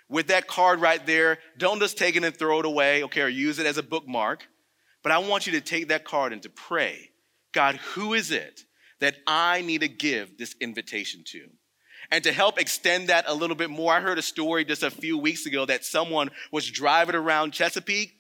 With 0.09 0.29
that 0.29 0.47
card 0.47 0.81
right 0.81 1.05
there, 1.05 1.39
don't 1.59 1.81
just 1.81 1.99
take 1.99 2.15
it 2.15 2.23
and 2.23 2.37
throw 2.37 2.61
it 2.61 2.67
away, 2.67 3.03
okay, 3.05 3.23
or 3.23 3.29
use 3.29 3.59
it 3.59 3.67
as 3.67 3.79
a 3.79 3.83
bookmark. 3.83 4.47
But 5.03 5.13
I 5.13 5.19
want 5.19 5.47
you 5.47 5.53
to 5.53 5.61
take 5.61 5.89
that 5.89 6.05
card 6.05 6.33
and 6.33 6.43
to 6.43 6.51
pray 6.51 7.11
God, 7.53 7.77
who 7.77 8.15
is 8.15 8.31
it 8.31 8.65
that 9.01 9.17
I 9.27 9.63
need 9.63 9.81
to 9.81 9.89
give 9.89 10.37
this 10.39 10.55
invitation 10.61 11.23
to? 11.29 11.49
And 12.11 12.23
to 12.25 12.33
help 12.33 12.61
extend 12.61 13.09
that 13.09 13.25
a 13.27 13.35
little 13.35 13.57
bit 13.57 13.71
more, 13.71 13.93
I 13.93 14.01
heard 14.01 14.19
a 14.19 14.23
story 14.23 14.65
just 14.65 14.83
a 14.83 14.91
few 14.91 15.19
weeks 15.19 15.47
ago 15.47 15.67
that 15.67 15.85
someone 15.85 16.31
was 16.53 16.71
driving 16.71 17.15
around 17.15 17.53
Chesapeake 17.53 18.18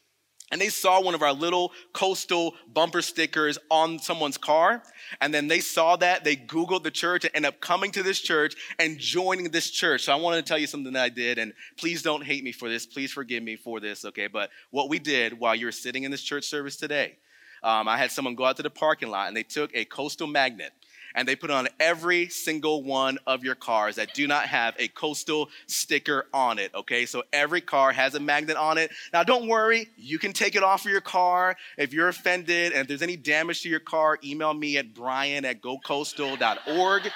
and 0.50 0.60
they 0.60 0.68
saw 0.68 1.02
one 1.02 1.14
of 1.14 1.22
our 1.22 1.32
little 1.32 1.72
coastal 1.92 2.54
bumper 2.72 3.02
stickers 3.02 3.58
on 3.70 3.98
someone's 3.98 4.38
car. 4.38 4.82
And 5.20 5.32
then 5.32 5.48
they 5.48 5.60
saw 5.60 5.96
that, 5.96 6.24
they 6.24 6.36
Googled 6.36 6.84
the 6.84 6.90
church 6.90 7.24
and 7.24 7.32
ended 7.34 7.50
up 7.50 7.60
coming 7.60 7.90
to 7.92 8.02
this 8.02 8.20
church 8.20 8.54
and 8.78 8.98
joining 8.98 9.50
this 9.50 9.70
church. 9.70 10.04
So 10.04 10.12
I 10.12 10.16
wanted 10.16 10.44
to 10.44 10.48
tell 10.48 10.58
you 10.58 10.66
something 10.66 10.92
that 10.94 11.02
I 11.02 11.08
did. 11.10 11.38
And 11.38 11.52
please 11.76 12.02
don't 12.02 12.24
hate 12.24 12.44
me 12.44 12.52
for 12.52 12.68
this. 12.68 12.86
Please 12.86 13.12
forgive 13.12 13.42
me 13.42 13.56
for 13.56 13.80
this, 13.80 14.04
okay? 14.06 14.26
But 14.26 14.50
what 14.70 14.88
we 14.88 14.98
did 14.98 15.38
while 15.38 15.54
you 15.54 15.66
were 15.66 15.72
sitting 15.72 16.04
in 16.04 16.10
this 16.10 16.22
church 16.22 16.44
service 16.44 16.76
today, 16.76 17.18
um, 17.62 17.88
I 17.88 17.98
had 17.98 18.10
someone 18.10 18.34
go 18.34 18.44
out 18.44 18.56
to 18.56 18.62
the 18.62 18.70
parking 18.70 19.10
lot 19.10 19.28
and 19.28 19.36
they 19.36 19.42
took 19.42 19.70
a 19.74 19.84
coastal 19.84 20.26
magnet 20.26 20.72
and 21.14 21.26
they 21.26 21.36
put 21.36 21.50
on 21.50 21.68
every 21.80 22.28
single 22.28 22.82
one 22.82 23.18
of 23.26 23.44
your 23.44 23.54
cars 23.54 23.96
that 23.96 24.14
do 24.14 24.26
not 24.26 24.44
have 24.46 24.74
a 24.78 24.88
coastal 24.88 25.48
sticker 25.66 26.26
on 26.32 26.58
it. 26.58 26.74
Okay, 26.74 27.06
so 27.06 27.22
every 27.32 27.60
car 27.60 27.92
has 27.92 28.14
a 28.14 28.20
magnet 28.20 28.56
on 28.56 28.78
it. 28.78 28.90
Now, 29.12 29.22
don't 29.22 29.48
worry, 29.48 29.88
you 29.96 30.18
can 30.18 30.32
take 30.32 30.56
it 30.56 30.62
off 30.62 30.84
of 30.84 30.90
your 30.90 31.00
car 31.00 31.56
if 31.76 31.92
you're 31.92 32.08
offended 32.08 32.72
and 32.72 32.82
if 32.82 32.88
there's 32.88 33.02
any 33.02 33.16
damage 33.16 33.62
to 33.62 33.68
your 33.68 33.80
car. 33.80 34.18
Email 34.24 34.54
me 34.54 34.76
at 34.78 34.94
brian 34.94 35.44
at 35.44 35.62
gocoastal.org, 35.62 37.10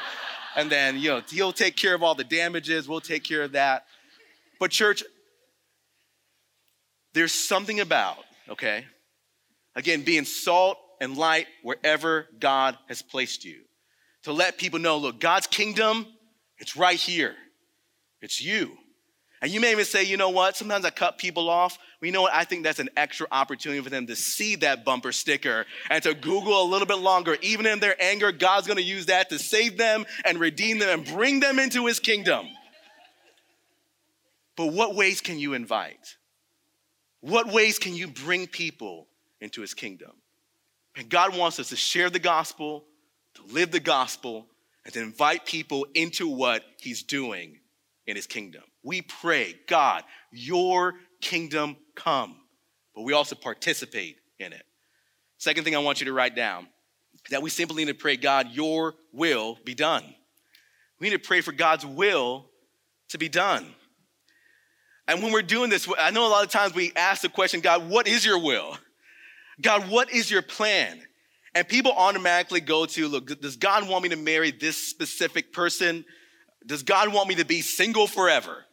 and 0.56 0.70
then 0.70 0.98
you 0.98 1.08
know 1.10 1.22
he'll 1.28 1.52
take 1.52 1.76
care 1.76 1.94
of 1.94 2.02
all 2.02 2.14
the 2.14 2.24
damages. 2.24 2.88
We'll 2.88 3.00
take 3.00 3.24
care 3.24 3.42
of 3.42 3.52
that. 3.52 3.86
But 4.58 4.70
church, 4.70 5.02
there's 7.14 7.34
something 7.34 7.80
about 7.80 8.18
okay, 8.48 8.84
again, 9.74 10.02
being 10.02 10.24
salt 10.24 10.78
and 11.00 11.16
light 11.16 11.46
wherever 11.62 12.28
God 12.38 12.78
has 12.88 13.02
placed 13.02 13.44
you 13.44 13.62
to 14.24 14.32
let 14.32 14.58
people 14.58 14.78
know 14.78 14.96
look, 14.98 15.20
God's 15.20 15.46
kingdom, 15.46 16.06
it's 16.58 16.76
right 16.76 16.98
here. 16.98 17.34
It's 18.20 18.40
you. 18.40 18.76
And 19.42 19.50
you 19.50 19.58
may 19.60 19.72
even 19.72 19.84
say, 19.84 20.04
you 20.04 20.16
know 20.16 20.30
what? 20.30 20.56
Sometimes 20.56 20.84
I 20.84 20.90
cut 20.90 21.18
people 21.18 21.50
off. 21.50 21.76
Well, 22.00 22.06
you 22.06 22.12
know 22.12 22.22
what? 22.22 22.32
I 22.32 22.44
think 22.44 22.62
that's 22.62 22.78
an 22.78 22.90
extra 22.96 23.26
opportunity 23.32 23.82
for 23.82 23.90
them 23.90 24.06
to 24.06 24.14
see 24.14 24.54
that 24.56 24.84
bumper 24.84 25.10
sticker 25.10 25.66
and 25.90 26.00
to 26.04 26.14
Google 26.14 26.62
a 26.62 26.68
little 26.68 26.86
bit 26.86 26.98
longer. 26.98 27.36
Even 27.42 27.66
in 27.66 27.80
their 27.80 28.00
anger, 28.00 28.30
God's 28.30 28.68
gonna 28.68 28.82
use 28.82 29.06
that 29.06 29.30
to 29.30 29.40
save 29.40 29.76
them 29.76 30.06
and 30.24 30.38
redeem 30.38 30.78
them 30.78 31.00
and 31.00 31.04
bring 31.04 31.40
them 31.40 31.58
into 31.58 31.86
his 31.86 31.98
kingdom. 31.98 32.46
But 34.56 34.66
what 34.66 34.94
ways 34.94 35.20
can 35.20 35.40
you 35.40 35.54
invite? 35.54 36.16
What 37.20 37.52
ways 37.52 37.80
can 37.80 37.96
you 37.96 38.06
bring 38.06 38.46
people 38.46 39.08
into 39.40 39.60
his 39.60 39.74
kingdom? 39.74 40.12
And 40.94 41.08
God 41.08 41.36
wants 41.36 41.58
us 41.58 41.70
to 41.70 41.76
share 41.76 42.10
the 42.10 42.20
gospel, 42.20 42.84
live 43.50 43.70
the 43.70 43.80
gospel, 43.80 44.46
and 44.84 44.92
to 44.94 45.00
invite 45.00 45.46
people 45.46 45.86
into 45.94 46.28
what 46.28 46.64
he's 46.78 47.02
doing 47.02 47.58
in 48.06 48.16
his 48.16 48.26
kingdom. 48.26 48.62
We 48.82 49.02
pray, 49.02 49.54
God, 49.68 50.02
your 50.32 50.94
kingdom 51.20 51.76
come, 51.94 52.36
but 52.94 53.02
we 53.02 53.12
also 53.12 53.36
participate 53.36 54.16
in 54.38 54.52
it. 54.52 54.64
Second 55.38 55.64
thing 55.64 55.76
I 55.76 55.78
want 55.78 56.00
you 56.00 56.06
to 56.06 56.12
write 56.12 56.34
down 56.34 56.66
that 57.30 57.42
we 57.42 57.50
simply 57.50 57.84
need 57.84 57.92
to 57.92 57.98
pray, 57.98 58.16
God, 58.16 58.48
your 58.50 58.94
will 59.12 59.58
be 59.64 59.74
done. 59.74 60.02
We 60.98 61.08
need 61.08 61.22
to 61.22 61.26
pray 61.26 61.40
for 61.40 61.52
God's 61.52 61.86
will 61.86 62.46
to 63.10 63.18
be 63.18 63.28
done. 63.28 63.66
And 65.06 65.22
when 65.22 65.32
we're 65.32 65.42
doing 65.42 65.70
this, 65.70 65.88
I 65.98 66.10
know 66.10 66.26
a 66.26 66.30
lot 66.30 66.44
of 66.44 66.50
times 66.50 66.74
we 66.74 66.92
ask 66.96 67.22
the 67.22 67.28
question, 67.28 67.60
God, 67.60 67.88
what 67.88 68.06
is 68.06 68.24
your 68.24 68.38
will? 68.38 68.76
God, 69.60 69.90
what 69.90 70.12
is 70.12 70.30
your 70.30 70.42
plan? 70.42 71.00
And 71.54 71.68
people 71.68 71.92
automatically 71.92 72.60
go 72.60 72.86
to, 72.86 73.08
look, 73.08 73.40
does 73.40 73.56
God 73.56 73.88
want 73.88 74.02
me 74.02 74.08
to 74.10 74.16
marry 74.16 74.50
this 74.50 74.76
specific 74.76 75.52
person? 75.52 76.04
Does 76.64 76.82
God 76.82 77.12
want 77.12 77.28
me 77.28 77.34
to 77.36 77.44
be 77.44 77.60
single 77.60 78.06
forever? 78.06 78.64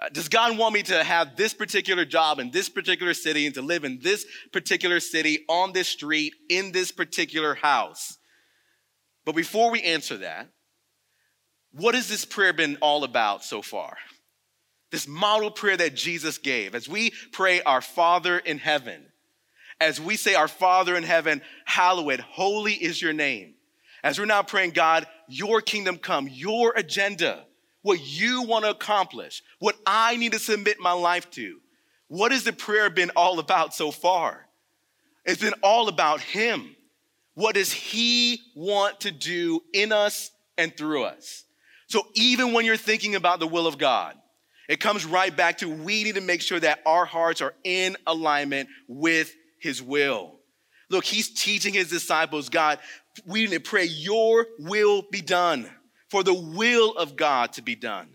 Uh, 0.00 0.08
does 0.10 0.28
God 0.28 0.56
want 0.56 0.74
me 0.74 0.82
to 0.82 1.04
have 1.04 1.36
this 1.36 1.54
particular 1.54 2.04
job 2.04 2.38
in 2.38 2.50
this 2.50 2.68
particular 2.68 3.14
city 3.14 3.46
and 3.46 3.54
to 3.54 3.62
live 3.62 3.84
in 3.84 4.00
this 4.02 4.26
particular 4.52 5.00
city, 5.00 5.44
on 5.48 5.72
this 5.72 5.88
street, 5.88 6.34
in 6.48 6.72
this 6.72 6.90
particular 6.90 7.54
house? 7.54 8.18
But 9.24 9.34
before 9.34 9.70
we 9.70 9.82
answer 9.82 10.18
that, 10.18 10.48
what 11.72 11.94
has 11.94 12.08
this 12.08 12.24
prayer 12.24 12.52
been 12.52 12.78
all 12.80 13.04
about 13.04 13.44
so 13.44 13.62
far? 13.62 13.96
This 14.90 15.06
model 15.06 15.50
prayer 15.50 15.76
that 15.76 15.94
Jesus 15.94 16.38
gave. 16.38 16.74
As 16.74 16.88
we 16.88 17.12
pray, 17.32 17.62
Our 17.62 17.80
Father 17.80 18.38
in 18.38 18.58
heaven, 18.58 19.06
as 19.80 20.00
we 20.00 20.16
say, 20.16 20.34
Our 20.34 20.48
Father 20.48 20.94
in 20.96 21.02
heaven, 21.02 21.40
hallowed, 21.64 22.20
holy 22.20 22.74
is 22.74 23.00
your 23.00 23.12
name. 23.12 23.54
As 24.02 24.18
we're 24.18 24.26
now 24.26 24.42
praying, 24.42 24.70
God, 24.70 25.06
your 25.28 25.60
kingdom 25.60 25.98
come, 25.98 26.28
your 26.28 26.72
agenda, 26.76 27.44
what 27.82 28.00
you 28.00 28.42
want 28.42 28.64
to 28.64 28.70
accomplish, 28.70 29.42
what 29.58 29.76
I 29.86 30.16
need 30.16 30.32
to 30.32 30.38
submit 30.38 30.80
my 30.80 30.92
life 30.92 31.30
to. 31.32 31.60
What 32.08 32.32
has 32.32 32.44
the 32.44 32.52
prayer 32.52 32.90
been 32.90 33.10
all 33.14 33.38
about 33.38 33.74
so 33.74 33.90
far? 33.90 34.46
It's 35.24 35.40
been 35.40 35.54
all 35.62 35.88
about 35.88 36.20
Him. 36.20 36.74
What 37.34 37.54
does 37.54 37.72
He 37.72 38.40
want 38.54 39.00
to 39.00 39.10
do 39.10 39.62
in 39.72 39.92
us 39.92 40.30
and 40.58 40.76
through 40.76 41.04
us? 41.04 41.44
So 41.86 42.06
even 42.14 42.52
when 42.52 42.64
you're 42.64 42.76
thinking 42.76 43.14
about 43.14 43.40
the 43.40 43.46
will 43.46 43.66
of 43.66 43.78
God, 43.78 44.16
it 44.68 44.78
comes 44.78 45.04
right 45.04 45.34
back 45.34 45.58
to 45.58 45.68
we 45.68 46.04
need 46.04 46.14
to 46.14 46.20
make 46.20 46.42
sure 46.42 46.60
that 46.60 46.80
our 46.86 47.04
hearts 47.04 47.40
are 47.40 47.54
in 47.64 47.96
alignment 48.06 48.68
with 48.86 49.34
his 49.60 49.80
will. 49.80 50.40
Look, 50.88 51.04
he's 51.04 51.30
teaching 51.30 51.72
his 51.72 51.88
disciples, 51.88 52.48
God, 52.48 52.80
we 53.24 53.42
need 53.42 53.52
to 53.52 53.60
pray, 53.60 53.84
your 53.84 54.46
will 54.58 55.02
be 55.10 55.20
done, 55.20 55.70
for 56.08 56.24
the 56.24 56.34
will 56.34 56.96
of 56.96 57.16
God 57.16 57.52
to 57.52 57.62
be 57.62 57.76
done. 57.76 58.08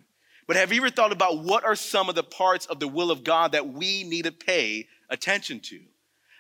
But 0.48 0.58
have 0.58 0.72
you 0.72 0.82
ever 0.82 0.90
thought 0.90 1.14
about 1.14 1.40
what 1.40 1.64
are 1.64 1.76
some 1.76 2.10
of 2.10 2.16
the 2.16 2.24
parts 2.24 2.66
of 2.66 2.80
the 2.80 2.88
will 2.88 3.12
of 3.12 3.24
God 3.24 3.54
that 3.54 3.70
we 3.70 4.04
need 4.04 4.26
to 4.26 4.32
pay 4.32 4.88
attention 5.10 5.60
to? 5.62 5.80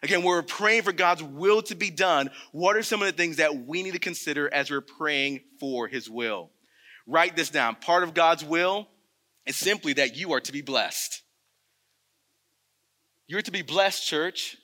Again, 0.04 0.24
we're 0.24 0.44
praying 0.44 0.84
for 0.84 0.92
God's 0.92 1.24
will 1.24 1.62
to 1.64 1.76
be 1.76 1.90
done. 1.90 2.30
What 2.52 2.76
are 2.76 2.84
some 2.84 3.02
of 3.02 3.08
the 3.08 3.14
things 3.14 3.38
that 3.38 3.66
we 3.66 3.82
need 3.82 3.94
to 3.94 4.00
consider 4.00 4.54
as 4.54 4.70
we're 4.70 4.82
praying 4.82 5.42
for 5.60 5.88
his 5.88 6.10
will? 6.10 6.52
Write 7.08 7.36
this 7.36 7.50
down. 7.50 7.76
Part 7.76 8.04
of 8.04 8.14
God's 8.14 8.44
will 8.44 8.88
is 9.46 9.56
simply 9.56 9.94
that 9.94 10.16
you 10.16 10.34
are 10.34 10.42
to 10.42 10.52
be 10.52 10.62
blessed. 10.62 11.24
You're 13.28 13.42
to 13.42 13.52
be 13.52 13.64
blessed, 13.64 14.06
church. 14.06 14.58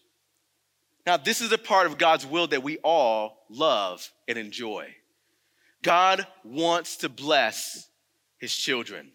Now, 1.05 1.17
this 1.17 1.41
is 1.41 1.51
a 1.51 1.57
part 1.57 1.87
of 1.87 1.97
God's 1.97 2.25
will 2.25 2.47
that 2.47 2.63
we 2.63 2.77
all 2.77 3.45
love 3.49 4.07
and 4.27 4.37
enjoy. 4.37 4.95
God 5.81 6.27
wants 6.43 6.97
to 6.97 7.09
bless 7.09 7.89
his 8.37 8.53
children. 8.53 9.11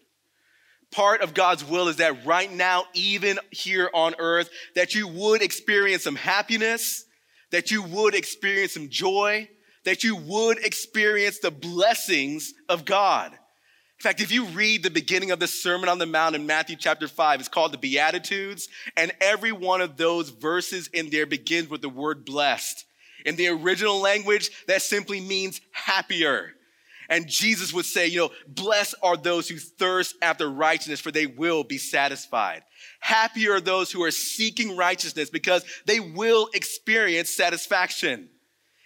Part 0.91 1.21
of 1.21 1.33
God's 1.33 1.63
will 1.63 1.87
is 1.87 1.97
that 1.97 2.25
right 2.25 2.51
now, 2.51 2.85
even 2.93 3.39
here 3.51 3.89
on 3.93 4.15
earth, 4.19 4.49
that 4.75 4.95
you 4.95 5.07
would 5.07 5.41
experience 5.41 6.03
some 6.03 6.15
happiness, 6.15 7.05
that 7.51 7.71
you 7.71 7.83
would 7.83 8.15
experience 8.15 8.73
some 8.73 8.89
joy, 8.89 9.49
that 9.83 10.03
you 10.03 10.15
would 10.15 10.57
experience 10.65 11.39
the 11.39 11.51
blessings 11.51 12.53
of 12.67 12.85
God. 12.85 13.37
In 13.99 14.03
fact, 14.03 14.21
if 14.21 14.31
you 14.31 14.45
read 14.45 14.83
the 14.83 14.91
beginning 14.91 15.31
of 15.31 15.39
the 15.39 15.47
Sermon 15.47 15.89
on 15.89 15.97
the 15.97 16.05
Mount 16.05 16.35
in 16.35 16.45
Matthew 16.45 16.75
chapter 16.75 17.07
5, 17.07 17.39
it's 17.39 17.49
called 17.49 17.71
the 17.71 17.79
Beatitudes, 17.79 18.67
and 18.95 19.11
every 19.19 19.51
one 19.51 19.81
of 19.81 19.97
those 19.97 20.29
verses 20.29 20.87
in 20.93 21.09
there 21.09 21.25
begins 21.25 21.67
with 21.67 21.81
the 21.81 21.89
word 21.89 22.23
blessed. 22.23 22.85
In 23.25 23.35
the 23.37 23.47
original 23.47 23.99
language, 23.99 24.51
that 24.67 24.83
simply 24.83 25.19
means 25.19 25.61
happier. 25.71 26.51
And 27.09 27.27
Jesus 27.27 27.73
would 27.73 27.85
say, 27.85 28.05
you 28.05 28.19
know, 28.19 28.31
blessed 28.47 28.93
are 29.01 29.17
those 29.17 29.49
who 29.49 29.57
thirst 29.57 30.15
after 30.21 30.47
righteousness, 30.47 30.99
for 30.99 31.11
they 31.11 31.25
will 31.25 31.63
be 31.63 31.79
satisfied. 31.79 32.61
Happy 32.99 33.49
are 33.49 33.61
those 33.61 33.91
who 33.91 34.03
are 34.03 34.11
seeking 34.11 34.77
righteousness 34.77 35.31
because 35.31 35.65
they 35.85 35.99
will 35.99 36.49
experience 36.53 37.31
satisfaction. 37.31 38.29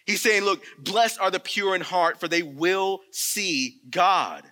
He's 0.05 0.22
saying, 0.22 0.43
look, 0.43 0.64
blessed 0.80 1.20
are 1.20 1.32
the 1.32 1.39
pure 1.39 1.76
in 1.76 1.82
heart, 1.82 2.20
for 2.20 2.30
they 2.30 2.43
will 2.43 3.01
see 3.12 3.82
God. 3.89 4.43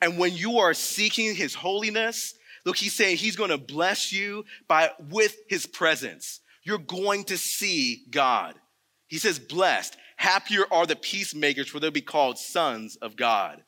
And 0.00 0.18
when 0.18 0.34
you 0.34 0.58
are 0.58 0.74
seeking 0.74 1.34
his 1.34 1.54
holiness, 1.54 2.34
look, 2.64 2.76
he's 2.76 2.94
saying 2.94 3.16
he's 3.16 3.36
going 3.36 3.50
to 3.50 3.58
bless 3.58 4.12
you 4.12 4.44
by 4.68 4.90
with 5.10 5.36
his 5.48 5.66
presence. 5.66 6.40
You're 6.62 6.78
going 6.78 7.24
to 7.24 7.38
see 7.38 8.04
God. 8.10 8.54
He 9.06 9.18
says, 9.18 9.38
blessed. 9.38 9.96
Happier 10.16 10.64
are 10.70 10.86
the 10.86 10.96
peacemakers, 10.96 11.68
for 11.68 11.78
they'll 11.78 11.90
be 11.90 12.00
called 12.00 12.38
sons 12.38 12.96
of 12.96 13.16
God. 13.16 13.62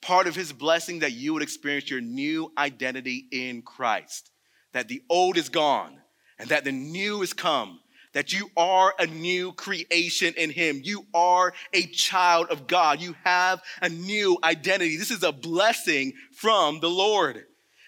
Part 0.00 0.26
of 0.26 0.36
his 0.36 0.52
blessing 0.52 1.00
that 1.00 1.12
you 1.12 1.34
would 1.34 1.42
experience 1.42 1.90
your 1.90 2.00
new 2.00 2.52
identity 2.56 3.26
in 3.32 3.62
Christ, 3.62 4.30
that 4.72 4.88
the 4.88 5.02
old 5.10 5.36
is 5.36 5.48
gone 5.48 5.98
and 6.38 6.48
that 6.50 6.64
the 6.64 6.72
new 6.72 7.22
is 7.22 7.32
come, 7.32 7.80
that 8.12 8.32
you 8.32 8.50
are 8.56 8.94
a 8.98 9.06
new 9.06 9.52
creation 9.52 10.34
in 10.36 10.50
him. 10.50 10.80
You 10.82 11.06
are 11.14 11.52
a 11.72 11.86
child 11.86 12.48
of 12.50 12.66
God. 12.66 13.00
You 13.00 13.14
have 13.24 13.62
a 13.80 13.88
new 13.88 14.38
identity. 14.42 14.96
This 14.96 15.10
is 15.10 15.22
a 15.22 15.32
blessing 15.32 16.12
from 16.32 16.80
the 16.80 16.90
Lord. 16.90 17.44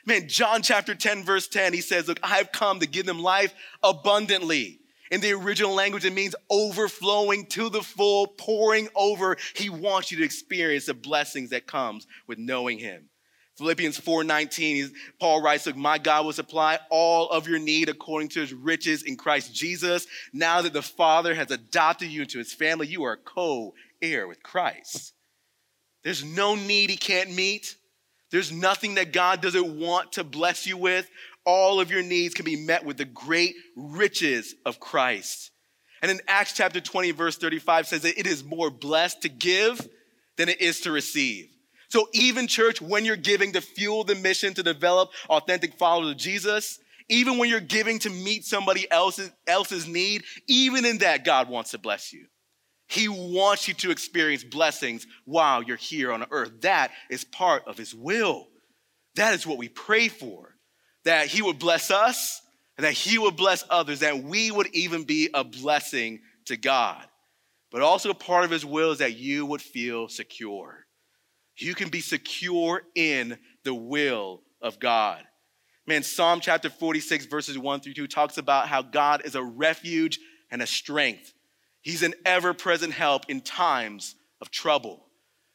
Man, 0.07 0.29
John 0.29 0.63
chapter 0.63 0.95
10, 0.95 1.25
verse 1.25 1.47
10, 1.49 1.73
he 1.73 1.81
says, 1.81 2.09
Look, 2.09 2.21
I 2.23 2.39
have 2.39 2.53
come 2.53 2.81
to 2.81 2.87
give 2.87 3.07
them 3.07 3.21
life 3.21 3.55
abundantly. 3.83 4.81
In 5.11 5.21
the 5.21 5.33
original 5.33 5.75
language, 5.75 6.05
it 6.05 6.13
means 6.13 6.37
overflowing 6.49 7.47
to 7.47 7.69
the 7.69 7.83
full, 7.83 8.29
pouring 8.29 8.89
over. 8.95 9.37
He 9.55 9.69
wants 9.69 10.11
you 10.11 10.19
to 10.19 10.25
experience 10.25 10.87
the 10.87 10.95
blessings 10.95 11.51
that 11.51 11.67
comes 11.67 12.07
with 12.29 12.39
knowing 12.39 12.79
him. 12.79 13.10
Philippians 13.61 14.01
4:19, 14.01 14.93
Paul 15.21 15.43
writes, 15.43 15.67
Look, 15.67 15.77
my 15.77 15.99
God 15.99 16.25
will 16.25 16.33
supply 16.33 16.79
all 16.91 17.29
of 17.31 17.47
your 17.47 17.59
need 17.59 17.89
according 17.89 18.31
to 18.31 18.41
his 18.41 18.53
riches 18.53 19.03
in 19.03 19.17
Christ 19.17 19.55
Jesus. 19.55 20.07
Now 20.33 20.63
that 20.63 20.73
the 20.73 20.83
Father 20.83 21.35
has 21.35 21.51
adopted 21.51 22.11
you 22.11 22.23
into 22.23 22.39
his 22.39 22.53
family, 22.53 22.87
you 22.87 23.05
are 23.05 23.17
co-heir 23.17 24.27
with 24.27 24.43
Christ. 24.43 25.13
There's 26.03 26.25
no 26.25 26.55
need 26.55 26.91
he 26.91 26.97
can't 26.97 27.35
meet. 27.35 27.77
There's 28.31 28.51
nothing 28.51 28.95
that 28.95 29.13
God 29.13 29.43
doesn't 29.43 29.79
want 29.79 30.13
to 30.13 30.25
bless 30.25 30.67
you 30.67 30.77
with 30.77 31.09
all 31.45 31.81
of 31.81 31.91
your 31.91 32.03
needs 32.03 32.35
can 32.35 32.45
be 32.45 32.57
met 32.57 32.85
with 32.85 32.97
the 32.97 33.05
great 33.05 33.55
riches 33.77 34.55
of 34.65 34.81
Christ. 34.81 35.51
And 36.03 36.11
in 36.11 36.21
Acts 36.27 36.55
chapter 36.55 36.81
20, 36.81 37.11
verse 37.13 37.37
35 37.37 37.89
says 37.89 38.03
that 38.03 38.19
it 38.19 38.27
is 38.27 38.43
more 38.43 38.71
blessed 38.71 39.23
to 39.23 39.29
give 39.29 39.87
than 40.37 40.49
it 40.49 40.61
is 40.61 40.81
to 40.83 40.91
receive. 40.91 41.51
So, 41.91 42.09
even 42.13 42.47
church, 42.47 42.81
when 42.81 43.05
you're 43.05 43.17
giving 43.17 43.53
to 43.53 43.61
fuel 43.61 44.05
the 44.05 44.15
mission 44.15 44.55
to 44.55 44.63
develop 44.63 45.11
authentic 45.29 45.77
followers 45.77 46.13
of 46.13 46.17
Jesus, 46.17 46.79
even 47.09 47.37
when 47.37 47.51
you're 47.51 47.59
giving 47.59 47.99
to 48.01 48.11
meet 48.11 48.45
somebody 48.45 48.89
else's, 48.91 49.31
else's 49.49 49.89
need, 49.89 50.23
even 50.47 50.85
in 50.85 50.99
that, 50.99 51.25
God 51.25 51.49
wants 51.49 51.73
to 51.73 51.79
bless 51.79 52.13
you. 52.13 52.27
He 52.87 53.09
wants 53.09 53.67
you 53.67 53.75
to 53.75 53.91
experience 53.91 54.45
blessings 54.45 55.07
while 55.25 55.65
you're 55.65 55.77
here 55.77 56.13
on 56.13 56.25
earth. 56.31 56.61
That 56.61 56.93
is 57.11 57.25
part 57.25 57.67
of 57.67 57.77
His 57.77 57.93
will. 57.93 58.47
That 59.17 59.35
is 59.35 59.45
what 59.45 59.59
we 59.59 59.69
pray 59.69 60.09
for 60.09 60.55
that 61.05 61.27
He 61.27 61.43
would 61.43 61.59
bless 61.59 61.91
us 61.91 62.41
and 62.77 62.85
that 62.85 62.93
He 62.93 63.19
would 63.19 63.37
bless 63.37 63.65
others, 63.69 64.01
that 64.01 64.23
we 64.23 64.53
would 64.53 64.69
even 64.75 65.03
be 65.03 65.29
a 65.35 65.43
blessing 65.43 66.21
to 66.47 66.57
God. 66.57 67.05
But 67.73 67.83
also, 67.83 68.15
part 68.15 68.45
of 68.45 68.53
His 68.53 68.65
will 68.65 68.93
is 68.93 68.99
that 68.99 69.17
you 69.17 69.47
would 69.47 69.63
feel 69.63 70.09
secure. 70.09 70.87
You 71.57 71.75
can 71.75 71.89
be 71.89 72.01
secure 72.01 72.83
in 72.95 73.39
the 73.65 73.75
will 73.75 74.43
of 74.61 74.79
God. 74.79 75.25
Man, 75.87 76.03
Psalm 76.03 76.41
chapter 76.41 76.71
46, 76.71 77.27
verses 77.27 77.59
1 77.59 77.81
through 77.81 77.95
2 77.95 78.07
talks 78.07 78.39
about 78.39 78.69
how 78.69 78.83
God 78.83 79.23
is 79.25 79.35
a 79.35 79.43
refuge 79.43 80.19
and 80.51 80.63
a 80.63 80.67
strength. 80.67 81.33
He's 81.83 82.03
an 82.03 82.15
ever 82.25 82.55
present 82.55 82.93
help 82.93 83.25
in 83.29 83.41
times 83.41 84.15
of 84.41 84.51
trouble. 84.51 85.07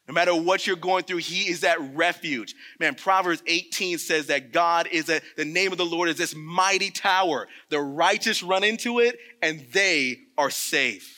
No 0.08 0.14
matter 0.14 0.34
what 0.34 0.66
you're 0.66 0.76
going 0.76 1.04
through, 1.04 1.18
He 1.18 1.48
is 1.48 1.60
that 1.60 1.80
refuge. 1.94 2.54
Man, 2.78 2.94
Proverbs 2.94 3.42
18 3.46 3.98
says 3.98 4.26
that 4.26 4.52
God 4.52 4.88
is 4.88 5.08
a, 5.08 5.20
the 5.36 5.44
name 5.44 5.72
of 5.72 5.78
the 5.78 5.84
Lord 5.84 6.08
is 6.08 6.16
this 6.16 6.34
mighty 6.34 6.90
tower. 6.90 7.48
The 7.70 7.80
righteous 7.80 8.42
run 8.42 8.62
into 8.62 9.00
it 9.00 9.18
and 9.42 9.66
they 9.72 10.18
are 10.38 10.50
safe. 10.50 11.15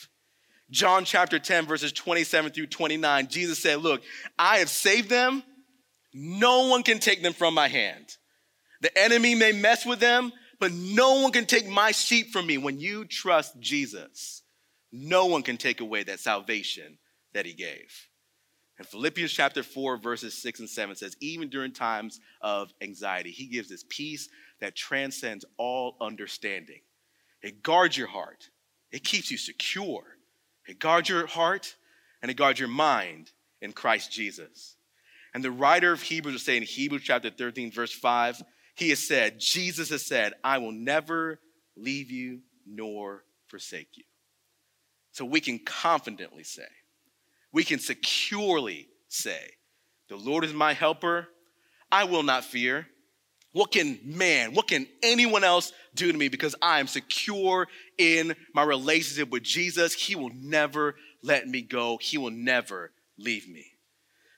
John 0.71 1.03
chapter 1.05 1.39
10, 1.39 1.65
verses 1.65 1.91
27 1.91 2.51
through 2.51 2.67
29, 2.67 3.27
Jesus 3.27 3.59
said, 3.59 3.79
Look, 3.81 4.01
I 4.37 4.57
have 4.57 4.69
saved 4.69 5.09
them. 5.09 5.43
No 6.13 6.67
one 6.67 6.83
can 6.83 6.99
take 6.99 7.23
them 7.23 7.33
from 7.33 7.53
my 7.53 7.67
hand. 7.67 8.05
The 8.81 8.95
enemy 8.97 9.35
may 9.35 9.51
mess 9.51 9.85
with 9.85 9.99
them, 9.99 10.31
but 10.59 10.71
no 10.71 11.21
one 11.21 11.31
can 11.31 11.45
take 11.45 11.67
my 11.67 11.91
sheep 11.91 12.31
from 12.31 12.47
me. 12.47 12.57
When 12.57 12.79
you 12.79 13.05
trust 13.05 13.59
Jesus, 13.59 14.43
no 14.91 15.25
one 15.25 15.43
can 15.43 15.57
take 15.57 15.81
away 15.81 16.03
that 16.03 16.19
salvation 16.19 16.97
that 17.33 17.45
he 17.45 17.53
gave. 17.53 18.07
And 18.77 18.87
Philippians 18.87 19.33
chapter 19.33 19.61
4, 19.61 19.97
verses 19.97 20.41
6 20.41 20.61
and 20.61 20.69
7 20.69 20.95
says, 20.95 21.15
even 21.19 21.49
during 21.49 21.73
times 21.73 22.19
of 22.41 22.73
anxiety, 22.81 23.31
he 23.31 23.47
gives 23.47 23.69
this 23.69 23.83
peace 23.89 24.29
that 24.61 24.75
transcends 24.75 25.43
all 25.57 25.97
understanding. 25.99 26.81
It 27.41 27.61
guards 27.61 27.97
your 27.97 28.07
heart, 28.07 28.49
it 28.91 29.03
keeps 29.03 29.31
you 29.31 29.37
secure. 29.37 30.03
It 30.69 30.79
guards 30.79 31.09
your 31.09 31.25
heart 31.27 31.75
and 32.21 32.29
it 32.29 32.35
guards 32.35 32.59
your 32.59 32.69
mind 32.69 33.31
in 33.61 33.73
Christ 33.73 34.11
Jesus. 34.11 34.75
And 35.33 35.43
the 35.43 35.51
writer 35.51 35.91
of 35.91 36.01
Hebrews 36.01 36.33
will 36.33 36.39
say 36.39 36.57
in 36.57 36.63
Hebrews 36.63 37.03
chapter 37.03 37.29
13, 37.29 37.71
verse 37.71 37.93
5, 37.93 38.41
he 38.75 38.89
has 38.89 39.05
said, 39.05 39.39
Jesus 39.39 39.89
has 39.89 40.05
said, 40.05 40.33
I 40.43 40.57
will 40.57 40.71
never 40.71 41.39
leave 41.75 42.11
you 42.11 42.39
nor 42.65 43.23
forsake 43.47 43.97
you. 43.97 44.03
So 45.11 45.25
we 45.25 45.41
can 45.41 45.59
confidently 45.59 46.43
say, 46.43 46.67
we 47.51 47.63
can 47.63 47.79
securely 47.79 48.87
say, 49.07 49.51
The 50.07 50.15
Lord 50.15 50.43
is 50.43 50.53
my 50.53 50.73
helper. 50.73 51.27
I 51.91 52.03
will 52.03 52.23
not 52.23 52.45
fear. 52.45 52.87
What 53.51 53.71
can 53.71 53.99
man, 54.03 54.53
what 54.53 54.67
can 54.67 54.87
anyone 55.01 55.43
else 55.43 55.73
do 55.95 56.11
to 56.11 56.17
me 56.17 56.27
because 56.27 56.55
I 56.61 56.79
am 56.79 56.87
secure 56.87 57.67
in 57.97 58.35
my 58.53 58.63
relationship 58.63 59.29
with 59.29 59.43
Jesus? 59.43 59.93
He 59.93 60.15
will 60.15 60.31
never 60.33 60.95
let 61.23 61.47
me 61.47 61.61
go, 61.61 61.97
He 62.01 62.17
will 62.17 62.31
never 62.31 62.91
leave 63.17 63.47
me. 63.49 63.65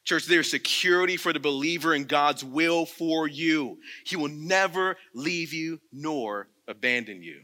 Church, 0.04 0.26
there's 0.26 0.50
security 0.50 1.16
for 1.16 1.32
the 1.32 1.40
believer 1.40 1.94
in 1.94 2.06
God's 2.06 2.44
will 2.44 2.86
for 2.86 3.28
you. 3.28 3.78
He 4.06 4.16
will 4.16 4.30
never 4.30 4.98
leave 5.14 5.54
you 5.54 5.80
nor 5.92 6.48
abandon 6.68 7.22
you. 7.22 7.42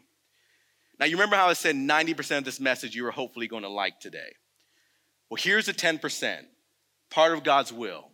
Now, 1.00 1.06
you 1.06 1.16
remember 1.16 1.36
how 1.36 1.48
I 1.48 1.54
said 1.54 1.76
90% 1.76 2.40
of 2.40 2.46
this 2.46 2.60
message 2.60 2.96
you 2.96 3.06
are 3.06 3.12
hopefully 3.12 3.48
going 3.48 3.62
to 3.62 3.70
like 3.70 4.00
today. 4.00 4.34
Well, 5.30 5.40
here's 5.40 5.68
the 5.68 5.74
10%, 5.74 6.40
part 7.12 7.34
of 7.34 7.44
God's 7.44 7.72
will, 7.72 8.10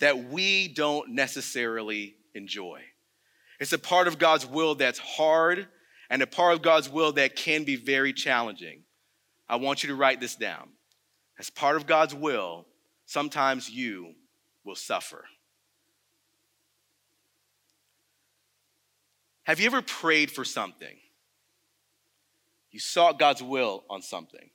that 0.00 0.30
we 0.30 0.66
don't 0.66 1.10
necessarily 1.10 2.16
enjoy. 2.36 2.82
It's 3.58 3.72
a 3.72 3.78
part 3.78 4.08
of 4.08 4.18
God's 4.18 4.46
will 4.46 4.74
that's 4.74 4.98
hard 4.98 5.66
and 6.10 6.22
a 6.22 6.26
part 6.26 6.54
of 6.54 6.62
God's 6.62 6.88
will 6.88 7.12
that 7.12 7.36
can 7.36 7.64
be 7.64 7.76
very 7.76 8.12
challenging. 8.12 8.82
I 9.48 9.56
want 9.56 9.82
you 9.82 9.88
to 9.88 9.94
write 9.94 10.20
this 10.20 10.36
down. 10.36 10.68
As 11.38 11.50
part 11.50 11.76
of 11.76 11.86
God's 11.86 12.14
will, 12.14 12.66
sometimes 13.06 13.70
you 13.70 14.14
will 14.64 14.74
suffer. 14.74 15.24
Have 19.44 19.60
you 19.60 19.66
ever 19.66 19.82
prayed 19.82 20.30
for 20.30 20.44
something? 20.44 20.96
You 22.70 22.80
sought 22.80 23.18
God's 23.18 23.42
will 23.42 23.84
on 23.88 24.02
something 24.02 24.50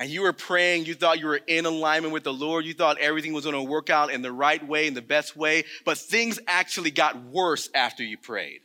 and 0.00 0.08
you 0.08 0.22
were 0.22 0.32
praying, 0.32 0.86
you 0.86 0.94
thought 0.94 1.20
you 1.20 1.26
were 1.26 1.40
in 1.46 1.66
alignment 1.66 2.14
with 2.14 2.24
the 2.24 2.32
Lord, 2.32 2.64
you 2.64 2.72
thought 2.72 2.98
everything 2.98 3.34
was 3.34 3.44
going 3.44 3.54
to 3.54 3.62
work 3.62 3.90
out 3.90 4.10
in 4.10 4.22
the 4.22 4.32
right 4.32 4.66
way, 4.66 4.86
in 4.86 4.94
the 4.94 5.02
best 5.02 5.36
way, 5.36 5.64
but 5.84 5.98
things 5.98 6.40
actually 6.48 6.90
got 6.90 7.22
worse 7.22 7.68
after 7.74 8.02
you 8.02 8.16
prayed. 8.16 8.60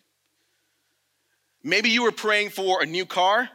Maybe 1.61 1.89
you 1.89 2.03
were 2.03 2.13
praying 2.13 2.51
for 2.51 2.81
a 2.81 2.85
new 2.85 3.05
car 3.05 3.49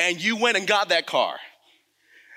and 0.00 0.20
you 0.20 0.36
went 0.36 0.56
and 0.56 0.66
got 0.66 0.88
that 0.88 1.06
car. 1.06 1.36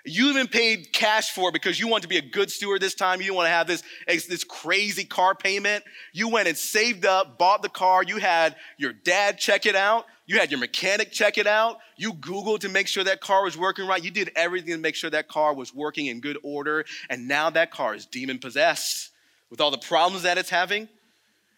You 0.06 0.30
even 0.30 0.48
paid 0.48 0.94
cash 0.94 1.32
for 1.32 1.50
it 1.50 1.54
because 1.54 1.80
you 1.80 1.88
want 1.88 2.04
to 2.04 2.08
be 2.08 2.18
a 2.18 2.22
good 2.22 2.52
steward 2.52 2.82
this 2.82 2.94
time. 2.94 3.22
You 3.22 3.34
want 3.34 3.48
to 3.48 3.52
have 3.52 3.68
this, 3.68 3.84
this 4.06 4.44
crazy 4.44 5.06
car 5.06 5.34
payment. 5.34 5.84
You 6.14 6.30
went 6.30 6.48
and 6.48 6.58
saved 6.58 7.06
up, 7.06 7.38
bought 7.40 7.64
the 7.64 7.70
car. 7.70 8.04
You 8.04 8.18
had 8.18 8.56
your 8.78 8.94
dad 8.94 9.40
check 9.40 9.66
it 9.66 9.76
out. 9.76 10.06
You 10.30 10.38
had 10.38 10.52
your 10.52 10.60
mechanic 10.60 11.12
check 11.12 11.40
it 11.40 11.48
out. 11.48 11.80
You 11.98 12.14
Googled 12.14 12.60
to 12.60 12.70
make 12.70 12.88
sure 12.88 13.04
that 13.04 13.20
car 13.20 13.44
was 13.44 13.58
working 13.58 13.88
right. 13.88 14.04
You 14.04 14.12
did 14.12 14.30
everything 14.36 14.74
to 14.74 14.78
make 14.78 14.94
sure 14.94 15.10
that 15.10 15.28
car 15.28 15.56
was 15.56 15.74
working 15.74 16.06
in 16.06 16.22
good 16.22 16.38
order. 16.44 16.86
And 17.10 17.28
now 17.28 17.50
that 17.50 17.72
car 17.72 17.96
is 17.96 18.06
demon 18.06 18.38
possessed 18.38 19.10
with 19.50 19.60
all 19.60 19.72
the 19.72 19.80
problems 19.80 20.22
that 20.22 20.38
it's 20.38 20.52
having. 20.52 20.88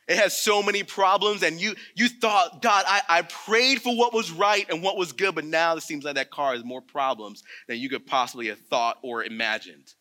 It 0.08 0.16
has 0.16 0.38
so 0.38 0.64
many 0.64 0.84
problems, 0.84 1.44
and 1.44 1.60
you 1.60 1.76
you 1.96 2.08
thought, 2.08 2.62
God, 2.62 2.86
I, 2.88 3.02
I 3.10 3.22
prayed 3.24 3.82
for 3.82 3.94
what 3.94 4.14
was 4.14 4.32
right 4.32 4.66
and 4.70 4.82
what 4.82 4.96
was 4.96 5.12
good, 5.12 5.36
but 5.36 5.44
now 5.44 5.76
it 5.76 5.84
seems 5.84 6.06
like 6.06 6.16
that 6.16 6.32
car 6.32 6.54
has 6.54 6.64
more 6.64 6.82
problems 6.82 7.44
than 7.68 7.78
you 7.78 7.90
could 7.90 8.08
possibly 8.08 8.48
have 8.48 8.60
thought 8.60 9.00
or 9.04 9.22
imagined. 9.26 9.94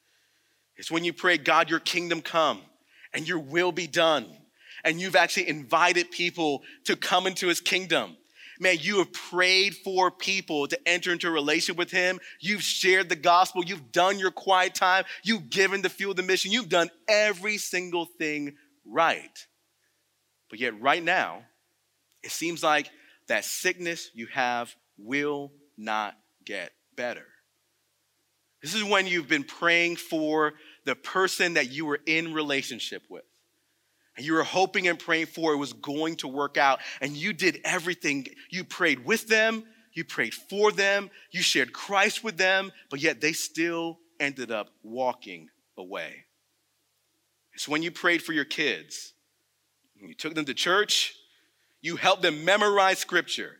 It's 0.77 0.93
when 0.93 1.03
you 1.03 1.13
pray, 1.13 1.39
God, 1.39 1.69
your 1.71 1.81
kingdom 1.81 2.23
come 2.23 2.61
and 3.13 3.27
your 3.27 3.41
will 3.41 3.73
be 3.73 3.89
done. 3.89 4.27
And 4.85 5.01
you've 5.01 5.17
actually 5.17 5.49
invited 5.49 6.13
people 6.13 6.63
to 6.85 6.95
come 6.95 7.27
into 7.27 7.49
his 7.49 7.61
kingdom. 7.61 8.17
Man, 8.61 8.77
you 8.79 8.99
have 8.99 9.13
prayed 9.13 9.75
for 9.75 10.11
people 10.11 10.69
to 10.69 10.79
enter 10.87 11.11
into 11.13 11.27
a 11.27 11.31
relationship 11.31 11.79
with 11.79 11.91
him. 11.91 12.21
You've 12.41 12.63
shared 12.63 13.09
the 13.09 13.17
gospel. 13.17 13.65
You've 13.65 13.91
done 13.91 14.19
your 14.19 14.31
quiet 14.31 14.75
time. 14.75 15.05
You've 15.25 15.49
given 15.49 15.81
the 15.81 15.89
field 15.89 16.19
the 16.19 16.23
mission. 16.23 16.53
You've 16.53 16.69
done 16.69 16.91
every 17.09 17.57
single 17.57 18.05
thing 18.05 18.57
right. 18.85 19.47
But 20.51 20.61
yet, 20.61 20.79
right 20.79 21.03
now, 21.03 21.43
it 22.23 22.33
seems 22.33 22.63
like 22.63 22.91
that 23.29 23.47
sickness 23.47 24.11
you 24.13 24.27
have 24.27 24.75
will 24.99 25.53
not 25.79 26.15
get 26.45 26.73
better. 26.97 27.27
This 28.61 28.75
is 28.75 28.85
when 28.85 29.07
you've 29.07 29.29
been 29.29 29.45
praying 29.45 29.97
for 29.97 30.53
the 30.85 30.95
person 30.95 31.55
that 31.55 31.71
you 31.73 31.87
were 31.87 32.01
in 32.05 32.35
relationship 32.35 33.05
with. 33.09 33.25
You 34.23 34.35
were 34.35 34.45
hoping 34.45 34.89
and 34.89 34.99
praying 34.99 35.27
for 35.27 35.53
it 35.53 35.57
was 35.57 35.73
going 35.73 36.17
to 36.17 36.29
work 36.29 36.57
out. 36.57 36.81
And 37.01 37.17
you 37.17 37.33
did 37.33 37.61
everything. 37.65 38.27
You 38.51 38.65
prayed 38.65 39.05
with 39.05 39.29
them, 39.29 39.65
you 39.93 40.05
prayed 40.05 40.35
for 40.35 40.73
them, 40.73 41.11
you 41.31 41.43
shared 41.43 41.73
Christ 41.73 42.23
with 42.23 42.37
them, 42.37 42.73
but 42.91 43.01
yet 43.01 43.21
they 43.21 43.33
still 43.33 43.99
ended 44.19 44.51
up 44.51 44.71
walking 44.83 45.49
away. 45.77 46.25
It's 47.55 47.69
when 47.69 47.83
you 47.83 47.91
prayed 47.91 48.23
for 48.23 48.33
your 48.33 48.45
kids 48.45 49.15
you 50.09 50.15
took 50.15 50.35
them 50.35 50.45
to 50.47 50.55
church. 50.55 51.15
You 51.83 51.97
helped 51.97 52.23
them 52.23 52.45
memorize 52.45 52.99
scripture. 52.99 53.57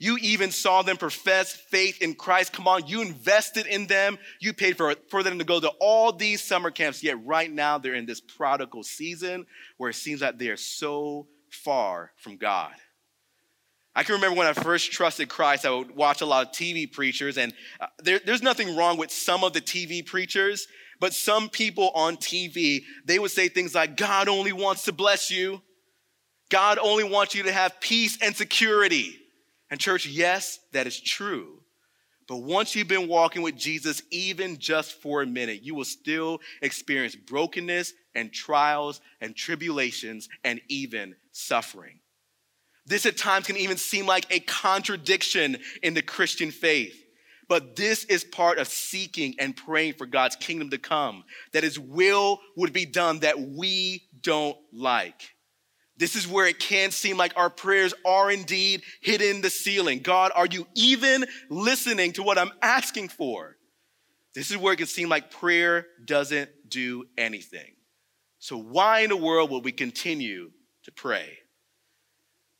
You 0.00 0.16
even 0.22 0.50
saw 0.50 0.80
them 0.80 0.96
profess 0.96 1.52
faith 1.52 2.00
in 2.00 2.14
Christ. 2.14 2.54
Come 2.54 2.66
on, 2.66 2.86
you 2.86 3.02
invested 3.02 3.66
in 3.66 3.86
them. 3.86 4.18
You 4.40 4.54
paid 4.54 4.78
for, 4.78 4.94
for 5.10 5.22
them 5.22 5.38
to 5.38 5.44
go 5.44 5.60
to 5.60 5.68
all 5.78 6.10
these 6.10 6.42
summer 6.42 6.70
camps. 6.70 7.02
Yet 7.02 7.22
right 7.26 7.52
now 7.52 7.76
they're 7.76 7.94
in 7.94 8.06
this 8.06 8.20
prodigal 8.20 8.82
season 8.82 9.44
where 9.76 9.90
it 9.90 9.94
seems 9.94 10.22
like 10.22 10.38
they 10.38 10.48
are 10.48 10.56
so 10.56 11.26
far 11.50 12.12
from 12.16 12.38
God. 12.38 12.72
I 13.94 14.02
can 14.02 14.14
remember 14.14 14.38
when 14.38 14.46
I 14.46 14.54
first 14.54 14.90
trusted 14.90 15.28
Christ, 15.28 15.66
I 15.66 15.70
would 15.70 15.94
watch 15.94 16.22
a 16.22 16.26
lot 16.26 16.46
of 16.46 16.52
TV 16.52 16.90
preachers, 16.90 17.36
and 17.36 17.52
uh, 17.78 17.86
there, 18.02 18.20
there's 18.24 18.42
nothing 18.42 18.76
wrong 18.76 18.96
with 18.96 19.10
some 19.10 19.44
of 19.44 19.52
the 19.52 19.60
TV 19.60 20.06
preachers, 20.06 20.66
but 20.98 21.12
some 21.12 21.50
people 21.50 21.90
on 21.90 22.16
TV, 22.16 22.84
they 23.04 23.18
would 23.18 23.32
say 23.32 23.48
things 23.48 23.74
like, 23.74 23.98
God 23.98 24.28
only 24.28 24.52
wants 24.52 24.84
to 24.84 24.92
bless 24.92 25.30
you. 25.30 25.60
God 26.50 26.78
only 26.78 27.04
wants 27.04 27.34
you 27.34 27.42
to 27.42 27.52
have 27.52 27.80
peace 27.80 28.16
and 28.22 28.34
security. 28.34 29.19
And, 29.70 29.78
church, 29.78 30.06
yes, 30.06 30.60
that 30.72 30.86
is 30.86 31.00
true. 31.00 31.60
But 32.28 32.38
once 32.38 32.76
you've 32.76 32.88
been 32.88 33.08
walking 33.08 33.42
with 33.42 33.56
Jesus, 33.56 34.02
even 34.10 34.58
just 34.58 35.00
for 35.00 35.22
a 35.22 35.26
minute, 35.26 35.62
you 35.62 35.74
will 35.74 35.84
still 35.84 36.40
experience 36.62 37.16
brokenness 37.16 37.92
and 38.14 38.32
trials 38.32 39.00
and 39.20 39.34
tribulations 39.34 40.28
and 40.44 40.60
even 40.68 41.16
suffering. 41.32 41.98
This 42.86 43.06
at 43.06 43.16
times 43.16 43.46
can 43.46 43.56
even 43.56 43.76
seem 43.76 44.06
like 44.06 44.26
a 44.30 44.40
contradiction 44.40 45.58
in 45.82 45.94
the 45.94 46.02
Christian 46.02 46.50
faith. 46.50 47.04
But 47.48 47.74
this 47.74 48.04
is 48.04 48.22
part 48.22 48.58
of 48.58 48.68
seeking 48.68 49.34
and 49.40 49.56
praying 49.56 49.94
for 49.94 50.06
God's 50.06 50.36
kingdom 50.36 50.70
to 50.70 50.78
come, 50.78 51.24
that 51.52 51.64
His 51.64 51.80
will 51.80 52.40
would 52.56 52.72
be 52.72 52.86
done 52.86 53.20
that 53.20 53.40
we 53.40 54.04
don't 54.22 54.56
like. 54.72 55.34
This 56.00 56.16
is 56.16 56.26
where 56.26 56.46
it 56.46 56.58
can 56.58 56.92
seem 56.92 57.18
like 57.18 57.34
our 57.36 57.50
prayers 57.50 57.92
are 58.06 58.30
indeed 58.30 58.82
hitting 59.02 59.42
the 59.42 59.50
ceiling. 59.50 59.98
God, 59.98 60.32
are 60.34 60.46
you 60.46 60.66
even 60.74 61.26
listening 61.50 62.14
to 62.14 62.22
what 62.22 62.38
I'm 62.38 62.52
asking 62.62 63.10
for? 63.10 63.58
This 64.34 64.50
is 64.50 64.56
where 64.56 64.72
it 64.72 64.78
can 64.78 64.86
seem 64.86 65.10
like 65.10 65.30
prayer 65.30 65.86
doesn't 66.02 66.48
do 66.70 67.04
anything. 67.18 67.74
So, 68.38 68.56
why 68.56 69.00
in 69.00 69.10
the 69.10 69.16
world 69.16 69.50
will 69.50 69.60
we 69.60 69.72
continue 69.72 70.52
to 70.84 70.90
pray? 70.90 71.38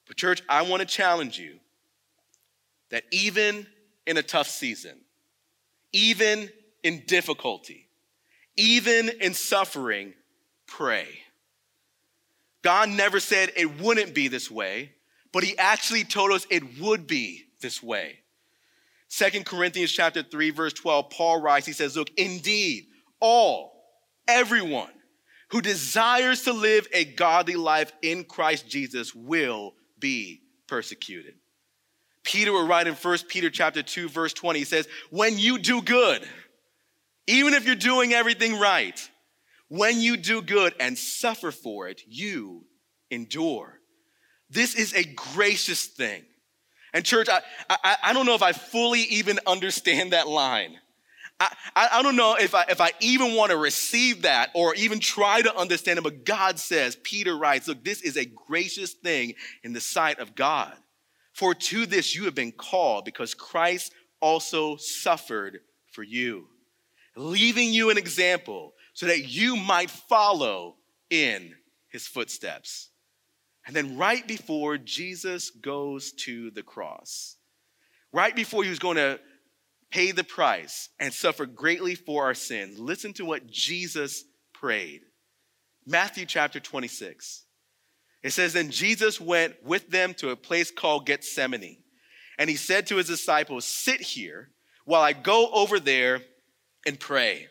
But, 0.06 0.18
church, 0.18 0.42
I 0.46 0.60
want 0.60 0.80
to 0.80 0.86
challenge 0.86 1.38
you 1.38 1.60
that 2.90 3.04
even 3.10 3.66
in 4.06 4.18
a 4.18 4.22
tough 4.22 4.48
season, 4.48 5.00
even 5.94 6.50
in 6.82 7.04
difficulty, 7.06 7.88
even 8.58 9.08
in 9.08 9.32
suffering, 9.32 10.12
pray. 10.66 11.08
God 12.62 12.90
never 12.90 13.20
said 13.20 13.52
it 13.56 13.80
wouldn't 13.80 14.14
be 14.14 14.28
this 14.28 14.50
way, 14.50 14.92
but 15.32 15.44
he 15.44 15.56
actually 15.58 16.04
told 16.04 16.32
us 16.32 16.46
it 16.50 16.78
would 16.78 17.06
be 17.06 17.44
this 17.60 17.82
way. 17.82 18.20
Second 19.08 19.44
Corinthians 19.44 19.90
chapter 19.90 20.22
3 20.22 20.50
verse 20.50 20.72
12 20.72 21.10
Paul 21.10 21.40
writes 21.40 21.66
he 21.66 21.72
says 21.72 21.96
look 21.96 22.10
indeed 22.16 22.86
all 23.18 23.72
everyone 24.28 24.90
who 25.48 25.60
desires 25.60 26.42
to 26.42 26.52
live 26.52 26.86
a 26.92 27.04
godly 27.04 27.56
life 27.56 27.92
in 28.02 28.22
Christ 28.22 28.68
Jesus 28.68 29.12
will 29.12 29.74
be 29.98 30.42
persecuted. 30.68 31.34
Peter 32.22 32.52
will 32.52 32.66
write 32.66 32.86
in 32.86 32.94
1 32.94 33.18
Peter 33.28 33.50
chapter 33.50 33.82
2 33.82 34.08
verse 34.08 34.32
20 34.32 34.60
he 34.60 34.64
says 34.64 34.86
when 35.10 35.36
you 35.36 35.58
do 35.58 35.82
good 35.82 36.22
even 37.26 37.52
if 37.54 37.66
you're 37.66 37.74
doing 37.74 38.12
everything 38.12 38.60
right 38.60 39.09
when 39.70 40.00
you 40.00 40.16
do 40.16 40.42
good 40.42 40.74
and 40.80 40.98
suffer 40.98 41.52
for 41.52 41.88
it, 41.88 42.02
you 42.06 42.64
endure. 43.10 43.80
This 44.50 44.74
is 44.74 44.92
a 44.92 45.04
gracious 45.04 45.86
thing. 45.86 46.24
And, 46.92 47.04
church, 47.04 47.28
I, 47.28 47.40
I, 47.70 47.96
I 48.02 48.12
don't 48.12 48.26
know 48.26 48.34
if 48.34 48.42
I 48.42 48.50
fully 48.50 49.02
even 49.02 49.38
understand 49.46 50.12
that 50.12 50.26
line. 50.26 50.76
I, 51.38 51.48
I, 51.92 52.02
don't 52.02 52.16
know 52.16 52.34
if 52.34 52.52
I, 52.52 52.64
if 52.68 52.80
I 52.80 52.90
even 53.00 53.34
want 53.34 53.52
to 53.52 53.56
receive 53.56 54.22
that 54.22 54.50
or 54.54 54.74
even 54.74 54.98
try 54.98 55.40
to 55.40 55.56
understand 55.56 56.00
it, 56.00 56.02
but 56.02 56.24
God 56.24 56.58
says, 56.58 56.96
Peter 57.04 57.38
writes, 57.38 57.68
look, 57.68 57.84
this 57.84 58.02
is 58.02 58.16
a 58.16 58.26
gracious 58.26 58.92
thing 58.92 59.34
in 59.62 59.72
the 59.72 59.80
sight 59.80 60.18
of 60.18 60.34
God. 60.34 60.74
For 61.32 61.54
to 61.54 61.86
this 61.86 62.14
you 62.14 62.24
have 62.24 62.34
been 62.34 62.52
called 62.52 63.04
because 63.04 63.34
Christ 63.34 63.94
also 64.20 64.76
suffered 64.76 65.60
for 65.92 66.02
you, 66.02 66.48
leaving 67.16 67.72
you 67.72 67.90
an 67.90 67.98
example 67.98 68.74
so 69.00 69.06
that 69.06 69.30
you 69.30 69.56
might 69.56 69.88
follow 69.88 70.76
in 71.08 71.54
his 71.88 72.06
footsteps. 72.06 72.90
And 73.66 73.74
then, 73.74 73.96
right 73.96 74.28
before 74.28 74.76
Jesus 74.76 75.48
goes 75.48 76.12
to 76.24 76.50
the 76.50 76.62
cross, 76.62 77.38
right 78.12 78.36
before 78.36 78.62
he 78.62 78.68
was 78.68 78.78
going 78.78 78.98
to 78.98 79.18
pay 79.90 80.10
the 80.10 80.22
price 80.22 80.90
and 80.98 81.14
suffer 81.14 81.46
greatly 81.46 81.94
for 81.94 82.24
our 82.24 82.34
sins, 82.34 82.78
listen 82.78 83.14
to 83.14 83.24
what 83.24 83.46
Jesus 83.46 84.24
prayed. 84.52 85.00
Matthew 85.86 86.26
chapter 86.26 86.60
26. 86.60 87.46
It 88.22 88.34
says, 88.34 88.52
Then 88.52 88.70
Jesus 88.70 89.18
went 89.18 89.54
with 89.64 89.88
them 89.88 90.12
to 90.18 90.28
a 90.28 90.36
place 90.36 90.70
called 90.70 91.06
Gethsemane. 91.06 91.78
And 92.38 92.50
he 92.50 92.56
said 92.56 92.86
to 92.88 92.96
his 92.96 93.06
disciples, 93.06 93.64
Sit 93.64 94.02
here 94.02 94.50
while 94.84 95.00
I 95.00 95.14
go 95.14 95.50
over 95.52 95.80
there 95.80 96.20
and 96.84 97.00
pray 97.00 97.48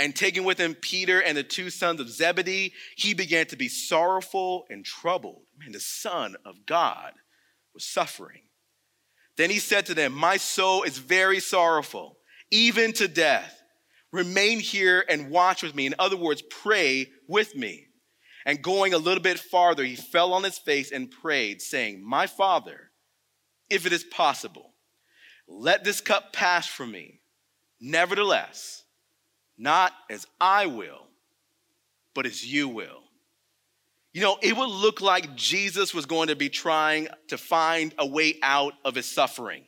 and 0.00 0.16
taking 0.16 0.44
with 0.44 0.56
him 0.56 0.74
Peter 0.74 1.20
and 1.20 1.36
the 1.36 1.42
two 1.42 1.68
sons 1.68 2.00
of 2.00 2.08
Zebedee, 2.08 2.72
he 2.96 3.12
began 3.12 3.44
to 3.48 3.56
be 3.56 3.68
sorrowful 3.68 4.64
and 4.70 4.82
troubled. 4.82 5.42
Man, 5.58 5.72
the 5.72 5.80
Son 5.80 6.36
of 6.46 6.64
God 6.64 7.12
was 7.74 7.84
suffering. 7.84 8.40
Then 9.36 9.50
he 9.50 9.58
said 9.58 9.84
to 9.86 9.94
them, 9.94 10.14
My 10.14 10.38
soul 10.38 10.84
is 10.84 10.96
very 10.96 11.38
sorrowful, 11.38 12.16
even 12.50 12.94
to 12.94 13.08
death. 13.08 13.62
Remain 14.10 14.58
here 14.58 15.04
and 15.06 15.30
watch 15.30 15.62
with 15.62 15.74
me. 15.74 15.84
In 15.84 15.94
other 15.98 16.16
words, 16.16 16.42
pray 16.48 17.08
with 17.28 17.54
me. 17.54 17.86
And 18.46 18.62
going 18.62 18.94
a 18.94 18.98
little 18.98 19.22
bit 19.22 19.38
farther, 19.38 19.84
he 19.84 19.96
fell 19.96 20.32
on 20.32 20.44
his 20.44 20.58
face 20.58 20.90
and 20.90 21.10
prayed, 21.10 21.60
saying, 21.60 22.02
My 22.02 22.26
Father, 22.26 22.90
if 23.68 23.84
it 23.84 23.92
is 23.92 24.02
possible, 24.04 24.72
let 25.46 25.84
this 25.84 26.00
cup 26.00 26.32
pass 26.32 26.66
from 26.66 26.90
me. 26.90 27.20
Nevertheless, 27.82 28.84
not 29.60 29.92
as 30.08 30.26
I 30.40 30.66
will, 30.66 31.06
but 32.14 32.26
as 32.26 32.44
you 32.44 32.68
will. 32.68 33.02
You 34.12 34.22
know, 34.22 34.38
it 34.42 34.56
would 34.56 34.68
look 34.68 35.00
like 35.00 35.36
Jesus 35.36 35.94
was 35.94 36.06
going 36.06 36.28
to 36.28 36.36
be 36.36 36.48
trying 36.48 37.08
to 37.28 37.38
find 37.38 37.94
a 37.98 38.06
way 38.06 38.34
out 38.42 38.72
of 38.84 38.96
his 38.96 39.06
suffering. 39.06 39.64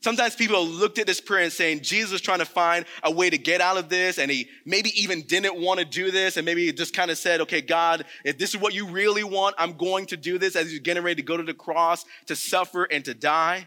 Sometimes 0.00 0.36
people 0.36 0.64
looked 0.64 1.00
at 1.00 1.08
this 1.08 1.20
prayer 1.20 1.42
and 1.42 1.52
saying 1.52 1.80
Jesus 1.80 2.20
trying 2.20 2.38
to 2.38 2.44
find 2.44 2.84
a 3.02 3.10
way 3.10 3.28
to 3.30 3.38
get 3.38 3.60
out 3.60 3.78
of 3.78 3.88
this, 3.88 4.18
and 4.18 4.30
he 4.30 4.48
maybe 4.64 4.90
even 5.00 5.22
didn't 5.22 5.60
want 5.60 5.80
to 5.80 5.84
do 5.84 6.12
this, 6.12 6.36
and 6.36 6.44
maybe 6.46 6.66
he 6.66 6.72
just 6.72 6.94
kind 6.94 7.10
of 7.10 7.18
said, 7.18 7.40
Okay, 7.40 7.60
God, 7.60 8.04
if 8.24 8.38
this 8.38 8.50
is 8.50 8.60
what 8.60 8.74
you 8.74 8.86
really 8.86 9.24
want, 9.24 9.56
I'm 9.58 9.72
going 9.72 10.06
to 10.06 10.16
do 10.16 10.38
this 10.38 10.54
as 10.54 10.70
he's 10.70 10.78
getting 10.78 11.02
ready 11.02 11.16
to 11.16 11.26
go 11.26 11.36
to 11.36 11.42
the 11.42 11.54
cross 11.54 12.04
to 12.26 12.36
suffer 12.36 12.84
and 12.84 13.04
to 13.06 13.14
die. 13.14 13.66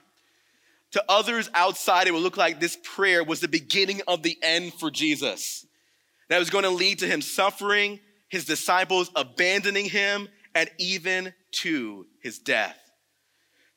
To 0.91 1.03
others 1.07 1.49
outside, 1.53 2.07
it 2.07 2.13
would 2.13 2.23
look 2.23 2.37
like 2.37 2.59
this 2.59 2.77
prayer 2.83 3.23
was 3.23 3.39
the 3.39 3.47
beginning 3.47 4.01
of 4.07 4.23
the 4.23 4.37
end 4.41 4.73
for 4.73 4.91
Jesus. 4.91 5.65
That 6.29 6.39
was 6.39 6.49
going 6.49 6.63
to 6.63 6.69
lead 6.69 6.99
to 6.99 7.07
him 7.07 7.21
suffering, 7.21 7.99
his 8.29 8.45
disciples 8.45 9.09
abandoning 9.15 9.85
him, 9.85 10.27
and 10.53 10.69
even 10.77 11.33
to 11.51 12.07
his 12.21 12.39
death. 12.39 12.77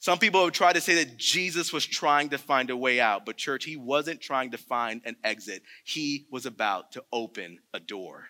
Some 0.04 0.18
people 0.18 0.44
have 0.44 0.52
tried 0.52 0.74
to 0.74 0.82
say 0.82 0.96
that 0.96 1.16
Jesus 1.16 1.72
was 1.72 1.86
trying 1.86 2.28
to 2.28 2.38
find 2.38 2.68
a 2.68 2.76
way 2.76 3.00
out, 3.00 3.24
but 3.24 3.38
church, 3.38 3.64
he 3.64 3.76
wasn't 3.76 4.20
trying 4.20 4.50
to 4.50 4.58
find 4.58 5.00
an 5.06 5.16
exit. 5.24 5.62
He 5.82 6.26
was 6.30 6.44
about 6.44 6.92
to 6.92 7.04
open 7.10 7.60
a 7.72 7.80
door. 7.80 8.26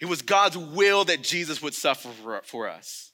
It 0.00 0.06
was 0.06 0.22
God's 0.22 0.58
will 0.58 1.04
that 1.04 1.22
Jesus 1.22 1.62
would 1.62 1.72
suffer 1.72 2.08
for, 2.42 2.68
us. 2.68 3.12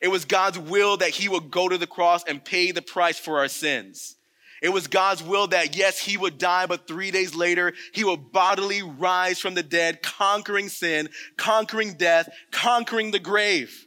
It 0.00 0.08
was 0.08 0.24
God's 0.24 0.58
will 0.58 0.96
that 0.98 1.10
he 1.10 1.28
would 1.28 1.50
go 1.50 1.68
to 1.68 1.78
the 1.78 1.86
cross 1.86 2.24
and 2.24 2.44
pay 2.44 2.70
the 2.70 2.82
price 2.82 3.18
for 3.18 3.38
our 3.38 3.48
sins. 3.48 4.16
It 4.62 4.72
was 4.72 4.86
God's 4.86 5.22
will 5.22 5.48
that, 5.48 5.76
yes, 5.76 5.98
he 5.98 6.16
would 6.16 6.38
die, 6.38 6.66
but 6.66 6.86
three 6.86 7.10
days 7.10 7.34
later, 7.34 7.72
he 7.92 8.04
would 8.04 8.30
bodily 8.30 8.80
rise 8.80 9.40
from 9.40 9.54
the 9.54 9.62
dead, 9.62 10.02
conquering 10.02 10.68
sin, 10.68 11.08
conquering 11.36 11.94
death, 11.94 12.28
conquering 12.52 13.10
the 13.10 13.18
grave. 13.18 13.86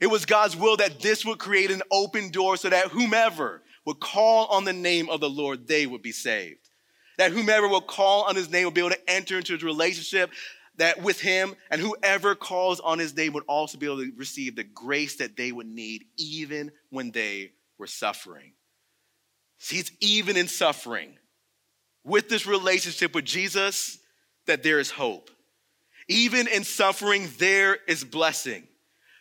It 0.00 0.06
was 0.06 0.24
God's 0.24 0.56
will 0.56 0.78
that 0.78 1.00
this 1.00 1.26
would 1.26 1.38
create 1.38 1.70
an 1.70 1.82
open 1.90 2.30
door 2.30 2.56
so 2.56 2.70
that 2.70 2.88
whomever 2.88 3.62
would 3.84 4.00
call 4.00 4.46
on 4.46 4.64
the 4.64 4.72
name 4.72 5.10
of 5.10 5.20
the 5.20 5.28
Lord, 5.28 5.66
they 5.68 5.86
would 5.86 6.02
be 6.02 6.12
saved. 6.12 6.70
That 7.18 7.32
whomever 7.32 7.68
will 7.68 7.80
call 7.80 8.22
on 8.22 8.34
his 8.34 8.50
name 8.50 8.64
will 8.64 8.70
be 8.70 8.80
able 8.80 8.90
to 8.90 9.10
enter 9.10 9.36
into 9.36 9.52
his 9.52 9.62
relationship 9.62 10.30
that 10.76 11.02
with 11.02 11.20
him 11.20 11.54
and 11.70 11.80
whoever 11.80 12.34
calls 12.34 12.80
on 12.80 12.98
his 12.98 13.16
name 13.16 13.32
would 13.32 13.44
also 13.46 13.78
be 13.78 13.86
able 13.86 13.98
to 13.98 14.12
receive 14.16 14.56
the 14.56 14.64
grace 14.64 15.16
that 15.16 15.36
they 15.36 15.52
would 15.52 15.66
need 15.66 16.04
even 16.16 16.72
when 16.90 17.10
they 17.10 17.52
were 17.78 17.86
suffering. 17.86 18.52
See, 19.58 19.78
it's 19.78 19.92
even 20.00 20.36
in 20.36 20.48
suffering 20.48 21.16
with 22.04 22.28
this 22.28 22.46
relationship 22.46 23.14
with 23.14 23.24
Jesus 23.24 23.98
that 24.46 24.62
there 24.62 24.78
is 24.78 24.90
hope. 24.90 25.30
Even 26.08 26.48
in 26.48 26.64
suffering, 26.64 27.28
there 27.38 27.78
is 27.88 28.04
blessing. 28.04 28.66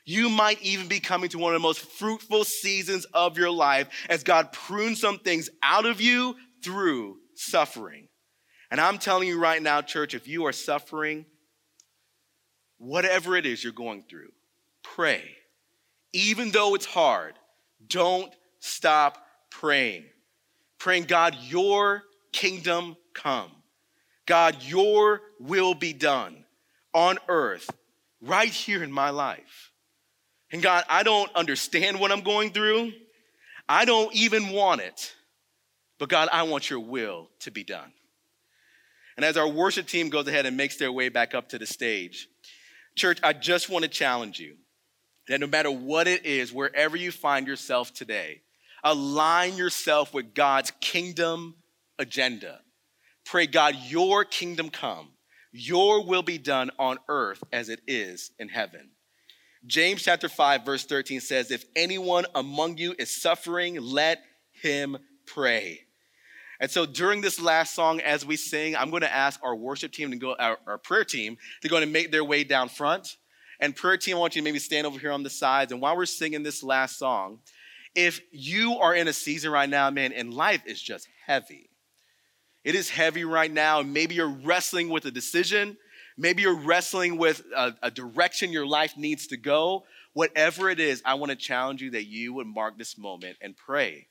You 0.06 0.28
might 0.28 0.62
even 0.62 0.88
be 0.88 1.00
coming 1.00 1.30
to 1.30 1.38
one 1.38 1.56
of 1.56 1.62
the 1.62 1.66
most 1.66 1.80
fruitful 1.80 2.44
seasons 2.44 3.06
of 3.14 3.38
your 3.38 3.52
life 3.52 3.88
as 4.10 4.24
God 4.24 4.52
prunes 4.52 5.00
some 5.00 5.20
things 5.20 5.50
out 5.62 5.86
of 5.86 6.02
you 6.02 6.36
through 6.62 7.20
suffering. 7.36 8.10
And 8.70 8.82
I'm 8.82 8.98
telling 8.98 9.30
you 9.30 9.40
right 9.40 9.62
now, 9.62 9.82
church, 9.82 10.14
if 10.14 10.28
you 10.28 10.46
are 10.46 10.52
suffering, 10.52 11.26
whatever 12.84 13.36
it 13.36 13.46
is 13.46 13.64
you're 13.64 13.74
going 13.74 14.04
through, 14.04 14.32
pray. 14.84 15.24
Even 16.12 16.52
though 16.52 16.76
it's 16.76 16.86
hard, 16.86 17.34
don't 17.88 18.34
stop 18.60 19.26
praying. 19.50 20.06
Praying, 20.78 21.06
God, 21.06 21.36
your 21.42 22.04
kingdom 22.32 22.98
come. 23.14 23.52
God, 24.26 24.58
your 24.64 25.22
will 25.40 25.74
be 25.74 25.94
done 25.94 26.46
on 26.94 27.18
earth, 27.28 27.70
right 28.22 28.50
here 28.50 28.84
in 28.84 28.92
my 28.92 29.10
life. 29.10 29.72
And 30.52 30.62
God, 30.62 30.84
I 30.88 31.04
don't 31.04 31.34
understand 31.36 32.00
what 32.00 32.12
I'm 32.12 32.22
going 32.22 32.52
through. 32.52 32.92
I 33.68 33.86
don't 33.86 34.14
even 34.14 34.50
want 34.50 34.82
it. 34.82 35.16
But 35.98 36.10
God, 36.10 36.30
I 36.32 36.44
want 36.44 36.70
your 36.70 36.80
will 36.80 37.30
to 37.40 37.52
be 37.52 37.64
done. 37.64 37.92
And 39.16 39.26
as 39.26 39.38
our 39.38 39.48
worship 39.48 39.88
team 39.88 40.10
goes 40.10 40.28
ahead 40.28 40.46
and 40.46 40.58
makes 40.58 40.78
their 40.78 40.92
way 40.92 41.10
back 41.10 41.34
up 41.34 41.50
to 41.50 41.58
the 41.58 41.66
stage, 41.66 42.28
church, 42.96 43.20
I 43.24 43.34
just 43.34 43.70
want 43.70 43.84
to 43.84 43.90
challenge 43.90 44.40
you 44.40 44.56
that 45.28 45.40
no 45.40 45.48
matter 45.48 45.72
what 45.72 46.08
it 46.08 46.26
is, 46.26 46.52
wherever 46.52 46.98
you 46.98 47.12
find 47.12 47.48
yourself 47.48 47.94
today, 47.94 48.42
align 48.84 49.56
yourself 49.56 50.14
with 50.14 50.34
God's 50.34 50.72
kingdom 50.82 51.56
agenda. 51.98 52.60
Pray, 53.26 53.48
God, 53.48 53.76
your 53.88 54.26
kingdom 54.26 54.70
come, 54.70 55.10
your 55.52 56.06
will 56.06 56.24
be 56.24 56.38
done 56.38 56.72
on 56.78 56.98
earth 57.08 57.44
as 57.54 57.70
it 57.70 57.80
is 57.88 58.32
in 58.40 58.50
heaven. 58.50 58.90
James 59.66 60.04
chapter 60.04 60.28
5, 60.28 60.66
verse 60.66 60.86
13 60.86 61.22
says, 61.22 61.50
If 61.50 61.64
anyone 61.76 62.26
among 62.36 62.78
you 62.78 62.96
is 63.00 63.22
suffering, 63.22 63.80
let 63.80 64.22
him 64.52 64.98
pray. 65.26 65.86
And 66.64 66.72
so 66.72 66.86
during 66.86 67.20
this 67.20 67.42
last 67.42 67.76
song, 67.76 68.00
as 68.00 68.26
we 68.26 68.38
sing, 68.38 68.74
I'm 68.74 68.90
going 68.90 69.02
to 69.02 69.14
ask 69.14 69.38
our 69.44 69.54
worship 69.54 69.92
team 69.92 70.12
to 70.12 70.16
go, 70.16 70.34
our, 70.40 70.58
our 70.66 70.78
prayer 70.78 71.04
team, 71.04 71.38
to 71.62 71.68
go 71.68 71.76
and 71.76 71.92
make 71.92 72.10
their 72.10 72.24
way 72.24 72.46
down 72.46 72.70
front. 72.70 73.18
And 73.60 73.76
prayer 73.76 73.98
team, 73.98 74.16
I 74.16 74.20
want 74.22 74.38
you 74.38 74.42
to 74.42 74.46
maybe 74.46 74.60
stand 74.60 74.88
over 74.88 74.98
here 74.98 75.12
on 75.12 75.24
the 75.24 75.30
sides. 75.30 75.74
And 75.74 75.82
while 75.82 75.98
we're 75.98 76.06
singing 76.06 76.42
this 76.42 76.64
last 76.64 76.98
song, 76.98 77.40
if 77.96 78.22
you 78.32 78.78
are 78.78 78.96
in 78.96 79.10
a 79.10 79.14
season 79.14 79.52
right 79.52 79.70
now, 79.70 79.90
man, 79.90 80.14
and 80.14 80.34
life 80.34 80.64
is 80.66 80.82
just 80.82 81.06
heavy, 81.26 81.70
it 82.64 82.76
is 82.76 82.90
heavy 82.90 83.26
right 83.26 83.52
now. 83.52 83.82
Maybe 83.82 84.16
you're 84.16 84.30
wrestling 84.30 84.88
with 84.88 85.04
a 85.04 85.12
decision. 85.12 85.76
Maybe 86.18 86.44
you're 86.44 86.62
wrestling 86.62 87.18
with 87.18 87.44
a, 87.54 87.76
a 87.84 87.92
direction 87.92 88.54
your 88.54 88.66
life 88.66 88.96
needs 88.96 89.28
to 89.28 89.36
go. 89.36 89.84
Whatever 90.14 90.70
it 90.70 90.80
is, 90.80 91.02
I 91.04 91.16
want 91.16 91.32
to 91.32 91.36
challenge 91.36 91.82
you 91.82 91.92
that 91.92 92.06
you 92.06 92.32
would 92.36 92.48
mark 92.48 92.78
this 92.78 92.98
moment 92.98 93.36
and 93.42 93.54
pray. 93.58 94.08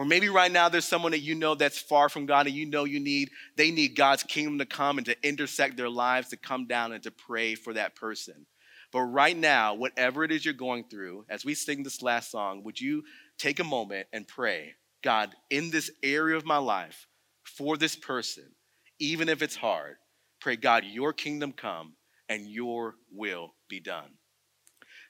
Or 0.00 0.06
maybe 0.06 0.30
right 0.30 0.50
now 0.50 0.70
there's 0.70 0.86
someone 0.86 1.12
that 1.12 1.20
you 1.20 1.34
know 1.34 1.54
that's 1.54 1.78
far 1.78 2.08
from 2.08 2.24
God 2.24 2.46
and 2.46 2.56
you 2.56 2.64
know 2.64 2.84
you 2.84 2.98
need, 2.98 3.30
they 3.56 3.70
need 3.70 3.96
God's 3.96 4.22
kingdom 4.22 4.56
to 4.56 4.64
come 4.64 4.96
and 4.96 5.04
to 5.04 5.16
intersect 5.22 5.76
their 5.76 5.90
lives, 5.90 6.30
to 6.30 6.38
come 6.38 6.66
down 6.66 6.92
and 6.92 7.02
to 7.02 7.10
pray 7.10 7.54
for 7.54 7.74
that 7.74 7.94
person. 7.94 8.46
But 8.92 9.02
right 9.02 9.36
now, 9.36 9.74
whatever 9.74 10.24
it 10.24 10.32
is 10.32 10.42
you're 10.42 10.54
going 10.54 10.84
through, 10.84 11.26
as 11.28 11.44
we 11.44 11.52
sing 11.52 11.82
this 11.82 12.00
last 12.00 12.30
song, 12.30 12.64
would 12.64 12.80
you 12.80 13.04
take 13.36 13.60
a 13.60 13.64
moment 13.64 14.06
and 14.10 14.26
pray, 14.26 14.72
God, 15.02 15.34
in 15.50 15.70
this 15.70 15.90
area 16.02 16.36
of 16.36 16.46
my 16.46 16.56
life, 16.56 17.06
for 17.44 17.76
this 17.76 17.94
person, 17.94 18.44
even 18.98 19.28
if 19.28 19.42
it's 19.42 19.56
hard, 19.56 19.96
Pray, 20.40 20.56
God, 20.56 20.84
your 20.84 21.12
kingdom 21.12 21.52
come 21.52 21.92
and 22.30 22.48
your 22.48 22.94
will 23.12 23.54
be 23.68 23.78
done. 23.78 24.16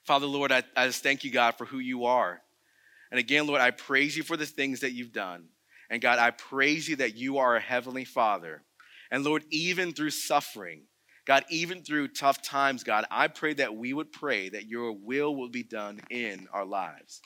Father, 0.03 0.25
Lord, 0.25 0.51
I, 0.51 0.63
I 0.75 0.87
just 0.87 1.03
thank 1.03 1.23
you, 1.23 1.31
God, 1.31 1.55
for 1.57 1.63
who 1.63 1.79
you 1.79 2.05
are. 2.05 2.41
And 3.11 3.19
again, 3.19 3.47
Lord, 3.47 3.61
I 3.61 3.71
praise 3.71 4.15
you 4.15 4.23
for 4.23 4.37
the 4.37 4.45
things 4.45 4.79
that 4.79 4.93
you've 4.93 5.11
done. 5.11 5.49
And 5.89 6.01
God, 6.01 6.19
I 6.19 6.31
praise 6.31 6.87
you 6.87 6.95
that 6.97 7.15
you 7.15 7.39
are 7.39 7.55
a 7.55 7.61
heavenly 7.61 8.05
Father. 8.05 8.63
And 9.11 9.23
Lord, 9.23 9.43
even 9.51 9.91
through 9.91 10.11
suffering, 10.11 10.83
God, 11.25 11.43
even 11.49 11.83
through 11.83 12.09
tough 12.09 12.41
times, 12.41 12.83
God, 12.83 13.05
I 13.11 13.27
pray 13.27 13.53
that 13.55 13.75
we 13.75 13.93
would 13.93 14.11
pray 14.11 14.49
that 14.49 14.67
your 14.67 14.93
will 14.93 15.35
will 15.35 15.49
be 15.49 15.63
done 15.63 15.99
in 16.09 16.47
our 16.53 16.65
lives. 16.65 17.21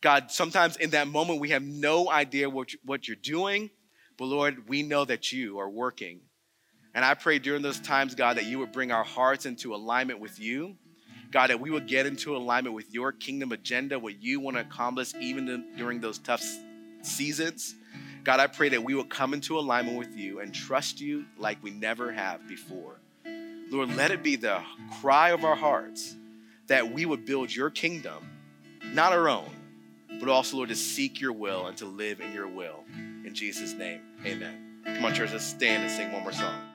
God, 0.00 0.30
sometimes 0.30 0.76
in 0.76 0.90
that 0.90 1.08
moment 1.08 1.40
we 1.40 1.50
have 1.50 1.62
no 1.62 2.10
idea 2.10 2.48
what, 2.48 2.70
what 2.84 3.06
you're 3.06 3.16
doing, 3.16 3.70
but 4.16 4.24
Lord, 4.24 4.68
we 4.68 4.82
know 4.82 5.04
that 5.04 5.30
you 5.30 5.58
are 5.60 5.68
working 5.68 6.22
and 6.94 7.04
I 7.04 7.14
pray 7.14 7.38
during 7.38 7.62
those 7.62 7.80
times, 7.80 8.14
God, 8.14 8.36
that 8.36 8.46
you 8.46 8.58
would 8.58 8.72
bring 8.72 8.90
our 8.90 9.04
hearts 9.04 9.46
into 9.46 9.74
alignment 9.74 10.18
with 10.18 10.40
you. 10.40 10.76
God, 11.30 11.50
that 11.50 11.60
we 11.60 11.70
would 11.70 11.86
get 11.86 12.06
into 12.06 12.36
alignment 12.36 12.74
with 12.74 12.92
your 12.92 13.12
kingdom 13.12 13.52
agenda, 13.52 13.98
what 13.98 14.22
you 14.22 14.40
want 14.40 14.56
to 14.56 14.62
accomplish 14.62 15.14
even 15.20 15.64
during 15.76 16.00
those 16.00 16.18
tough 16.18 16.42
seasons. 17.02 17.74
God, 18.24 18.40
I 18.40 18.48
pray 18.48 18.70
that 18.70 18.82
we 18.82 18.94
will 18.94 19.04
come 19.04 19.32
into 19.32 19.58
alignment 19.58 19.96
with 19.96 20.16
you 20.16 20.40
and 20.40 20.52
trust 20.52 21.00
you 21.00 21.24
like 21.38 21.62
we 21.62 21.70
never 21.70 22.12
have 22.12 22.46
before. 22.48 23.00
Lord, 23.70 23.94
let 23.96 24.10
it 24.10 24.22
be 24.22 24.36
the 24.36 24.60
cry 25.00 25.30
of 25.30 25.44
our 25.44 25.54
hearts 25.54 26.16
that 26.66 26.92
we 26.92 27.06
would 27.06 27.24
build 27.24 27.54
your 27.54 27.70
kingdom, 27.70 28.28
not 28.92 29.12
our 29.12 29.28
own, 29.28 29.50
but 30.18 30.28
also, 30.28 30.56
Lord, 30.56 30.68
to 30.68 30.76
seek 30.76 31.20
your 31.20 31.32
will 31.32 31.66
and 31.66 31.76
to 31.78 31.86
live 31.86 32.20
in 32.20 32.32
your 32.32 32.48
will. 32.48 32.84
In 33.24 33.32
Jesus' 33.32 33.72
name, 33.72 34.00
amen. 34.26 34.82
Come 34.84 35.04
on, 35.04 35.14
church, 35.14 35.32
let's 35.32 35.44
stand 35.44 35.84
and 35.84 35.92
sing 35.92 36.12
one 36.12 36.22
more 36.22 36.32
song. 36.32 36.69